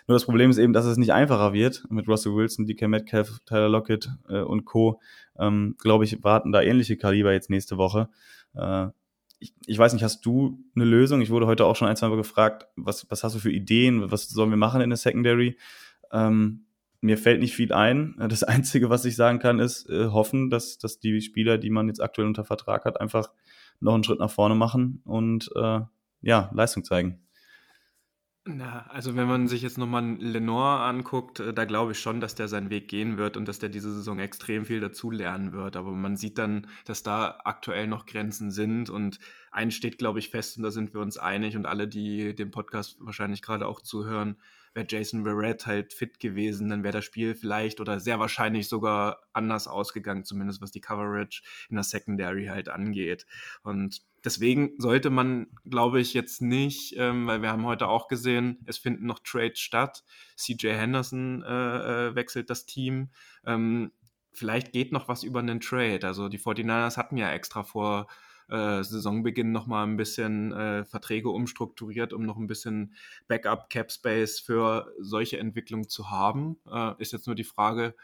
Nur 0.08 0.16
das 0.16 0.26
Problem 0.26 0.50
ist 0.50 0.58
eben, 0.58 0.74
dass 0.74 0.86
es 0.86 0.98
nicht 0.98 1.14
einfacher 1.14 1.54
wird 1.54 1.84
mit 1.90 2.08
Russell 2.08 2.36
Wilson, 2.36 2.66
DK 2.66 2.88
Metcalf, 2.88 3.40
Tyler 3.46 3.70
Lockett 3.70 4.10
äh, 4.30 4.42
und 4.42 4.66
Co. 4.66 5.00
Ähm, 5.40 5.76
Glaube 5.80 6.04
ich, 6.04 6.24
warten 6.24 6.52
da 6.52 6.62
ähnliche 6.62 6.98
Kaliber 6.98 7.34
jetzt 7.34 7.50
nächste 7.50 7.78
Woche. 7.78 8.10
Äh, 8.54 8.88
ich, 9.40 9.54
ich 9.66 9.78
weiß 9.78 9.94
nicht, 9.94 10.04
hast 10.04 10.26
du 10.26 10.64
eine 10.76 10.86
Lösung? 10.86 11.22
Ich 11.22 11.30
wurde 11.30 11.48
heute 11.48 11.66
auch 11.66 11.76
schon 11.76 11.88
ein, 11.88 11.96
zwei 11.96 12.10
Mal 12.10 12.18
gefragt, 12.18 12.68
was, 12.76 13.10
was 13.10 13.24
hast 13.24 13.36
du 13.36 13.40
für 13.40 13.52
Ideen, 13.52 14.12
was 14.12 14.30
sollen 14.30 14.50
wir 14.50 14.58
machen 14.58 14.82
in 14.82 14.90
der 14.90 14.98
Secondary? 14.98 15.58
Ähm, 16.12 16.66
mir 17.02 17.18
fällt 17.18 17.42
nicht 17.42 17.56
viel 17.56 17.74
ein. 17.74 18.16
Das 18.30 18.44
Einzige, 18.44 18.90
was 18.90 19.06
ich 19.06 19.16
sagen 19.16 19.40
kann, 19.40 19.60
ist 19.60 19.90
äh, 19.90 20.08
hoffen, 20.08 20.50
dass, 20.50 20.78
dass 20.78 21.00
die 21.00 21.22
Spieler, 21.22 21.58
die 21.58 21.70
man 21.70 21.88
jetzt 21.88 22.02
aktuell 22.02 22.28
unter 22.28 22.46
Vertrag 22.46 22.86
hat, 22.86 23.00
einfach 23.00 23.32
noch 23.80 23.94
einen 23.94 24.04
Schritt 24.04 24.20
nach 24.20 24.32
vorne 24.32 24.56
machen 24.56 25.02
und 25.06 25.52
äh, 25.56 25.82
ja, 26.22 26.50
Leistung 26.54 26.84
zeigen. 26.84 27.20
Na, 28.50 28.86
also 28.88 29.18
wenn 29.18 29.28
man 29.28 29.50
sich 29.50 29.62
jetzt 29.62 29.78
nochmal 29.78 30.16
Lenore 30.20 30.80
anguckt, 30.80 31.42
äh, 31.42 31.54
da 31.54 31.66
glaube 31.66 31.92
ich 31.92 32.00
schon, 32.00 32.22
dass 32.22 32.34
der 32.34 32.48
seinen 32.48 32.70
Weg 32.70 32.88
gehen 32.88 33.18
wird 33.18 33.36
und 33.36 33.46
dass 33.46 33.60
der 33.60 33.68
diese 33.68 33.94
Saison 33.94 34.20
extrem 34.20 34.66
viel 34.66 34.80
dazulernen 34.80 35.52
wird. 35.52 35.76
Aber 35.76 35.92
man 35.92 36.16
sieht 36.16 36.38
dann, 36.38 36.68
dass 36.86 37.04
da 37.04 37.42
aktuell 37.44 37.88
noch 37.88 38.06
Grenzen 38.06 38.50
sind 38.52 38.90
und 38.90 39.20
eins 39.52 39.76
steht, 39.76 39.98
glaube 39.98 40.20
ich, 40.20 40.30
fest 40.30 40.56
und 40.56 40.64
da 40.64 40.72
sind 40.72 40.94
wir 40.94 41.02
uns 41.02 41.18
einig 41.18 41.58
und 41.58 41.66
alle, 41.66 41.90
die 41.90 42.34
dem 42.36 42.52
Podcast 42.52 42.96
wahrscheinlich 43.02 43.42
gerade 43.42 43.68
auch 43.68 43.82
zuhören, 43.82 44.38
wäre 44.74 44.88
Jason 44.88 45.26
Verrett 45.26 45.66
halt 45.66 45.92
fit 45.92 46.20
gewesen, 46.20 46.70
dann 46.70 46.84
wäre 46.84 46.94
das 46.94 47.06
Spiel 47.06 47.36
vielleicht 47.36 47.82
oder 47.82 48.00
sehr 48.00 48.20
wahrscheinlich 48.20 48.70
sogar 48.70 49.24
anders 49.34 49.68
ausgegangen, 49.68 50.24
zumindest 50.24 50.62
was 50.62 50.72
die 50.72 50.82
Coverage 50.82 51.42
in 51.70 51.76
der 51.76 51.84
Secondary 51.84 52.46
halt 52.46 52.70
angeht. 52.70 53.26
Und 53.64 54.02
deswegen 54.28 54.74
sollte 54.78 55.10
man, 55.10 55.48
glaube 55.64 56.02
ich, 56.02 56.14
jetzt 56.14 56.42
nicht, 56.42 56.96
ähm, 56.98 57.28
weil 57.28 57.42
wir 57.42 57.50
haben 57.50 57.66
heute 57.66 57.88
auch 57.88 58.10
gesehen, 58.10 58.60
es 58.66 58.78
finden 58.78 59.06
noch 59.06 59.20
Trades 59.20 59.58
statt. 59.58 60.04
CJ 60.36 60.68
Henderson 60.72 61.44
äh, 61.44 62.08
äh, 62.10 62.16
wechselt 62.16 62.50
das 62.50 62.66
Team. 62.66 63.10
Ähm, 63.46 63.94
vielleicht 64.34 64.74
geht 64.74 64.92
noch 64.92 65.08
was 65.08 65.24
über 65.24 65.40
einen 65.40 65.62
Trade. 65.62 66.06
Also 66.06 66.28
die 66.28 66.40
49ers 66.40 66.98
hatten 66.98 67.16
ja 67.16 67.32
extra 67.32 67.64
vor 67.64 68.08
äh, 68.50 68.84
Saisonbeginn 68.84 69.54
nochmal 69.54 69.88
ein 69.88 69.96
bisschen 69.96 70.52
äh, 70.52 70.84
Verträge 70.84 71.30
umstrukturiert, 71.30 72.12
um 72.12 72.26
noch 72.26 72.36
ein 72.36 72.48
bisschen 72.48 72.96
Backup 73.30 73.70
Cap 73.70 73.94
Space 73.94 74.42
für 74.42 74.92
solche 75.00 75.40
Entwicklungen 75.40 75.88
zu 75.88 76.12
haben. 76.12 76.58
Äh, 76.70 77.02
ist 77.02 77.14
jetzt 77.14 77.28
nur 77.28 77.36
die 77.36 77.46
Frage, 77.46 77.96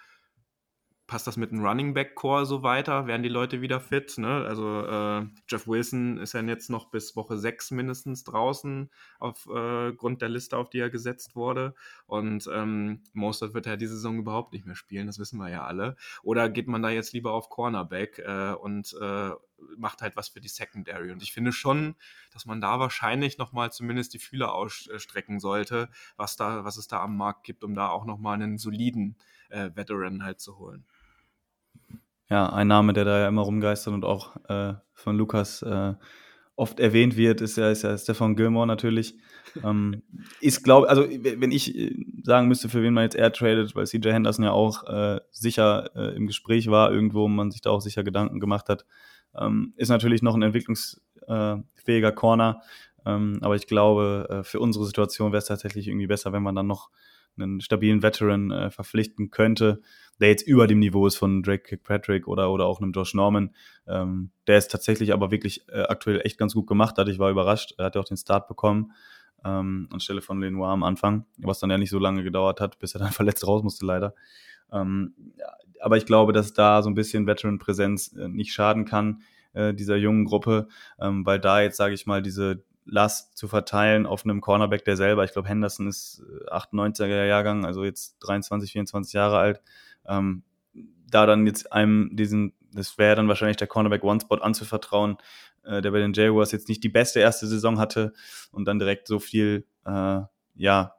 passt 1.14 1.28
das 1.28 1.38
mit 1.38 1.52
dem 1.52 1.64
Running 1.64 1.94
Back 1.94 2.16
Core 2.16 2.44
so 2.48 2.64
weiter? 2.64 3.06
Werden 3.06 3.22
die 3.22 3.30
Leute 3.30 3.62
wieder 3.62 3.80
fit? 3.80 4.18
Ne? 4.18 4.46
Also 4.48 4.84
äh, 4.84 5.28
Jeff 5.48 5.68
Wilson 5.68 6.18
ist 6.18 6.34
ja 6.34 6.42
jetzt 6.42 6.72
noch 6.72 6.90
bis 6.90 7.16
Woche 7.16 7.38
6 7.38 7.70
mindestens 7.70 8.24
draußen 8.24 8.90
aufgrund 9.20 10.16
äh, 10.16 10.18
der 10.18 10.30
Liste, 10.30 10.58
auf 10.58 10.72
die 10.72 10.80
er 10.80 10.90
gesetzt 10.90 11.36
wurde. 11.36 11.76
Und 12.08 12.50
ähm, 12.52 13.04
Mostert 13.14 13.54
wird 13.54 13.68
ja 13.68 13.76
diese 13.76 13.94
Saison 13.94 14.18
überhaupt 14.18 14.54
nicht 14.54 14.66
mehr 14.66 14.74
spielen, 14.74 15.06
das 15.06 15.20
wissen 15.20 15.38
wir 15.38 15.52
ja 15.52 15.64
alle. 15.64 15.98
Oder 16.24 16.50
geht 16.50 16.68
man 16.68 16.82
da 16.82 16.90
jetzt 16.90 17.14
lieber 17.14 17.34
auf 17.34 17.48
Cornerback 17.48 18.18
äh, 18.18 18.54
und 18.54 18.98
äh, 19.00 19.30
macht 19.78 20.02
halt 20.02 20.16
was 20.16 20.30
für 20.30 20.42
die 20.42 20.48
Secondary? 20.48 21.12
Und 21.12 21.22
ich 21.22 21.32
finde 21.32 21.52
schon, 21.52 21.94
dass 22.32 22.48
man 22.48 22.60
da 22.60 22.80
wahrscheinlich 22.80 23.38
nochmal 23.38 23.72
zumindest 23.72 24.16
die 24.16 24.20
Fühler 24.20 24.56
ausstrecken 24.56 25.40
sollte, 25.40 25.90
was, 26.18 26.38
da, 26.38 26.66
was 26.66 26.78
es 26.78 26.88
da 26.88 27.04
am 27.04 27.16
Markt 27.18 27.44
gibt, 27.44 27.64
um 27.64 27.76
da 27.76 27.90
auch 27.90 28.06
nochmal 28.06 28.34
einen 28.34 28.58
soliden 28.58 29.16
äh, 29.50 29.70
Veteran 29.76 30.24
halt 30.24 30.40
zu 30.40 30.58
holen 30.58 30.88
ja, 32.34 32.52
ein 32.52 32.68
Name, 32.68 32.94
der 32.94 33.06
da 33.06 33.20
ja 33.20 33.28
immer 33.28 33.44
rumgeistert 33.44 33.94
und 33.94 34.06
auch 34.06 34.36
äh, 34.50 34.74
von 34.96 35.16
Lukas 35.18 35.62
äh, 35.62 35.94
oft 36.56 36.80
erwähnt 36.80 37.16
wird, 37.16 37.42
ist 37.42 37.58
ja, 37.58 37.70
ist 37.70 37.84
ja 37.84 37.96
Stefan 37.96 38.36
Gilmore 38.36 38.66
natürlich. 38.66 39.16
ähm, 39.64 40.02
ist, 40.42 40.64
glaube 40.64 40.90
also 40.90 41.08
wenn 41.08 41.52
ich 41.52 41.78
äh, 41.78 41.96
sagen 42.24 42.48
müsste, 42.48 42.70
für 42.70 42.82
wen 42.82 42.96
man 42.96 43.04
jetzt 43.04 43.16
eher 43.16 43.32
tradet, 43.32 43.76
weil 43.76 43.86
CJ 43.86 44.10
Henderson 44.10 44.46
ja 44.46 44.52
auch 44.52 44.84
äh, 44.86 45.20
sicher 45.30 45.92
äh, 45.96 46.16
im 46.16 46.26
Gespräch 46.26 46.72
war, 46.72 46.92
irgendwo 46.92 47.28
man 47.28 47.52
sich 47.52 47.62
da 47.62 47.70
auch 47.70 47.82
sicher 47.82 48.04
Gedanken 48.04 48.40
gemacht 48.40 48.68
hat, 48.68 48.84
ähm, 49.40 49.76
ist 49.78 49.90
natürlich 49.90 50.24
noch 50.24 50.34
ein 50.34 50.42
entwicklungsfähiger 50.42 52.14
Corner. 52.14 52.62
Ähm, 53.06 53.38
aber 53.42 53.56
ich 53.56 53.68
glaube, 53.68 54.28
äh, 54.28 54.44
für 54.44 54.60
unsere 54.60 54.86
Situation 54.86 55.34
wäre 55.34 55.40
es 55.40 55.46
tatsächlich 55.46 55.88
irgendwie 55.88 56.08
besser, 56.08 56.34
wenn 56.34 56.42
man 56.42 56.56
dann 56.56 56.66
noch 56.66 56.90
einen 57.38 57.62
stabilen 57.62 58.02
Veteran 58.02 58.50
äh, 58.50 58.72
verpflichten 58.72 59.30
könnte, 59.30 59.82
der 60.20 60.30
jetzt 60.30 60.48
über 60.48 60.68
dem 60.68 60.80
Niveau 60.80 61.08
ist 61.08 61.16
von 61.16 61.44
Drake 61.44 61.64
Kirkpatrick 61.64 62.28
oder, 62.28 62.52
oder 62.52 62.66
auch 62.66 62.82
einem 62.82 62.92
Josh 62.92 63.14
Norman. 63.14 63.56
Ähm, 63.88 64.32
der 64.48 64.58
ist 64.58 64.72
tatsächlich 64.72 65.14
aber 65.14 65.32
wirklich 65.32 65.68
äh, 65.70 65.82
aktuell 65.84 66.22
echt 66.24 66.38
ganz 66.38 66.54
gut 66.54 66.68
gemacht 66.68 66.98
hat. 66.98 67.10
Ich 67.10 67.20
war 67.20 67.32
überrascht. 67.32 67.74
Er 67.78 67.86
hat 67.86 67.96
ja 67.96 68.02
auch 68.02 68.06
den 68.06 68.18
Start 68.18 68.48
bekommen 68.48 68.94
ähm, 69.46 69.88
anstelle 69.92 70.22
von 70.22 70.40
Lenoir 70.40 70.70
am 70.70 70.84
Anfang, 70.84 71.26
was 71.38 71.60
dann 71.60 71.70
ja 71.70 71.78
nicht 71.78 71.90
so 71.90 72.00
lange 72.00 72.24
gedauert 72.24 72.62
hat, 72.62 72.80
bis 72.80 72.96
er 72.96 73.00
dann 73.00 73.12
verletzt 73.12 73.46
raus 73.46 73.64
musste, 73.64 73.86
leider. 73.86 74.14
Ähm, 74.72 75.14
ja, 75.38 75.48
aber 75.82 75.98
ich 75.98 76.06
glaube, 76.06 76.34
dass 76.34 76.54
da 76.54 76.82
so 76.82 76.90
ein 76.90 76.96
bisschen 76.96 77.28
Veteran-Präsenz 77.28 78.14
äh, 78.14 78.28
nicht 78.28 78.54
schaden 78.54 78.86
kann, 78.86 79.22
äh, 79.54 79.74
dieser 79.74 79.98
jungen 79.98 80.26
Gruppe, 80.26 80.68
ähm, 81.00 81.26
weil 81.26 81.40
da 81.40 81.62
jetzt, 81.62 81.78
sage 81.78 81.94
ich 81.94 82.06
mal, 82.06 82.22
diese 82.22 82.64
Last 82.86 83.38
zu 83.38 83.48
verteilen 83.48 84.06
auf 84.06 84.26
einem 84.26 84.42
Cornerback, 84.42 84.84
der 84.84 84.98
selber, 84.98 85.24
ich 85.24 85.32
glaube, 85.32 85.48
Henderson 85.48 85.88
ist 85.88 86.22
98er 86.48 87.06
äh, 87.06 87.30
Jahrgang, 87.30 87.66
also 87.66 87.84
jetzt 87.84 88.18
23, 88.22 88.72
24 88.72 89.14
Jahre 89.14 89.38
alt, 89.38 89.62
ähm, 90.08 90.44
da 91.10 91.26
dann 91.26 91.46
jetzt 91.46 91.72
einem 91.72 92.10
diesen, 92.14 92.54
das 92.72 92.98
wäre 92.98 93.16
dann 93.16 93.28
wahrscheinlich 93.28 93.58
der 93.58 93.68
Cornerback 93.68 94.04
One-Spot 94.04 94.38
anzuvertrauen, 94.38 95.18
äh, 95.64 95.82
der 95.82 95.92
bei 95.92 96.00
den 96.00 96.14
Jaguars 96.14 96.52
jetzt 96.52 96.70
nicht 96.70 96.84
die 96.84 96.90
beste 96.90 97.20
erste 97.20 97.48
Saison 97.48 97.80
hatte 97.80 98.14
und 98.52 98.66
dann 98.66 98.80
direkt 98.80 99.08
so 99.08 99.20
viel, 99.20 99.66
äh, 99.86 100.22
ja, 100.56 100.96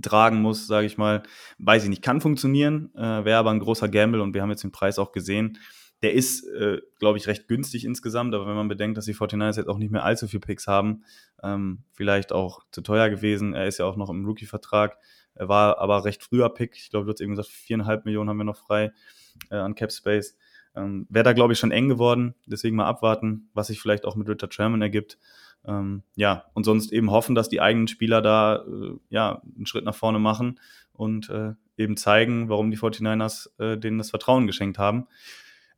tragen 0.00 0.40
muss, 0.40 0.66
sage 0.66 0.86
ich 0.86 0.96
mal, 0.96 1.22
weiß 1.58 1.82
ich 1.84 1.88
nicht, 1.90 2.02
kann 2.02 2.20
funktionieren, 2.20 2.94
äh, 2.94 3.24
wäre 3.24 3.38
aber 3.38 3.50
ein 3.50 3.58
großer 3.58 3.88
Gamble 3.88 4.22
und 4.22 4.34
wir 4.34 4.42
haben 4.42 4.50
jetzt 4.50 4.62
den 4.62 4.72
Preis 4.72 4.98
auch 4.98 5.12
gesehen. 5.12 5.58
Der 6.02 6.12
ist, 6.12 6.46
äh, 6.46 6.80
glaube 6.98 7.18
ich, 7.18 7.26
recht 7.26 7.48
günstig 7.48 7.84
insgesamt, 7.84 8.34
aber 8.34 8.46
wenn 8.46 8.54
man 8.54 8.68
bedenkt, 8.68 8.96
dass 8.96 9.06
die 9.06 9.14
49ers 9.14 9.56
jetzt 9.56 9.68
auch 9.68 9.78
nicht 9.78 9.90
mehr 9.90 10.04
allzu 10.04 10.28
viel 10.28 10.40
Picks 10.40 10.66
haben, 10.66 11.04
ähm, 11.42 11.82
vielleicht 11.92 12.32
auch 12.32 12.62
zu 12.70 12.82
teuer 12.82 13.10
gewesen. 13.10 13.54
Er 13.54 13.66
ist 13.66 13.78
ja 13.78 13.84
auch 13.84 13.96
noch 13.96 14.10
im 14.10 14.24
Rookie-Vertrag. 14.24 14.96
Er 15.34 15.48
war 15.48 15.78
aber 15.78 16.04
recht 16.04 16.22
früher 16.22 16.48
Pick. 16.50 16.76
Ich 16.76 16.90
glaube, 16.90 17.06
du 17.06 17.12
hast 17.12 17.20
eben 17.20 17.32
gesagt, 17.32 17.48
viereinhalb 17.48 18.04
Millionen 18.04 18.28
haben 18.28 18.38
wir 18.38 18.44
noch 18.44 18.56
frei 18.56 18.92
äh, 19.50 19.56
an 19.56 19.74
Cap 19.74 19.92
Space. 19.92 20.36
Ähm, 20.74 21.06
Wäre 21.08 21.24
da, 21.24 21.32
glaube 21.32 21.52
ich, 21.52 21.58
schon 21.58 21.70
eng 21.70 21.88
geworden. 21.88 22.34
Deswegen 22.46 22.76
mal 22.76 22.86
abwarten, 22.86 23.48
was 23.54 23.68
sich 23.68 23.80
vielleicht 23.80 24.04
auch 24.04 24.16
mit 24.16 24.28
Richard 24.28 24.54
Sherman 24.54 24.82
ergibt. 24.82 25.18
Ähm, 25.66 26.02
ja, 26.16 26.44
und 26.54 26.64
sonst 26.64 26.92
eben 26.92 27.10
hoffen, 27.10 27.34
dass 27.34 27.48
die 27.48 27.60
eigenen 27.60 27.88
Spieler 27.88 28.22
da 28.22 28.64
äh, 28.66 28.96
ja, 29.10 29.42
einen 29.56 29.66
Schritt 29.66 29.84
nach 29.84 29.94
vorne 29.94 30.18
machen 30.18 30.60
und 30.92 31.28
äh, 31.30 31.54
eben 31.76 31.96
zeigen, 31.96 32.48
warum 32.48 32.70
die 32.70 32.78
49ers 32.78 33.50
äh, 33.58 33.76
denen 33.78 33.98
das 33.98 34.10
Vertrauen 34.10 34.46
geschenkt 34.46 34.78
haben. 34.78 35.06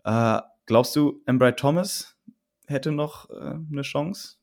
Äh, 0.04 0.40
glaubst 0.66 0.96
du, 0.96 1.22
Embright 1.26 1.58
Thomas 1.58 2.16
hätte 2.66 2.92
noch 2.92 3.30
äh, 3.30 3.58
eine 3.70 3.82
Chance? 3.82 4.40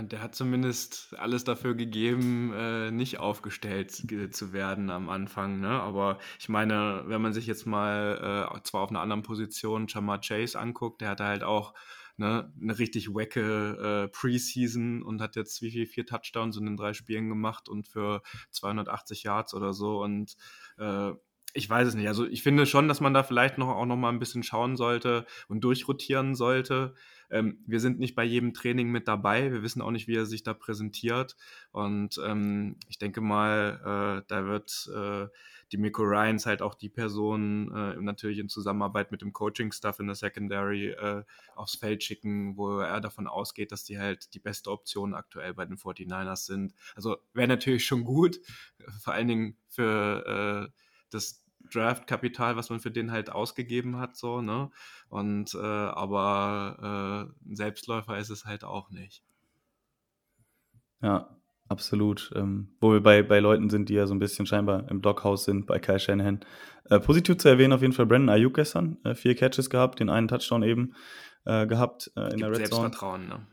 Der 0.00 0.22
hat 0.22 0.34
zumindest 0.34 1.14
alles 1.18 1.44
dafür 1.44 1.74
gegeben, 1.74 2.54
äh, 2.54 2.90
nicht 2.90 3.18
aufgestellt 3.18 3.90
zu 3.90 4.52
werden 4.54 4.88
am 4.88 5.10
Anfang. 5.10 5.60
Ne? 5.60 5.68
Aber 5.68 6.18
ich 6.38 6.48
meine, 6.48 7.02
wenn 7.04 7.20
man 7.20 7.34
sich 7.34 7.46
jetzt 7.46 7.66
mal 7.66 8.48
äh, 8.50 8.62
zwar 8.62 8.80
auf 8.80 8.90
einer 8.90 9.00
anderen 9.00 9.22
Position 9.22 9.86
Jamar 9.86 10.22
Chase 10.22 10.58
anguckt, 10.58 11.02
der 11.02 11.10
hatte 11.10 11.24
halt 11.24 11.42
auch 11.42 11.74
ne, 12.16 12.50
eine 12.60 12.78
richtig 12.78 13.10
wacke 13.10 14.06
äh, 14.06 14.08
Preseason 14.08 15.02
und 15.02 15.20
hat 15.20 15.36
jetzt 15.36 15.60
wie 15.60 15.70
viel 15.70 15.86
vier 15.86 16.06
Touchdowns 16.06 16.56
in 16.56 16.64
den 16.64 16.78
drei 16.78 16.94
Spielen 16.94 17.28
gemacht 17.28 17.68
und 17.68 17.88
für 17.88 18.22
280 18.52 19.22
Yards 19.24 19.52
oder 19.52 19.74
so 19.74 20.02
und 20.02 20.34
ich 21.54 21.68
weiß 21.68 21.88
es 21.88 21.94
nicht. 21.94 22.08
Also 22.08 22.26
ich 22.26 22.42
finde 22.42 22.66
schon, 22.66 22.88
dass 22.88 23.00
man 23.00 23.14
da 23.14 23.22
vielleicht 23.22 23.58
noch 23.58 23.68
auch 23.68 23.86
noch 23.86 23.96
mal 23.96 24.10
ein 24.10 24.18
bisschen 24.18 24.42
schauen 24.42 24.76
sollte 24.76 25.26
und 25.48 25.62
durchrotieren 25.62 26.34
sollte. 26.34 26.94
Ähm, 27.30 27.58
wir 27.66 27.80
sind 27.80 27.98
nicht 27.98 28.14
bei 28.14 28.24
jedem 28.24 28.54
Training 28.54 28.90
mit 28.90 29.08
dabei. 29.08 29.50
Wir 29.50 29.62
wissen 29.62 29.82
auch 29.82 29.90
nicht, 29.90 30.08
wie 30.08 30.16
er 30.16 30.26
sich 30.26 30.42
da 30.42 30.54
präsentiert. 30.54 31.36
Und 31.72 32.20
ähm, 32.24 32.76
ich 32.88 32.98
denke 32.98 33.20
mal, 33.20 34.20
äh, 34.20 34.24
da 34.28 34.46
wird 34.46 34.90
äh, 34.94 35.28
die 35.72 35.78
Miko 35.78 36.02
Ryans 36.02 36.46
halt 36.46 36.62
auch 36.62 36.74
die 36.74 36.88
Person 36.88 37.74
äh, 37.74 37.96
natürlich 38.00 38.38
in 38.38 38.48
Zusammenarbeit 38.48 39.10
mit 39.10 39.22
dem 39.22 39.32
Coaching-Stuff 39.32 40.00
in 40.00 40.06
der 40.06 40.16
Secondary 40.16 40.90
äh, 40.90 41.24
aufs 41.54 41.76
Feld 41.76 42.02
schicken, 42.02 42.56
wo 42.56 42.78
er 42.78 43.00
davon 43.00 43.26
ausgeht, 43.26 43.72
dass 43.72 43.84
die 43.84 43.98
halt 43.98 44.32
die 44.34 44.40
beste 44.40 44.70
Option 44.70 45.14
aktuell 45.14 45.54
bei 45.54 45.66
den 45.66 45.76
49ers 45.76 46.46
sind. 46.46 46.74
Also 46.94 47.16
wäre 47.34 47.48
natürlich 47.48 47.84
schon 47.84 48.04
gut, 48.04 48.40
vor 49.00 49.12
allen 49.12 49.28
Dingen 49.28 49.56
für 49.68 50.70
äh, 50.72 50.87
das 51.10 51.44
Draft-Kapital, 51.72 52.56
was 52.56 52.70
man 52.70 52.80
für 52.80 52.90
den 52.90 53.10
halt 53.10 53.30
ausgegeben 53.30 53.98
hat, 53.98 54.16
so, 54.16 54.40
ne? 54.40 54.70
Und 55.08 55.54
äh, 55.54 55.58
aber 55.58 57.30
äh, 57.44 57.50
ein 57.50 57.56
Selbstläufer 57.56 58.18
ist 58.18 58.30
es 58.30 58.44
halt 58.44 58.64
auch 58.64 58.90
nicht. 58.90 59.22
Ja, 61.02 61.36
absolut. 61.68 62.32
Ähm, 62.34 62.76
wo 62.80 62.92
wir 62.92 63.02
bei, 63.02 63.22
bei 63.22 63.40
Leuten 63.40 63.70
sind, 63.70 63.88
die 63.88 63.94
ja 63.94 64.06
so 64.06 64.14
ein 64.14 64.18
bisschen 64.18 64.46
scheinbar 64.46 64.88
im 64.90 65.00
Blockhaus 65.00 65.44
sind, 65.44 65.66
bei 65.66 65.78
Kai 65.78 65.98
Shanahan. 65.98 66.40
Äh, 66.84 67.00
positiv 67.00 67.38
zu 67.38 67.48
erwähnen 67.48 67.72
auf 67.72 67.82
jeden 67.82 67.92
Fall 67.92 68.06
Brandon 68.06 68.30
Ayuk 68.30 68.54
gestern. 68.54 68.96
Äh, 69.04 69.14
vier 69.14 69.34
Catches 69.34 69.70
gehabt, 69.70 70.00
den 70.00 70.10
einen 70.10 70.28
Touchdown 70.28 70.62
eben 70.62 70.94
äh, 71.44 71.66
gehabt 71.66 72.10
äh, 72.16 72.20
in 72.20 72.28
Gibt 72.30 72.40
der 72.42 72.50
Red 72.50 72.56
Selbstvertrauen, 72.56 73.22
Zone. 73.22 73.40
ne? 73.40 73.46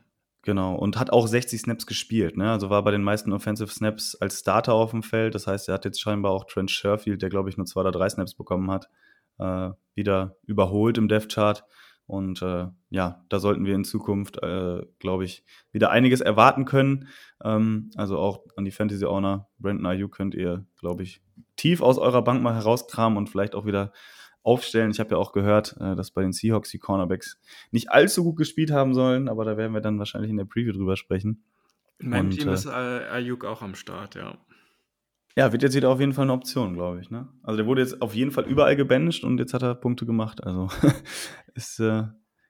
Genau, 0.46 0.76
und 0.76 0.96
hat 0.96 1.10
auch 1.10 1.26
60 1.26 1.60
Snaps 1.60 1.88
gespielt. 1.88 2.36
Ne? 2.36 2.48
Also 2.48 2.70
war 2.70 2.84
bei 2.84 2.92
den 2.92 3.02
meisten 3.02 3.32
Offensive 3.32 3.68
Snaps 3.68 4.14
als 4.14 4.38
Starter 4.38 4.74
auf 4.74 4.92
dem 4.92 5.02
Feld. 5.02 5.34
Das 5.34 5.48
heißt, 5.48 5.66
er 5.68 5.74
hat 5.74 5.84
jetzt 5.84 6.00
scheinbar 6.00 6.30
auch 6.30 6.44
Trent 6.44 6.70
Sherfield, 6.70 7.20
der 7.20 7.30
glaube 7.30 7.48
ich 7.48 7.56
nur 7.56 7.66
zwei 7.66 7.80
oder 7.80 7.90
drei 7.90 8.08
Snaps 8.08 8.36
bekommen 8.36 8.70
hat, 8.70 8.88
äh, 9.40 9.70
wieder 9.96 10.36
überholt 10.44 10.98
im 10.98 11.08
Death 11.08 11.30
Chart. 11.30 11.64
Und 12.06 12.42
äh, 12.42 12.68
ja, 12.90 13.24
da 13.28 13.40
sollten 13.40 13.64
wir 13.64 13.74
in 13.74 13.82
Zukunft, 13.82 14.40
äh, 14.40 14.82
glaube 15.00 15.24
ich, 15.24 15.44
wieder 15.72 15.90
einiges 15.90 16.20
erwarten 16.20 16.64
können. 16.64 17.08
Ähm, 17.42 17.90
also 17.96 18.16
auch 18.16 18.44
an 18.54 18.64
die 18.64 18.70
Fantasy 18.70 19.04
Owner, 19.04 19.48
Brandon 19.58 19.86
Ayuk 19.86 20.12
könnt 20.12 20.36
ihr, 20.36 20.64
glaube 20.78 21.02
ich, 21.02 21.24
tief 21.56 21.80
aus 21.80 21.98
eurer 21.98 22.22
Bank 22.22 22.40
mal 22.40 22.54
herauskramen 22.54 23.18
und 23.18 23.28
vielleicht 23.28 23.56
auch 23.56 23.66
wieder 23.66 23.92
aufstellen. 24.46 24.90
Ich 24.90 25.00
habe 25.00 25.10
ja 25.10 25.16
auch 25.16 25.32
gehört, 25.32 25.76
äh, 25.80 25.96
dass 25.96 26.10
bei 26.10 26.22
den 26.22 26.32
Seahawks 26.32 26.70
die 26.70 26.78
Cornerbacks 26.78 27.38
nicht 27.72 27.90
allzu 27.90 28.24
gut 28.24 28.36
gespielt 28.36 28.70
haben 28.70 28.94
sollen, 28.94 29.28
aber 29.28 29.44
da 29.44 29.56
werden 29.56 29.72
wir 29.72 29.80
dann 29.80 29.98
wahrscheinlich 29.98 30.30
in 30.30 30.36
der 30.36 30.44
Preview 30.44 30.72
drüber 30.72 30.96
sprechen. 30.96 31.44
In 31.98 32.10
meinem 32.10 32.26
und, 32.26 32.38
Team 32.38 32.48
ist 32.50 32.66
äh, 32.66 32.70
Ayuk 32.70 33.44
auch 33.44 33.62
am 33.62 33.74
Start, 33.74 34.14
ja. 34.14 34.38
Ja, 35.36 35.52
wird 35.52 35.62
jetzt 35.62 35.74
wieder 35.74 35.90
auf 35.90 36.00
jeden 36.00 36.14
Fall 36.14 36.24
eine 36.24 36.32
Option, 36.32 36.74
glaube 36.74 37.00
ich. 37.00 37.10
Ne? 37.10 37.28
Also 37.42 37.58
der 37.58 37.66
wurde 37.66 37.82
jetzt 37.82 38.00
auf 38.00 38.14
jeden 38.14 38.30
Fall 38.30 38.44
überall 38.44 38.74
gebancht 38.74 39.22
und 39.22 39.38
jetzt 39.38 39.52
hat 39.52 39.62
er 39.62 39.74
Punkte 39.74 40.06
gemacht. 40.06 40.42
Also 40.42 40.68
ist, 41.54 41.78
äh, 41.80 42.04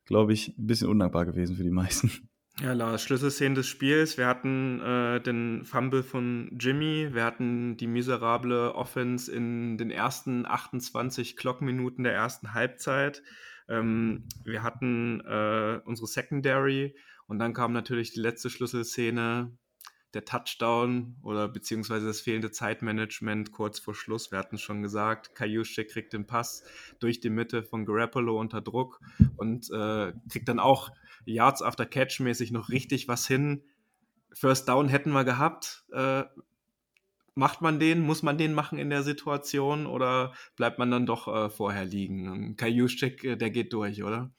glaube 0.05 0.33
ich, 0.33 0.57
ein 0.57 0.67
bisschen 0.67 0.89
undankbar 0.89 1.27
gewesen 1.27 1.57
für 1.57 1.65
die 1.65 1.71
meisten. 1.71 2.29
Ja, 2.63 2.73
Lars, 2.73 3.03
Schlüsselszenen 3.03 3.55
des 3.55 3.67
Spiels. 3.67 4.17
Wir 4.17 4.27
hatten 4.27 4.81
äh, 4.81 5.21
den 5.21 5.67
Fumble 5.67 6.03
von 6.03 6.51
Jimmy, 6.59 7.11
wir 7.13 7.23
hatten 7.23 7.77
die 7.77 7.87
miserable 7.87 8.75
Offense 8.75 9.31
in 9.31 9.77
den 9.77 9.91
ersten 9.91 10.47
28 10.47 11.37
Clockminuten 11.37 12.03
der 12.05 12.15
ersten 12.15 12.55
Halbzeit. 12.55 13.23
Ähm, 13.69 14.25
wir 14.45 14.63
hatten 14.63 15.21
äh, 15.21 15.81
unsere 15.85 16.07
Secondary 16.07 16.97
und 17.27 17.39
dann 17.39 17.53
kam 17.53 17.75
natürlich 17.75 18.15
die 18.15 18.21
letzte 18.21 18.49
Schlüsselszene, 18.49 19.53
der 20.15 20.25
Touchdown 20.25 21.17
oder 21.23 21.49
beziehungsweise 21.49 22.07
das 22.07 22.21
fehlende 22.21 22.51
Zeitmanagement 22.51 23.53
kurz 23.53 23.79
vor 23.79 23.95
Schluss. 23.95 24.31
Wir 24.31 24.39
hatten 24.39 24.57
es 24.57 24.63
schon 24.63 24.83
gesagt, 24.83 25.35
Kayusche 25.35 25.85
kriegt 25.85 26.13
den 26.13 26.27
Pass 26.27 26.65
durch 27.01 27.21
die 27.21 27.31
Mitte 27.31 27.63
von 27.63 27.85
Garoppolo 27.85 28.39
unter 28.39 28.61
Druck 28.61 29.01
und 29.37 29.71
äh, 29.71 30.13
kriegt 30.31 30.49
dann 30.49 30.61
auch 30.61 30.91
Yards 31.25 31.63
after 31.63 31.87
Catch 31.87 32.21
mäßig 32.21 32.53
noch 32.53 32.69
richtig 32.69 33.09
was 33.09 33.27
hin. 33.27 33.63
First 34.33 34.69
Down 34.69 34.89
hätten 34.89 35.13
wir 35.13 35.25
gehabt. 35.25 35.85
Äh, 35.93 36.25
macht 37.35 37.61
man 37.61 37.79
den? 37.79 38.01
Muss 38.01 38.23
man 38.23 38.39
den 38.39 38.55
machen 38.55 38.79
in 38.79 38.91
der 38.91 39.03
Situation 39.03 39.87
oder 39.87 40.33
bleibt 40.57 40.79
man 40.79 40.91
dann 40.91 41.07
doch 41.07 41.29
äh, 41.29 41.51
vorher 41.51 41.85
liegen? 41.85 42.57
Kajuschek, 42.57 43.25
äh, 43.25 43.37
der 43.37 43.51
geht 43.51 43.73
durch, 43.73 44.03
oder? 44.03 44.31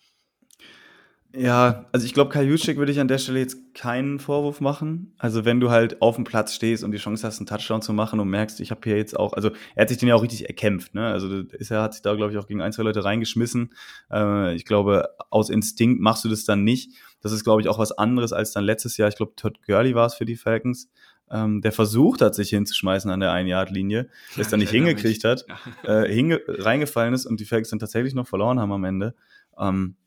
Ja, 1.35 1.85
also 1.91 2.05
ich 2.05 2.13
glaube, 2.13 2.31
Kajuschik 2.31 2.77
würde 2.77 2.91
ich 2.91 2.99
an 2.99 3.07
der 3.07 3.17
Stelle 3.17 3.39
jetzt 3.39 3.73
keinen 3.73 4.17
Vorwurf 4.17 4.61
machen. 4.61 5.13
Also 5.17 5.45
wenn 5.45 5.59
du 5.59 5.69
halt 5.69 6.01
auf 6.01 6.15
dem 6.15 6.23
Platz 6.23 6.53
stehst 6.55 6.83
und 6.83 6.91
die 6.91 6.97
Chance 6.97 7.27
hast, 7.27 7.39
einen 7.39 7.45
Touchdown 7.45 7.81
zu 7.81 7.93
machen 7.93 8.19
und 8.19 8.29
merkst, 8.29 8.59
ich 8.61 8.71
habe 8.71 8.81
hier 8.83 8.97
jetzt 8.97 9.17
auch, 9.17 9.33
also 9.33 9.51
er 9.75 9.81
hat 9.81 9.89
sich 9.89 9.97
den 9.97 10.09
ja 10.09 10.15
auch 10.15 10.23
richtig 10.23 10.47
erkämpft, 10.47 10.95
ne? 10.95 11.05
Also 11.07 11.41
ist, 11.41 11.69
er 11.69 11.81
hat 11.83 11.93
sich 11.93 12.01
da, 12.01 12.15
glaube 12.15 12.31
ich, 12.31 12.37
auch 12.37 12.47
gegen 12.47 12.61
ein, 12.61 12.71
zwei 12.71 12.83
Leute 12.83 13.03
reingeschmissen. 13.03 13.73
Äh, 14.11 14.55
ich 14.55 14.65
glaube, 14.65 15.09
aus 15.29 15.49
Instinkt 15.49 16.01
machst 16.01 16.23
du 16.23 16.29
das 16.29 16.45
dann 16.45 16.63
nicht. 16.63 16.93
Das 17.21 17.31
ist, 17.31 17.43
glaube 17.43 17.61
ich, 17.61 17.67
auch 17.67 17.77
was 17.77 17.91
anderes 17.91 18.31
als 18.31 18.53
dann 18.53 18.63
letztes 18.63 18.97
Jahr. 18.97 19.09
Ich 19.09 19.17
glaube, 19.17 19.33
Todd 19.35 19.61
Gurley 19.65 19.95
war 19.95 20.05
es 20.05 20.15
für 20.15 20.25
die 20.25 20.37
Falcons. 20.37 20.89
Ähm, 21.29 21.61
der 21.61 21.73
versucht 21.73 22.21
hat, 22.21 22.35
sich 22.35 22.49
hinzuschmeißen 22.51 23.11
an 23.11 23.19
der 23.19 23.33
Ein-Yard-Linie, 23.33 24.09
ja, 24.35 24.41
es 24.41 24.47
dann 24.47 24.61
nicht 24.61 24.69
hingekriegt 24.71 25.25
hat, 25.25 25.45
ja. 25.83 26.03
äh, 26.03 26.13
hinge 26.13 26.39
reingefallen 26.47 27.13
ist 27.13 27.25
und 27.25 27.41
die 27.41 27.45
Falcons 27.45 27.69
dann 27.69 27.79
tatsächlich 27.79 28.13
noch 28.13 28.27
verloren 28.27 28.59
haben 28.59 28.71
am 28.71 28.85
Ende. 28.85 29.13
Ähm, 29.59 29.97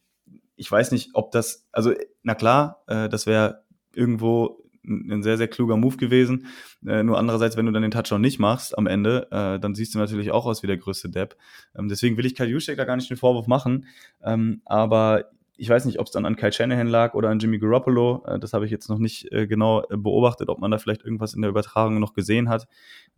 ich 0.61 0.71
weiß 0.71 0.93
nicht, 0.93 1.11
ob 1.15 1.31
das, 1.31 1.67
also 1.73 1.95
na 2.23 2.35
klar, 2.35 2.83
äh, 2.87 3.09
das 3.09 3.27
wäre 3.27 3.65
irgendwo 3.95 4.63
ein 4.85 5.23
sehr, 5.23 5.39
sehr 5.39 5.49
kluger 5.49 5.79
Move 5.79 5.97
gewesen. 5.97 6.49
Äh, 6.87 7.03
nur 7.03 7.19
andererseits, 7.19 7.57
wenn 7.57 7.65
du 7.65 7.73
dann 7.73 7.81
den 7.81 7.91
Touchdown 7.91 8.21
nicht 8.21 8.39
machst 8.39 8.77
am 8.77 8.87
Ende, 8.87 9.27
äh, 9.31 9.59
dann 9.59 9.75
siehst 9.75 9.95
du 9.95 9.99
natürlich 9.99 10.33
auch 10.33 10.45
aus 10.45 10.63
wie 10.63 10.67
der 10.67 10.77
größte 10.77 11.09
Depp. 11.09 11.37
Ähm, 11.75 11.89
deswegen 11.89 12.19
will 12.19 12.27
ich 12.27 12.35
Kyle 12.35 12.49
Juszczyk 12.49 12.77
da 12.77 12.85
gar 12.85 12.97
nicht 12.97 13.09
den 13.09 13.17
Vorwurf 13.17 13.47
machen. 13.47 13.87
Ähm, 14.23 14.61
aber 14.67 15.31
ich 15.57 15.69
weiß 15.69 15.87
nicht, 15.87 15.99
ob 15.99 16.07
es 16.07 16.13
dann 16.13 16.27
an 16.27 16.37
Kyle 16.37 16.53
Shanahan 16.53 16.89
lag 16.89 17.15
oder 17.15 17.31
an 17.31 17.39
Jimmy 17.39 17.59
Garoppolo. 17.59 18.23
Äh, 18.27 18.39
das 18.39 18.53
habe 18.53 18.67
ich 18.67 18.71
jetzt 18.71 18.91
noch 18.91 18.99
nicht 18.99 19.33
äh, 19.33 19.47
genau 19.47 19.83
äh, 19.89 19.97
beobachtet, 19.97 20.51
ob 20.51 20.59
man 20.59 20.71
da 20.71 20.77
vielleicht 20.77 21.05
irgendwas 21.05 21.33
in 21.33 21.41
der 21.41 21.51
Übertragung 21.51 21.99
noch 22.01 22.13
gesehen 22.13 22.51
hat, 22.51 22.69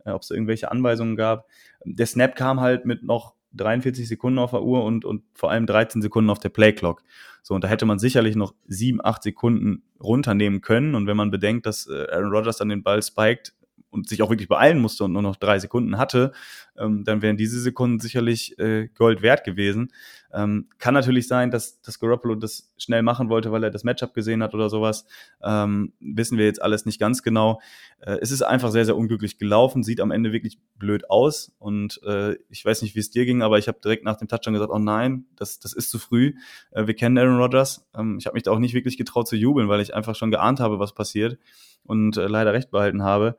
äh, 0.05 0.11
ob 0.11 0.21
es 0.21 0.31
irgendwelche 0.31 0.71
Anweisungen 0.71 1.17
gab. 1.17 1.45
Der 1.83 2.05
Snap 2.05 2.37
kam 2.37 2.61
halt 2.61 2.85
mit 2.85 3.03
noch 3.03 3.35
43 3.53 4.07
Sekunden 4.07 4.39
auf 4.39 4.51
der 4.51 4.63
Uhr 4.63 4.83
und, 4.83 5.05
und 5.05 5.23
vor 5.33 5.51
allem 5.51 5.65
13 5.65 6.01
Sekunden 6.01 6.29
auf 6.29 6.39
der 6.39 6.49
Playclock. 6.49 7.03
So, 7.41 7.53
und 7.53 7.63
da 7.63 7.67
hätte 7.67 7.85
man 7.85 7.99
sicherlich 7.99 8.35
noch 8.35 8.53
sieben, 8.67 9.03
acht 9.03 9.23
Sekunden 9.23 9.83
runternehmen 10.01 10.61
können. 10.61 10.95
Und 10.95 11.07
wenn 11.07 11.17
man 11.17 11.31
bedenkt, 11.31 11.65
dass 11.65 11.87
äh, 11.87 12.07
Aaron 12.11 12.31
Rodgers 12.31 12.57
dann 12.57 12.69
den 12.69 12.83
Ball 12.83 13.03
spiked, 13.03 13.53
und 13.93 14.09
sich 14.09 14.21
auch 14.21 14.29
wirklich 14.29 14.49
beeilen 14.49 14.79
musste 14.79 15.03
und 15.03 15.13
nur 15.13 15.21
noch 15.21 15.35
drei 15.35 15.59
Sekunden 15.59 15.97
hatte, 15.97 16.31
ähm, 16.77 17.03
dann 17.03 17.21
wären 17.21 17.37
diese 17.37 17.61
Sekunden 17.61 17.99
sicherlich 17.99 18.57
äh, 18.59 18.87
Gold 18.87 19.21
wert 19.21 19.43
gewesen. 19.43 19.91
Ähm, 20.33 20.67
kann 20.79 20.95
natürlich 20.95 21.27
sein, 21.27 21.51
dass, 21.51 21.79
dass 21.81 21.99
Garoppolo 21.99 22.33
das 22.33 22.73
schnell 22.77 23.03
machen 23.03 23.29
wollte, 23.29 23.51
weil 23.51 23.63
er 23.63 23.69
das 23.69 23.83
Matchup 23.83 24.15
gesehen 24.15 24.41
hat 24.41 24.55
oder 24.55 24.67
sowas. 24.67 25.05
Ähm, 25.43 25.93
wissen 25.99 26.39
wir 26.39 26.45
jetzt 26.45 26.61
alles 26.61 26.87
nicht 26.87 26.99
ganz 26.99 27.21
genau. 27.21 27.61
Äh, 27.99 28.17
es 28.21 28.31
ist 28.31 28.41
einfach 28.41 28.71
sehr, 28.71 28.85
sehr 28.85 28.97
unglücklich 28.97 29.37
gelaufen, 29.37 29.83
sieht 29.83 30.01
am 30.01 30.09
Ende 30.09 30.31
wirklich 30.31 30.57
blöd 30.79 31.07
aus. 31.11 31.55
Und 31.59 32.01
äh, 32.03 32.35
ich 32.49 32.65
weiß 32.65 32.81
nicht, 32.81 32.95
wie 32.95 32.99
es 32.99 33.11
dir 33.11 33.25
ging, 33.25 33.43
aber 33.43 33.59
ich 33.59 33.67
habe 33.67 33.79
direkt 33.83 34.03
nach 34.03 34.17
dem 34.17 34.27
Touchdown 34.27 34.53
gesagt, 34.53 34.71
oh 34.73 34.79
nein, 34.79 35.25
das, 35.35 35.59
das 35.59 35.73
ist 35.73 35.91
zu 35.91 35.99
früh. 35.99 36.33
Äh, 36.71 36.87
wir 36.87 36.95
kennen 36.95 37.17
Aaron 37.19 37.37
Rodgers. 37.37 37.85
Ähm, 37.95 38.17
ich 38.19 38.25
habe 38.25 38.33
mich 38.33 38.43
da 38.43 38.51
auch 38.51 38.59
nicht 38.59 38.73
wirklich 38.73 38.97
getraut 38.97 39.27
zu 39.27 39.35
jubeln, 39.35 39.69
weil 39.69 39.81
ich 39.81 39.93
einfach 39.93 40.15
schon 40.15 40.31
geahnt 40.31 40.59
habe, 40.59 40.79
was 40.79 40.95
passiert 40.95 41.37
und 41.83 42.17
äh, 42.17 42.27
leider 42.27 42.53
recht 42.53 42.71
behalten 42.71 43.03
habe. 43.03 43.37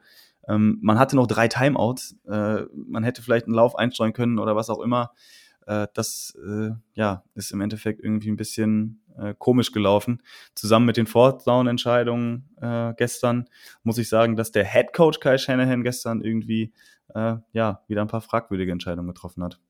Ähm, 0.49 0.79
man 0.83 0.99
hatte 0.99 1.17
noch 1.17 1.27
drei 1.27 1.49
Timeouts. 1.49 2.17
Äh, 2.27 2.63
man 2.75 3.05
hätte 3.05 3.23
vielleicht 3.23 3.47
einen 3.47 3.55
Lauf 3.55 3.77
einstreuen 3.77 4.13
können 4.13 4.39
oder 4.39 4.57
was 4.57 4.71
auch 4.71 4.81
immer. 4.81 5.13
Äh, 5.67 5.87
das 5.95 6.37
äh, 6.45 6.71
ja, 6.95 7.25
ist 7.35 7.53
im 7.53 7.61
Endeffekt 7.61 8.03
irgendwie 8.03 8.31
ein 8.31 8.37
bisschen 8.37 9.03
äh, 9.19 9.35
komisch 9.39 9.73
gelaufen. 9.73 10.23
Zusammen 10.55 10.87
mit 10.87 10.97
den 10.97 11.07
Fourth 11.07 11.47
Down-Entscheidungen 11.47 12.49
äh, 12.61 12.93
gestern 12.97 13.49
muss 13.83 13.99
ich 13.99 14.09
sagen, 14.09 14.37
dass 14.37 14.53
der 14.53 14.65
Head 14.65 14.93
Coach 14.93 15.21
Kai 15.21 15.39
Shanahan 15.39 15.83
gestern 15.83 16.21
irgendwie 16.21 16.73
äh, 17.15 17.37
ja, 17.53 17.83
wieder 17.87 18.03
ein 18.03 18.09
paar 18.09 18.21
fragwürdige 18.21 18.73
Entscheidungen 18.73 19.09
getroffen 19.09 19.43
hat. 19.45 19.61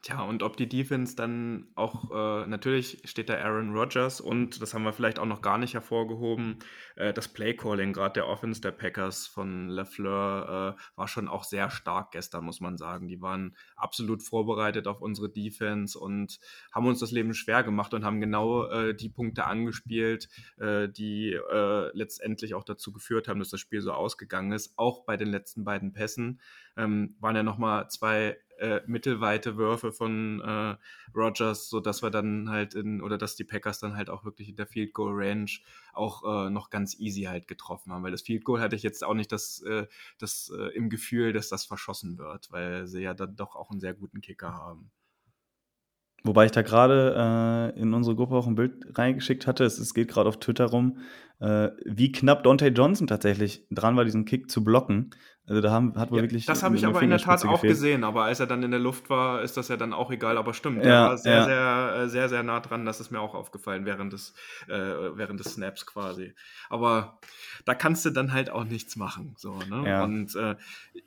Tja, 0.00 0.22
und 0.22 0.44
ob 0.44 0.56
die 0.56 0.68
Defense 0.68 1.16
dann 1.16 1.66
auch, 1.74 2.12
äh, 2.12 2.46
natürlich 2.46 3.02
steht 3.04 3.28
da 3.28 3.34
Aaron 3.38 3.76
Rodgers 3.76 4.20
und 4.20 4.62
das 4.62 4.72
haben 4.72 4.84
wir 4.84 4.92
vielleicht 4.92 5.18
auch 5.18 5.26
noch 5.26 5.42
gar 5.42 5.58
nicht 5.58 5.74
hervorgehoben, 5.74 6.60
äh, 6.94 7.12
das 7.12 7.26
Playcalling, 7.26 7.92
gerade 7.92 8.12
der 8.12 8.28
Offense 8.28 8.60
der 8.60 8.70
Packers 8.70 9.26
von 9.26 9.66
LaFleur, 9.66 10.76
äh, 10.78 10.80
war 10.94 11.08
schon 11.08 11.26
auch 11.26 11.42
sehr 11.42 11.68
stark 11.70 12.12
gestern, 12.12 12.44
muss 12.44 12.60
man 12.60 12.78
sagen. 12.78 13.08
Die 13.08 13.20
waren 13.20 13.56
absolut 13.74 14.22
vorbereitet 14.22 14.86
auf 14.86 15.00
unsere 15.00 15.30
Defense 15.30 15.98
und 15.98 16.38
haben 16.70 16.86
uns 16.86 17.00
das 17.00 17.10
Leben 17.10 17.34
schwer 17.34 17.64
gemacht 17.64 17.92
und 17.92 18.04
haben 18.04 18.20
genau 18.20 18.66
äh, 18.70 18.94
die 18.94 19.08
Punkte 19.08 19.46
angespielt, 19.46 20.28
äh, 20.58 20.88
die 20.88 21.32
äh, 21.32 21.90
letztendlich 21.92 22.54
auch 22.54 22.64
dazu 22.64 22.92
geführt 22.92 23.26
haben, 23.26 23.40
dass 23.40 23.50
das 23.50 23.58
Spiel 23.58 23.80
so 23.80 23.92
ausgegangen 23.92 24.52
ist. 24.52 24.74
Auch 24.78 25.04
bei 25.04 25.16
den 25.16 25.28
letzten 25.28 25.64
beiden 25.64 25.92
Pässen 25.92 26.40
ähm, 26.78 27.16
waren 27.20 27.36
ja 27.36 27.42
nochmal 27.42 27.90
zwei 27.90 28.38
äh, 28.58 28.80
mittelweite 28.86 29.56
Würfe 29.56 29.92
von 29.92 30.40
äh, 30.40 30.76
Rogers, 31.16 31.68
sodass 31.68 32.02
wir 32.02 32.10
dann 32.10 32.50
halt 32.50 32.74
in, 32.74 33.00
oder 33.02 33.18
dass 33.18 33.36
die 33.36 33.44
Packers 33.44 33.78
dann 33.78 33.96
halt 33.96 34.10
auch 34.10 34.24
wirklich 34.24 34.48
in 34.48 34.56
der 34.56 34.66
Field 34.66 34.94
Goal 34.94 35.12
Range 35.14 35.50
auch 35.92 36.24
äh, 36.24 36.50
noch 36.50 36.70
ganz 36.70 36.98
easy 36.98 37.22
halt 37.22 37.46
getroffen 37.46 37.92
haben. 37.92 38.02
Weil 38.02 38.12
das 38.12 38.22
Field 38.22 38.44
Goal 38.44 38.60
hatte 38.60 38.76
ich 38.76 38.82
jetzt 38.82 39.04
auch 39.04 39.14
nicht 39.14 39.32
das, 39.32 39.62
äh, 39.62 39.86
das 40.18 40.52
äh, 40.56 40.74
im 40.76 40.90
Gefühl, 40.90 41.32
dass 41.32 41.48
das 41.48 41.64
verschossen 41.64 42.18
wird, 42.18 42.50
weil 42.50 42.86
sie 42.86 43.02
ja 43.02 43.14
dann 43.14 43.36
doch 43.36 43.54
auch 43.56 43.70
einen 43.70 43.80
sehr 43.80 43.94
guten 43.94 44.20
Kicker 44.20 44.52
haben. 44.52 44.90
Wobei 46.24 46.46
ich 46.46 46.52
da 46.52 46.62
gerade 46.62 47.72
äh, 47.76 47.80
in 47.80 47.94
unsere 47.94 48.16
Gruppe 48.16 48.34
auch 48.34 48.48
ein 48.48 48.56
Bild 48.56 48.98
reingeschickt 48.98 49.46
hatte. 49.46 49.64
Es, 49.64 49.78
es 49.78 49.94
geht 49.94 50.08
gerade 50.08 50.28
auf 50.28 50.40
Twitter 50.40 50.66
rum, 50.66 50.98
äh, 51.38 51.68
wie 51.84 52.10
knapp 52.10 52.42
Dante 52.42 52.66
Johnson 52.68 53.06
tatsächlich 53.06 53.66
dran 53.70 53.96
war, 53.96 54.04
diesen 54.04 54.24
Kick 54.24 54.50
zu 54.50 54.64
blocken. 54.64 55.10
Also 55.48 55.62
da 55.62 55.70
haben, 55.70 55.94
hat 55.96 56.10
wohl 56.10 56.18
ja, 56.18 56.24
wirklich. 56.24 56.44
Das 56.44 56.62
habe 56.62 56.76
ich 56.76 56.84
aber 56.84 57.00
in 57.00 57.08
der 57.08 57.18
Tat 57.18 57.42
auch 57.46 57.52
gefehlt. 57.52 57.72
gesehen, 57.72 58.04
aber 58.04 58.24
als 58.24 58.38
er 58.38 58.46
dann 58.46 58.62
in 58.62 58.70
der 58.70 58.80
Luft 58.80 59.08
war, 59.08 59.40
ist 59.40 59.56
das 59.56 59.68
ja 59.68 59.78
dann 59.78 59.94
auch 59.94 60.10
egal. 60.10 60.36
Aber 60.36 60.52
stimmt, 60.52 60.84
ja, 60.84 61.04
er 61.04 61.08
war 61.08 61.18
sehr, 61.18 61.32
ja. 61.32 61.44
sehr, 61.44 62.02
äh, 62.02 62.08
sehr, 62.08 62.28
sehr 62.28 62.42
nah 62.42 62.60
dran. 62.60 62.84
Das 62.84 63.00
ist 63.00 63.10
mir 63.10 63.20
auch 63.20 63.34
aufgefallen 63.34 63.86
während 63.86 64.12
des, 64.12 64.34
äh, 64.66 64.72
während 64.74 65.40
des 65.40 65.54
Snaps 65.54 65.86
quasi. 65.86 66.34
Aber 66.68 67.18
da 67.64 67.74
kannst 67.74 68.04
du 68.04 68.10
dann 68.10 68.34
halt 68.34 68.50
auch 68.50 68.64
nichts 68.64 68.96
machen. 68.96 69.34
So, 69.38 69.58
ne? 69.70 69.88
Ja. 69.88 70.04
Und 70.04 70.36
äh, 70.36 70.56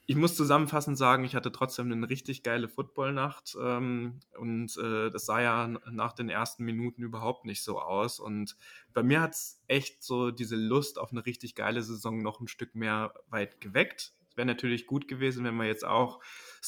ich 0.07 0.15
muss 0.15 0.35
zusammenfassend 0.35 0.97
sagen, 0.97 1.23
ich 1.23 1.35
hatte 1.35 1.51
trotzdem 1.51 1.91
eine 1.91 2.09
richtig 2.09 2.41
geile 2.41 2.67
Footballnacht. 2.67 3.55
Ähm, 3.61 4.21
und 4.39 4.75
äh, 4.77 5.11
das 5.11 5.27
sah 5.27 5.39
ja 5.39 5.67
nach 5.91 6.13
den 6.13 6.29
ersten 6.29 6.63
Minuten 6.63 7.03
überhaupt 7.03 7.45
nicht 7.45 7.63
so 7.63 7.79
aus. 7.79 8.19
Und 8.19 8.55
bei 8.93 9.03
mir 9.03 9.21
hat 9.21 9.33
es 9.33 9.61
echt 9.67 10.03
so 10.03 10.31
diese 10.31 10.55
Lust 10.55 10.99
auf 10.99 11.11
eine 11.11 11.25
richtig 11.25 11.55
geile 11.55 11.81
Saison 11.81 12.21
noch 12.21 12.39
ein 12.39 12.47
Stück 12.47 12.75
mehr 12.75 13.13
weit 13.29 13.61
geweckt 13.61 14.13
es 14.31 14.37
wäre 14.37 14.47
natürlich 14.47 14.87
gut 14.87 15.09
gewesen, 15.09 15.43
wenn 15.43 15.55
wir 15.55 15.65
jetzt 15.65 15.85
auch 15.85 16.21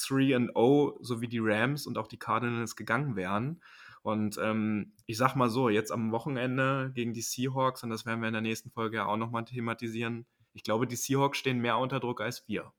3 0.08 0.36
and 0.36 0.54
0, 0.54 0.98
so 1.00 1.22
wie 1.22 1.30
die 1.30 1.40
Rams 1.40 1.88
und 1.88 1.98
auch 1.98 2.08
die 2.08 2.20
Cardinals 2.20 2.76
gegangen 2.76 3.16
wären. 3.16 3.62
Und 4.02 4.38
ähm, 4.38 4.92
ich 5.06 5.16
sag 5.16 5.36
mal 5.36 5.50
so, 5.50 5.70
jetzt 5.70 5.90
am 5.90 6.12
Wochenende 6.12 6.92
gegen 6.94 7.14
die 7.14 7.22
Seahawks, 7.22 7.82
und 7.84 7.90
das 7.90 8.06
werden 8.06 8.20
wir 8.20 8.28
in 8.28 8.34
der 8.34 8.42
nächsten 8.42 8.70
Folge 8.70 8.98
ja 8.98 9.06
auch 9.06 9.16
nochmal 9.16 9.46
thematisieren, 9.46 10.26
ich 10.52 10.64
glaube, 10.64 10.88
die 10.88 10.98
Seahawks 10.98 11.38
stehen 11.38 11.60
mehr 11.60 11.78
unter 11.78 12.02
Druck 12.02 12.20
als 12.20 12.46
wir. 12.50 12.74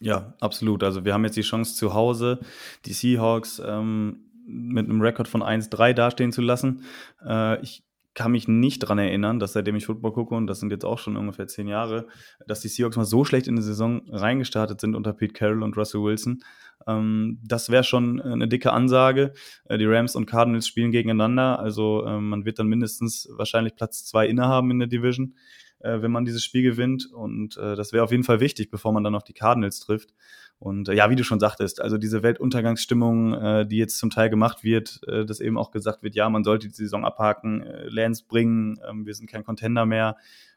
Ja, 0.00 0.34
absolut. 0.40 0.82
Also 0.82 1.04
wir 1.04 1.14
haben 1.14 1.24
jetzt 1.24 1.36
die 1.36 1.42
Chance 1.42 1.76
zu 1.76 1.94
Hause, 1.94 2.40
die 2.84 2.92
Seahawks 2.94 3.62
ähm, 3.64 4.24
mit 4.44 4.88
einem 4.88 5.00
Rekord 5.00 5.28
von 5.28 5.42
1-3 5.42 5.92
dastehen 5.92 6.32
zu 6.32 6.42
lassen. 6.42 6.84
Äh, 7.24 7.62
ich 7.62 7.85
kann 8.16 8.32
mich 8.32 8.48
nicht 8.48 8.82
daran 8.82 8.98
erinnern, 8.98 9.38
dass 9.38 9.52
seitdem 9.52 9.76
ich 9.76 9.86
Football 9.86 10.12
gucke, 10.12 10.34
und 10.34 10.48
das 10.48 10.58
sind 10.58 10.72
jetzt 10.72 10.84
auch 10.84 10.98
schon 10.98 11.16
ungefähr 11.16 11.46
zehn 11.46 11.68
Jahre, 11.68 12.08
dass 12.48 12.60
die 12.60 12.68
Seahawks 12.68 12.96
mal 12.96 13.04
so 13.04 13.24
schlecht 13.24 13.46
in 13.46 13.54
die 13.54 13.62
Saison 13.62 14.02
reingestartet 14.10 14.80
sind 14.80 14.96
unter 14.96 15.12
Pete 15.12 15.34
Carroll 15.34 15.62
und 15.62 15.76
Russell 15.76 16.02
Wilson. 16.02 16.42
Ähm, 16.88 17.38
das 17.44 17.70
wäre 17.70 17.84
schon 17.84 18.20
eine 18.20 18.48
dicke 18.48 18.72
Ansage. 18.72 19.34
Äh, 19.66 19.78
die 19.78 19.86
Rams 19.86 20.16
und 20.16 20.26
Cardinals 20.26 20.66
spielen 20.66 20.90
gegeneinander, 20.90 21.60
also 21.60 22.04
äh, 22.04 22.18
man 22.18 22.44
wird 22.44 22.58
dann 22.58 22.66
mindestens 22.66 23.28
wahrscheinlich 23.36 23.76
Platz 23.76 24.04
zwei 24.04 24.26
innehaben 24.26 24.70
in 24.70 24.78
der 24.80 24.88
Division. 24.88 25.34
äh, 25.80 26.02
wenn 26.02 26.10
man 26.10 26.24
dieses 26.24 26.44
Spiel 26.44 26.62
gewinnt. 26.62 27.08
Und 27.12 27.56
äh, 27.56 27.76
das 27.76 27.92
wäre 27.92 28.04
auf 28.04 28.10
jeden 28.10 28.24
Fall 28.24 28.40
wichtig, 28.40 28.70
bevor 28.70 28.92
man 28.92 29.04
dann 29.04 29.14
auf 29.14 29.24
die 29.24 29.32
Cardinals 29.32 29.80
trifft. 29.80 30.14
Und 30.58 30.88
äh, 30.88 30.94
ja, 30.94 31.10
wie 31.10 31.16
du 31.16 31.24
schon 31.24 31.40
sagtest, 31.40 31.80
also 31.82 31.98
diese 31.98 32.22
Weltuntergangsstimmung, 32.22 33.34
äh, 33.34 33.66
die 33.66 33.76
jetzt 33.76 33.98
zum 33.98 34.10
Teil 34.10 34.30
gemacht 34.30 34.64
wird, 34.64 35.00
äh, 35.06 35.26
dass 35.26 35.40
eben 35.40 35.58
auch 35.58 35.70
gesagt 35.70 36.02
wird, 36.02 36.14
ja, 36.14 36.28
man 36.30 36.44
sollte 36.44 36.68
die 36.68 36.74
Saison 36.74 37.04
abhaken, 37.04 37.62
äh, 37.62 37.88
Lance 37.88 38.24
bringen, 38.26 38.78
äh, 38.78 38.92
wir 38.94 39.14
sind 39.14 39.28
kein 39.30 39.44
Contender 39.44 39.84
mehr. 39.84 40.16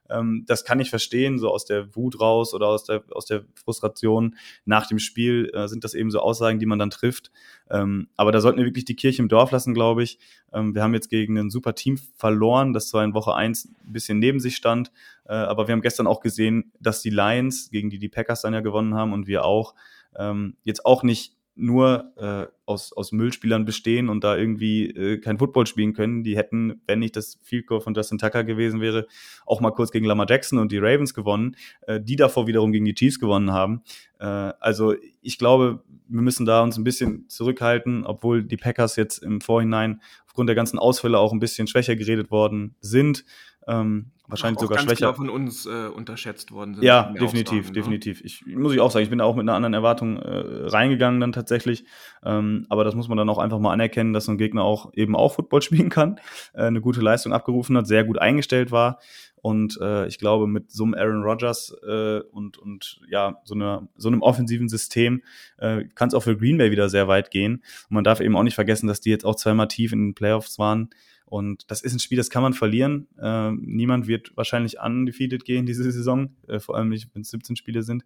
Ähm, 0.09 0.43
das 0.47 0.63
kann 0.63 0.79
ich 0.79 0.89
verstehen, 0.89 1.39
so 1.39 1.49
aus 1.49 1.65
der 1.65 1.95
Wut 1.95 2.19
raus 2.19 2.53
oder 2.53 2.67
aus 2.67 2.83
der, 2.83 3.03
aus 3.11 3.25
der 3.25 3.45
Frustration 3.55 4.35
nach 4.65 4.87
dem 4.87 4.99
Spiel 4.99 5.51
äh, 5.53 5.67
sind 5.67 5.83
das 5.83 5.93
eben 5.93 6.11
so 6.11 6.19
Aussagen, 6.19 6.59
die 6.59 6.65
man 6.65 6.79
dann 6.79 6.89
trifft. 6.89 7.31
Ähm, 7.69 8.09
aber 8.15 8.31
da 8.31 8.41
sollten 8.41 8.57
wir 8.59 8.65
wirklich 8.65 8.85
die 8.85 8.95
Kirche 8.95 9.21
im 9.21 9.29
Dorf 9.29 9.51
lassen, 9.51 9.73
glaube 9.73 10.03
ich. 10.03 10.19
Ähm, 10.53 10.75
wir 10.75 10.83
haben 10.83 10.93
jetzt 10.93 11.09
gegen 11.09 11.37
ein 11.37 11.49
super 11.49 11.75
Team 11.75 11.97
verloren, 12.15 12.73
das 12.73 12.89
zwar 12.89 13.03
in 13.03 13.13
Woche 13.13 13.35
eins 13.35 13.65
ein 13.65 13.93
bisschen 13.93 14.19
neben 14.19 14.39
sich 14.39 14.55
stand, 14.55 14.91
äh, 15.25 15.33
aber 15.33 15.67
wir 15.67 15.73
haben 15.73 15.81
gestern 15.81 16.07
auch 16.07 16.21
gesehen, 16.21 16.71
dass 16.79 17.01
die 17.01 17.11
Lions, 17.11 17.69
gegen 17.69 17.89
die 17.89 17.99
die 17.99 18.09
Packers 18.09 18.41
dann 18.41 18.53
ja 18.53 18.61
gewonnen 18.61 18.95
haben 18.95 19.13
und 19.13 19.27
wir 19.27 19.45
auch, 19.45 19.75
ähm, 20.17 20.55
jetzt 20.63 20.85
auch 20.85 21.03
nicht 21.03 21.38
nur 21.59 22.13
äh, 22.17 22.47
aus, 22.65 22.93
aus 22.93 23.11
Müllspielern 23.11 23.65
bestehen 23.65 24.09
und 24.09 24.23
da 24.23 24.37
irgendwie 24.37 24.89
äh, 24.89 25.17
kein 25.19 25.37
Football 25.37 25.67
spielen 25.67 25.93
können. 25.93 26.23
Die 26.23 26.37
hätten, 26.37 26.81
wenn 26.87 26.99
nicht 26.99 27.15
das 27.15 27.39
Field 27.43 27.67
Goal 27.67 27.81
von 27.81 27.93
Justin 27.93 28.17
Tucker 28.17 28.43
gewesen 28.43 28.81
wäre, 28.81 29.07
auch 29.45 29.59
mal 29.59 29.71
kurz 29.71 29.91
gegen 29.91 30.05
Lamar 30.05 30.27
Jackson 30.29 30.59
und 30.59 30.71
die 30.71 30.77
Ravens 30.77 31.13
gewonnen, 31.13 31.55
äh, 31.87 31.99
die 32.01 32.15
davor 32.15 32.47
wiederum 32.47 32.71
gegen 32.71 32.85
die 32.85 32.93
Chiefs 32.93 33.19
gewonnen 33.19 33.51
haben. 33.51 33.83
Äh, 34.19 34.25
also 34.25 34.95
ich 35.21 35.37
glaube, 35.37 35.83
wir 36.07 36.21
müssen 36.21 36.45
da 36.45 36.63
uns 36.63 36.77
ein 36.77 36.83
bisschen 36.83 37.27
zurückhalten, 37.27 38.05
obwohl 38.05 38.43
die 38.43 38.57
Packers 38.57 38.95
jetzt 38.95 39.19
im 39.19 39.41
Vorhinein 39.41 40.01
aufgrund 40.25 40.47
der 40.47 40.55
ganzen 40.55 40.79
Ausfälle 40.79 41.19
auch 41.19 41.33
ein 41.33 41.39
bisschen 41.39 41.67
schwächer 41.67 41.95
geredet 41.95 42.31
worden 42.31 42.75
sind. 42.79 43.25
Ähm, 43.69 44.11
wahrscheinlich 44.27 44.59
sogar 44.59 44.79
schwächer. 44.79 44.95
Klar 44.95 45.13
von 45.15 45.29
uns 45.29 45.65
äh, 45.65 45.87
unterschätzt 45.87 46.51
worden 46.51 46.75
sind. 46.75 46.83
Ja, 46.83 47.11
definitiv, 47.11 47.65
sagen, 47.65 47.67
ne? 47.67 47.73
definitiv. 47.73 48.21
Ich 48.23 48.45
muss 48.45 48.73
ich 48.73 48.79
auch 48.79 48.91
sagen, 48.91 49.03
ich 49.03 49.09
bin 49.09 49.19
da 49.19 49.25
auch 49.25 49.35
mit 49.35 49.43
einer 49.43 49.53
anderen 49.53 49.73
Erwartung 49.73 50.17
äh, 50.17 50.67
reingegangen 50.67 51.19
dann 51.19 51.31
tatsächlich. 51.31 51.85
Ähm, 52.23 52.65
aber 52.69 52.83
das 52.83 52.95
muss 52.95 53.07
man 53.07 53.17
dann 53.17 53.29
auch 53.29 53.37
einfach 53.37 53.59
mal 53.59 53.71
anerkennen, 53.71 54.13
dass 54.13 54.25
so 54.25 54.31
ein 54.31 54.37
Gegner 54.37 54.63
auch 54.63 54.91
eben 54.93 55.15
auch 55.15 55.35
Football 55.35 55.61
spielen 55.61 55.89
kann, 55.89 56.19
äh, 56.53 56.63
eine 56.63 56.81
gute 56.81 57.01
Leistung 57.01 57.33
abgerufen 57.33 57.77
hat, 57.77 57.87
sehr 57.87 58.03
gut 58.03 58.19
eingestellt 58.19 58.71
war. 58.71 58.99
Und 59.41 59.79
äh, 59.81 60.05
ich 60.07 60.17
glaube, 60.19 60.47
mit 60.47 60.69
so 60.71 60.83
einem 60.83 60.95
Aaron 60.95 61.23
Rodgers 61.23 61.73
äh, 61.87 62.19
und, 62.31 62.57
und 62.57 62.99
ja, 63.09 63.39
so, 63.45 63.55
einer, 63.55 63.87
so 63.95 64.09
einem 64.09 64.21
offensiven 64.21 64.67
System 64.67 65.23
äh, 65.57 65.85
kann 65.95 66.09
es 66.09 66.13
auch 66.13 66.23
für 66.23 66.35
Green 66.35 66.57
Bay 66.57 66.71
wieder 66.71 66.89
sehr 66.89 67.07
weit 67.07 67.31
gehen. 67.31 67.63
Und 67.89 67.91
man 67.91 68.03
darf 68.03 68.19
eben 68.19 68.35
auch 68.35 68.43
nicht 68.43 68.55
vergessen, 68.55 68.87
dass 68.87 68.99
die 68.99 69.09
jetzt 69.09 69.25
auch 69.25 69.35
zweimal 69.35 69.69
tief 69.69 69.93
in 69.93 70.07
den 70.07 70.13
Playoffs 70.13 70.59
waren. 70.59 70.89
Und 71.29 71.69
das 71.69 71.81
ist 71.81 71.93
ein 71.93 71.99
Spiel, 71.99 72.17
das 72.17 72.31
kann 72.31 72.41
man 72.41 72.53
verlieren. 72.53 73.07
Äh, 73.21 73.51
niemand 73.51 74.07
wird 74.07 74.35
wahrscheinlich 74.35 74.79
undefeated 74.79 75.45
gehen 75.45 75.67
diese 75.67 75.89
Saison, 75.91 76.35
äh, 76.47 76.59
vor 76.59 76.75
allem 76.75 76.89
nicht, 76.89 77.09
wenn 77.13 77.21
es 77.21 77.29
17 77.29 77.55
Spiele 77.55 77.83
sind. 77.83 78.03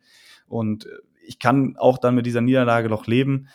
Und 0.47 0.85
äh, 0.85 0.89
ich 1.25 1.39
kann 1.39 1.77
auch 1.77 1.97
dann 1.97 2.15
mit 2.15 2.25
dieser 2.25 2.41
Niederlage 2.41 2.89
noch 2.89 3.07
leben. 3.07 3.47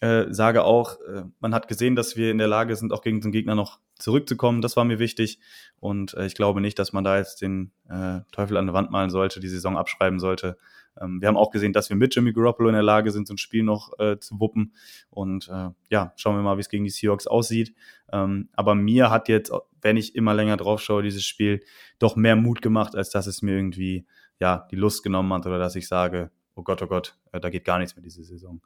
Äh, 0.00 0.26
sage 0.32 0.62
auch, 0.62 1.00
äh, 1.00 1.24
man 1.40 1.54
hat 1.54 1.66
gesehen, 1.66 1.96
dass 1.96 2.16
wir 2.16 2.30
in 2.30 2.38
der 2.38 2.46
Lage 2.46 2.76
sind, 2.76 2.92
auch 2.92 3.02
gegen 3.02 3.20
den 3.20 3.32
Gegner 3.32 3.56
noch 3.56 3.80
zurückzukommen. 3.98 4.60
Das 4.60 4.76
war 4.76 4.84
mir 4.84 5.00
wichtig. 5.00 5.40
Und 5.80 6.14
äh, 6.14 6.26
ich 6.26 6.34
glaube 6.34 6.60
nicht, 6.60 6.78
dass 6.78 6.92
man 6.92 7.02
da 7.02 7.16
jetzt 7.18 7.42
den 7.42 7.72
äh, 7.88 8.20
Teufel 8.30 8.58
an 8.58 8.66
der 8.66 8.74
Wand 8.74 8.90
malen 8.90 9.10
sollte, 9.10 9.40
die 9.40 9.48
Saison 9.48 9.76
abschreiben 9.76 10.20
sollte. 10.20 10.56
Ähm, 11.00 11.20
wir 11.20 11.28
haben 11.28 11.36
auch 11.36 11.50
gesehen, 11.50 11.72
dass 11.72 11.88
wir 11.88 11.96
mit 11.96 12.14
Jimmy 12.14 12.32
Garoppolo 12.32 12.68
in 12.68 12.74
der 12.74 12.82
Lage 12.82 13.10
sind, 13.10 13.26
so 13.26 13.34
ein 13.34 13.38
Spiel 13.38 13.62
noch 13.62 13.98
äh, 13.98 14.18
zu 14.18 14.40
wuppen. 14.40 14.74
Und 15.10 15.48
äh, 15.48 15.70
ja, 15.90 16.12
schauen 16.16 16.36
wir 16.36 16.42
mal, 16.42 16.56
wie 16.56 16.60
es 16.60 16.68
gegen 16.68 16.84
die 16.84 16.90
Seahawks 16.90 17.26
aussieht. 17.26 17.74
Ähm, 18.12 18.48
aber 18.54 18.74
mir 18.74 19.10
hat 19.10 19.28
jetzt, 19.28 19.52
wenn 19.80 19.96
ich 19.96 20.14
immer 20.14 20.34
länger 20.34 20.56
drauf 20.56 20.80
schaue, 20.80 21.02
dieses 21.02 21.24
Spiel 21.24 21.62
doch 21.98 22.16
mehr 22.16 22.36
Mut 22.36 22.62
gemacht, 22.62 22.94
als 22.94 23.10
dass 23.10 23.26
es 23.26 23.42
mir 23.42 23.56
irgendwie 23.56 24.06
ja 24.38 24.66
die 24.70 24.76
Lust 24.76 25.02
genommen 25.02 25.32
hat 25.32 25.46
oder 25.46 25.58
dass 25.58 25.76
ich 25.76 25.88
sage, 25.88 26.30
oh 26.54 26.62
Gott, 26.62 26.82
oh 26.82 26.86
Gott, 26.86 27.18
äh, 27.32 27.40
da 27.40 27.50
geht 27.50 27.64
gar 27.64 27.78
nichts 27.78 27.96
mehr 27.96 28.02
diese 28.02 28.24
Saison. 28.24 28.60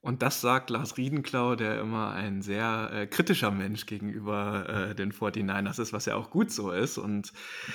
Und 0.00 0.22
das 0.22 0.40
sagt 0.40 0.70
Lars 0.70 0.96
Riedenklau, 0.96 1.56
der 1.56 1.80
immer 1.80 2.12
ein 2.12 2.40
sehr 2.40 2.90
äh, 2.92 3.06
kritischer 3.08 3.50
Mensch 3.50 3.84
gegenüber 3.84 4.90
äh, 4.90 4.94
den 4.94 5.12
49ers 5.12 5.82
ist, 5.82 5.92
was 5.92 6.06
ja 6.06 6.14
auch 6.14 6.30
gut 6.30 6.52
so 6.52 6.70
ist. 6.70 6.98
Und 6.98 7.32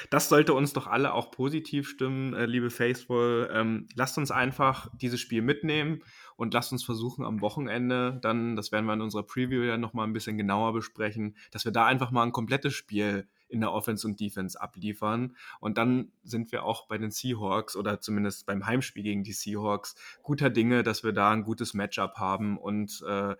das 0.10 0.30
sollte 0.30 0.54
uns 0.54 0.72
doch 0.72 0.88
alle 0.88 1.14
auch 1.14 1.32
positiv 1.32 1.90
stimmen, 1.90 2.34
äh, 2.34 2.46
liebe 2.46 2.70
Faithful. 2.70 3.50
Ähm, 3.52 3.88
lasst 3.96 4.18
uns 4.18 4.32
einfach 4.32 4.88
dieses 4.94 5.20
Spiel 5.20 5.42
mitnehmen 5.42 6.02
und 6.38 6.54
lasst 6.54 6.72
uns 6.72 6.86
versuchen 6.86 7.26
am 7.26 7.42
Wochenende 7.42 8.20
dann, 8.22 8.56
das 8.56 8.72
werden 8.72 8.86
wir 8.86 8.94
in 8.94 9.02
unserer 9.02 9.24
Preview 9.24 9.62
ja 9.62 9.78
nochmal 9.78 10.08
ein 10.08 10.14
bisschen 10.14 10.38
genauer 10.38 10.72
besprechen, 10.74 11.36
dass 11.52 11.66
wir 11.66 11.74
da 11.74 11.86
einfach 11.86 12.12
mal 12.12 12.24
ein 12.24 12.32
komplettes 12.32 12.74
Spiel 12.74 13.28
in 13.48 13.62
der 13.62 13.72
Offense 13.72 14.08
und 14.08 14.20
Defense 14.20 14.60
abliefern. 14.60 15.36
Und 15.60 15.78
dann 15.78 16.12
sind 16.24 16.52
wir 16.52 16.64
auch 16.64 16.88
bei 16.88 16.98
den 16.98 17.12
Seahawks 17.12 17.76
oder 17.76 18.02
zumindest 18.02 18.46
beim 18.46 18.66
Heimspiel 18.66 19.04
gegen 19.04 19.24
die 19.24 19.34
Seahawks 19.34 19.96
guter 20.24 20.50
Dinge, 20.50 20.84
dass 20.84 21.04
wir 21.04 21.14
da 21.14 21.32
ein 21.32 21.44
gutes 21.44 21.74
Matchup 21.74 22.16
haben 22.18 22.58
und 22.58 23.04
äh, 23.08 23.36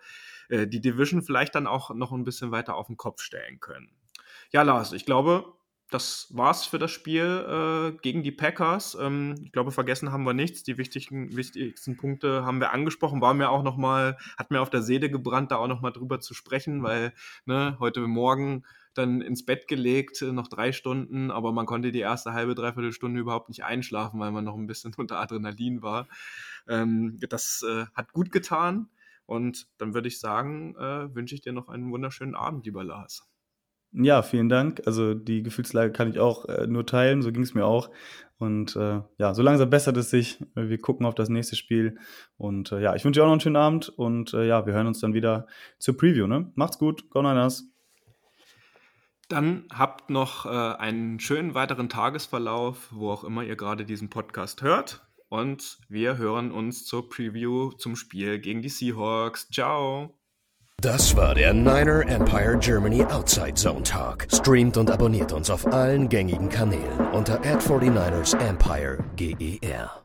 äh, 0.48 0.66
die 0.66 0.80
Division 0.80 1.22
vielleicht 1.22 1.54
dann 1.54 1.66
auch 1.66 1.94
noch 1.94 2.12
ein 2.12 2.24
bisschen 2.24 2.50
weiter 2.50 2.76
auf 2.76 2.86
den 2.86 2.96
Kopf 2.96 3.20
stellen 3.20 3.60
können. 3.60 3.90
Ja, 4.50 4.62
Lars, 4.62 4.92
ich 4.92 5.04
glaube, 5.04 5.52
das 5.90 6.28
war's 6.30 6.64
für 6.64 6.78
das 6.78 6.90
Spiel 6.90 7.22
äh, 7.24 7.96
gegen 8.02 8.22
die 8.22 8.32
Packers. 8.32 8.96
Ähm, 9.00 9.36
ich 9.44 9.52
glaube, 9.52 9.70
vergessen 9.70 10.12
haben 10.12 10.24
wir 10.24 10.32
nichts. 10.32 10.62
Die 10.64 10.78
wichtigen, 10.78 11.36
wichtigsten 11.36 11.96
Punkte 11.96 12.44
haben 12.44 12.60
wir 12.60 12.72
angesprochen. 12.72 13.20
War 13.20 13.34
mir 13.34 13.50
auch 13.50 13.62
noch 13.62 13.76
mal, 13.76 14.16
hat 14.36 14.50
mir 14.50 14.60
auf 14.60 14.70
der 14.70 14.82
Seele 14.82 15.10
gebrannt, 15.10 15.52
da 15.52 15.56
auch 15.56 15.68
noch 15.68 15.82
mal 15.82 15.92
drüber 15.92 16.20
zu 16.20 16.34
sprechen, 16.34 16.82
weil 16.82 17.12
ne, 17.46 17.76
heute 17.78 18.00
Morgen 18.00 18.64
dann 18.94 19.20
ins 19.20 19.44
Bett 19.44 19.68
gelegt, 19.68 20.22
äh, 20.22 20.32
noch 20.32 20.48
drei 20.48 20.72
Stunden, 20.72 21.30
aber 21.30 21.52
man 21.52 21.66
konnte 21.66 21.92
die 21.92 22.00
erste 22.00 22.32
halbe, 22.32 22.54
dreiviertel 22.54 22.92
Stunde 22.92 23.20
überhaupt 23.20 23.48
nicht 23.48 23.64
einschlafen, 23.64 24.20
weil 24.20 24.32
man 24.32 24.44
noch 24.44 24.56
ein 24.56 24.66
bisschen 24.66 24.94
unter 24.98 25.18
Adrenalin 25.18 25.82
war. 25.82 26.08
Ähm, 26.68 27.18
das 27.28 27.64
äh, 27.68 27.86
hat 27.94 28.12
gut 28.12 28.30
getan. 28.30 28.88
Und 29.26 29.68
dann 29.78 29.94
würde 29.94 30.08
ich 30.08 30.20
sagen, 30.20 30.76
äh, 30.76 31.14
wünsche 31.14 31.34
ich 31.34 31.40
dir 31.40 31.52
noch 31.52 31.68
einen 31.68 31.90
wunderschönen 31.90 32.34
Abend, 32.34 32.66
lieber 32.66 32.84
Lars. 32.84 33.26
Ja, 33.96 34.22
vielen 34.22 34.48
Dank. 34.48 34.82
Also 34.86 35.14
die 35.14 35.42
Gefühlslage 35.42 35.92
kann 35.92 36.10
ich 36.10 36.18
auch 36.18 36.46
äh, 36.46 36.66
nur 36.66 36.84
teilen, 36.84 37.22
so 37.22 37.30
ging 37.30 37.42
es 37.42 37.54
mir 37.54 37.64
auch. 37.64 37.90
Und 38.38 38.74
äh, 38.74 39.00
ja, 39.18 39.34
so 39.34 39.42
langsam 39.42 39.70
bessert 39.70 39.96
es 39.96 40.10
sich. 40.10 40.44
Wir 40.56 40.78
gucken 40.78 41.06
auf 41.06 41.14
das 41.14 41.28
nächste 41.28 41.54
Spiel. 41.54 41.96
Und 42.36 42.72
äh, 42.72 42.80
ja, 42.82 42.96
ich 42.96 43.04
wünsche 43.04 43.20
dir 43.20 43.22
auch 43.22 43.28
noch 43.28 43.34
einen 43.34 43.40
schönen 43.40 43.56
Abend 43.56 43.88
und 43.88 44.34
äh, 44.34 44.46
ja, 44.46 44.66
wir 44.66 44.72
hören 44.74 44.88
uns 44.88 44.98
dann 44.98 45.14
wieder 45.14 45.46
zur 45.78 45.96
Preview. 45.96 46.26
Ne? 46.26 46.50
Macht's 46.56 46.78
gut, 46.78 47.08
Go 47.10 47.22
Niners. 47.22 47.73
Dann 49.34 49.64
habt 49.76 50.10
noch 50.10 50.46
äh, 50.46 50.48
einen 50.48 51.18
schönen 51.18 51.54
weiteren 51.54 51.88
Tagesverlauf, 51.88 52.86
wo 52.92 53.10
auch 53.10 53.24
immer 53.24 53.42
ihr 53.42 53.56
gerade 53.56 53.84
diesen 53.84 54.08
Podcast 54.08 54.62
hört. 54.62 55.04
Und 55.28 55.80
wir 55.88 56.18
hören 56.18 56.52
uns 56.52 56.86
zur 56.86 57.08
Preview 57.08 57.72
zum 57.72 57.96
Spiel 57.96 58.38
gegen 58.38 58.62
die 58.62 58.68
Seahawks. 58.68 59.48
Ciao! 59.50 60.16
Das 60.80 61.16
war 61.16 61.34
der 61.34 61.52
Niner 61.52 62.06
Empire 62.06 62.56
Germany 62.60 63.02
Outside 63.06 63.54
Zone 63.54 63.82
Talk. 63.82 64.28
Streamt 64.32 64.76
und 64.76 64.88
abonniert 64.88 65.32
uns 65.32 65.50
auf 65.50 65.66
allen 65.66 66.08
gängigen 66.08 66.48
Kanälen 66.48 67.00
unter 67.12 67.40
ad 67.40 67.58
49 67.68 68.38
ersempire 68.38 68.98
GER. 69.16 70.03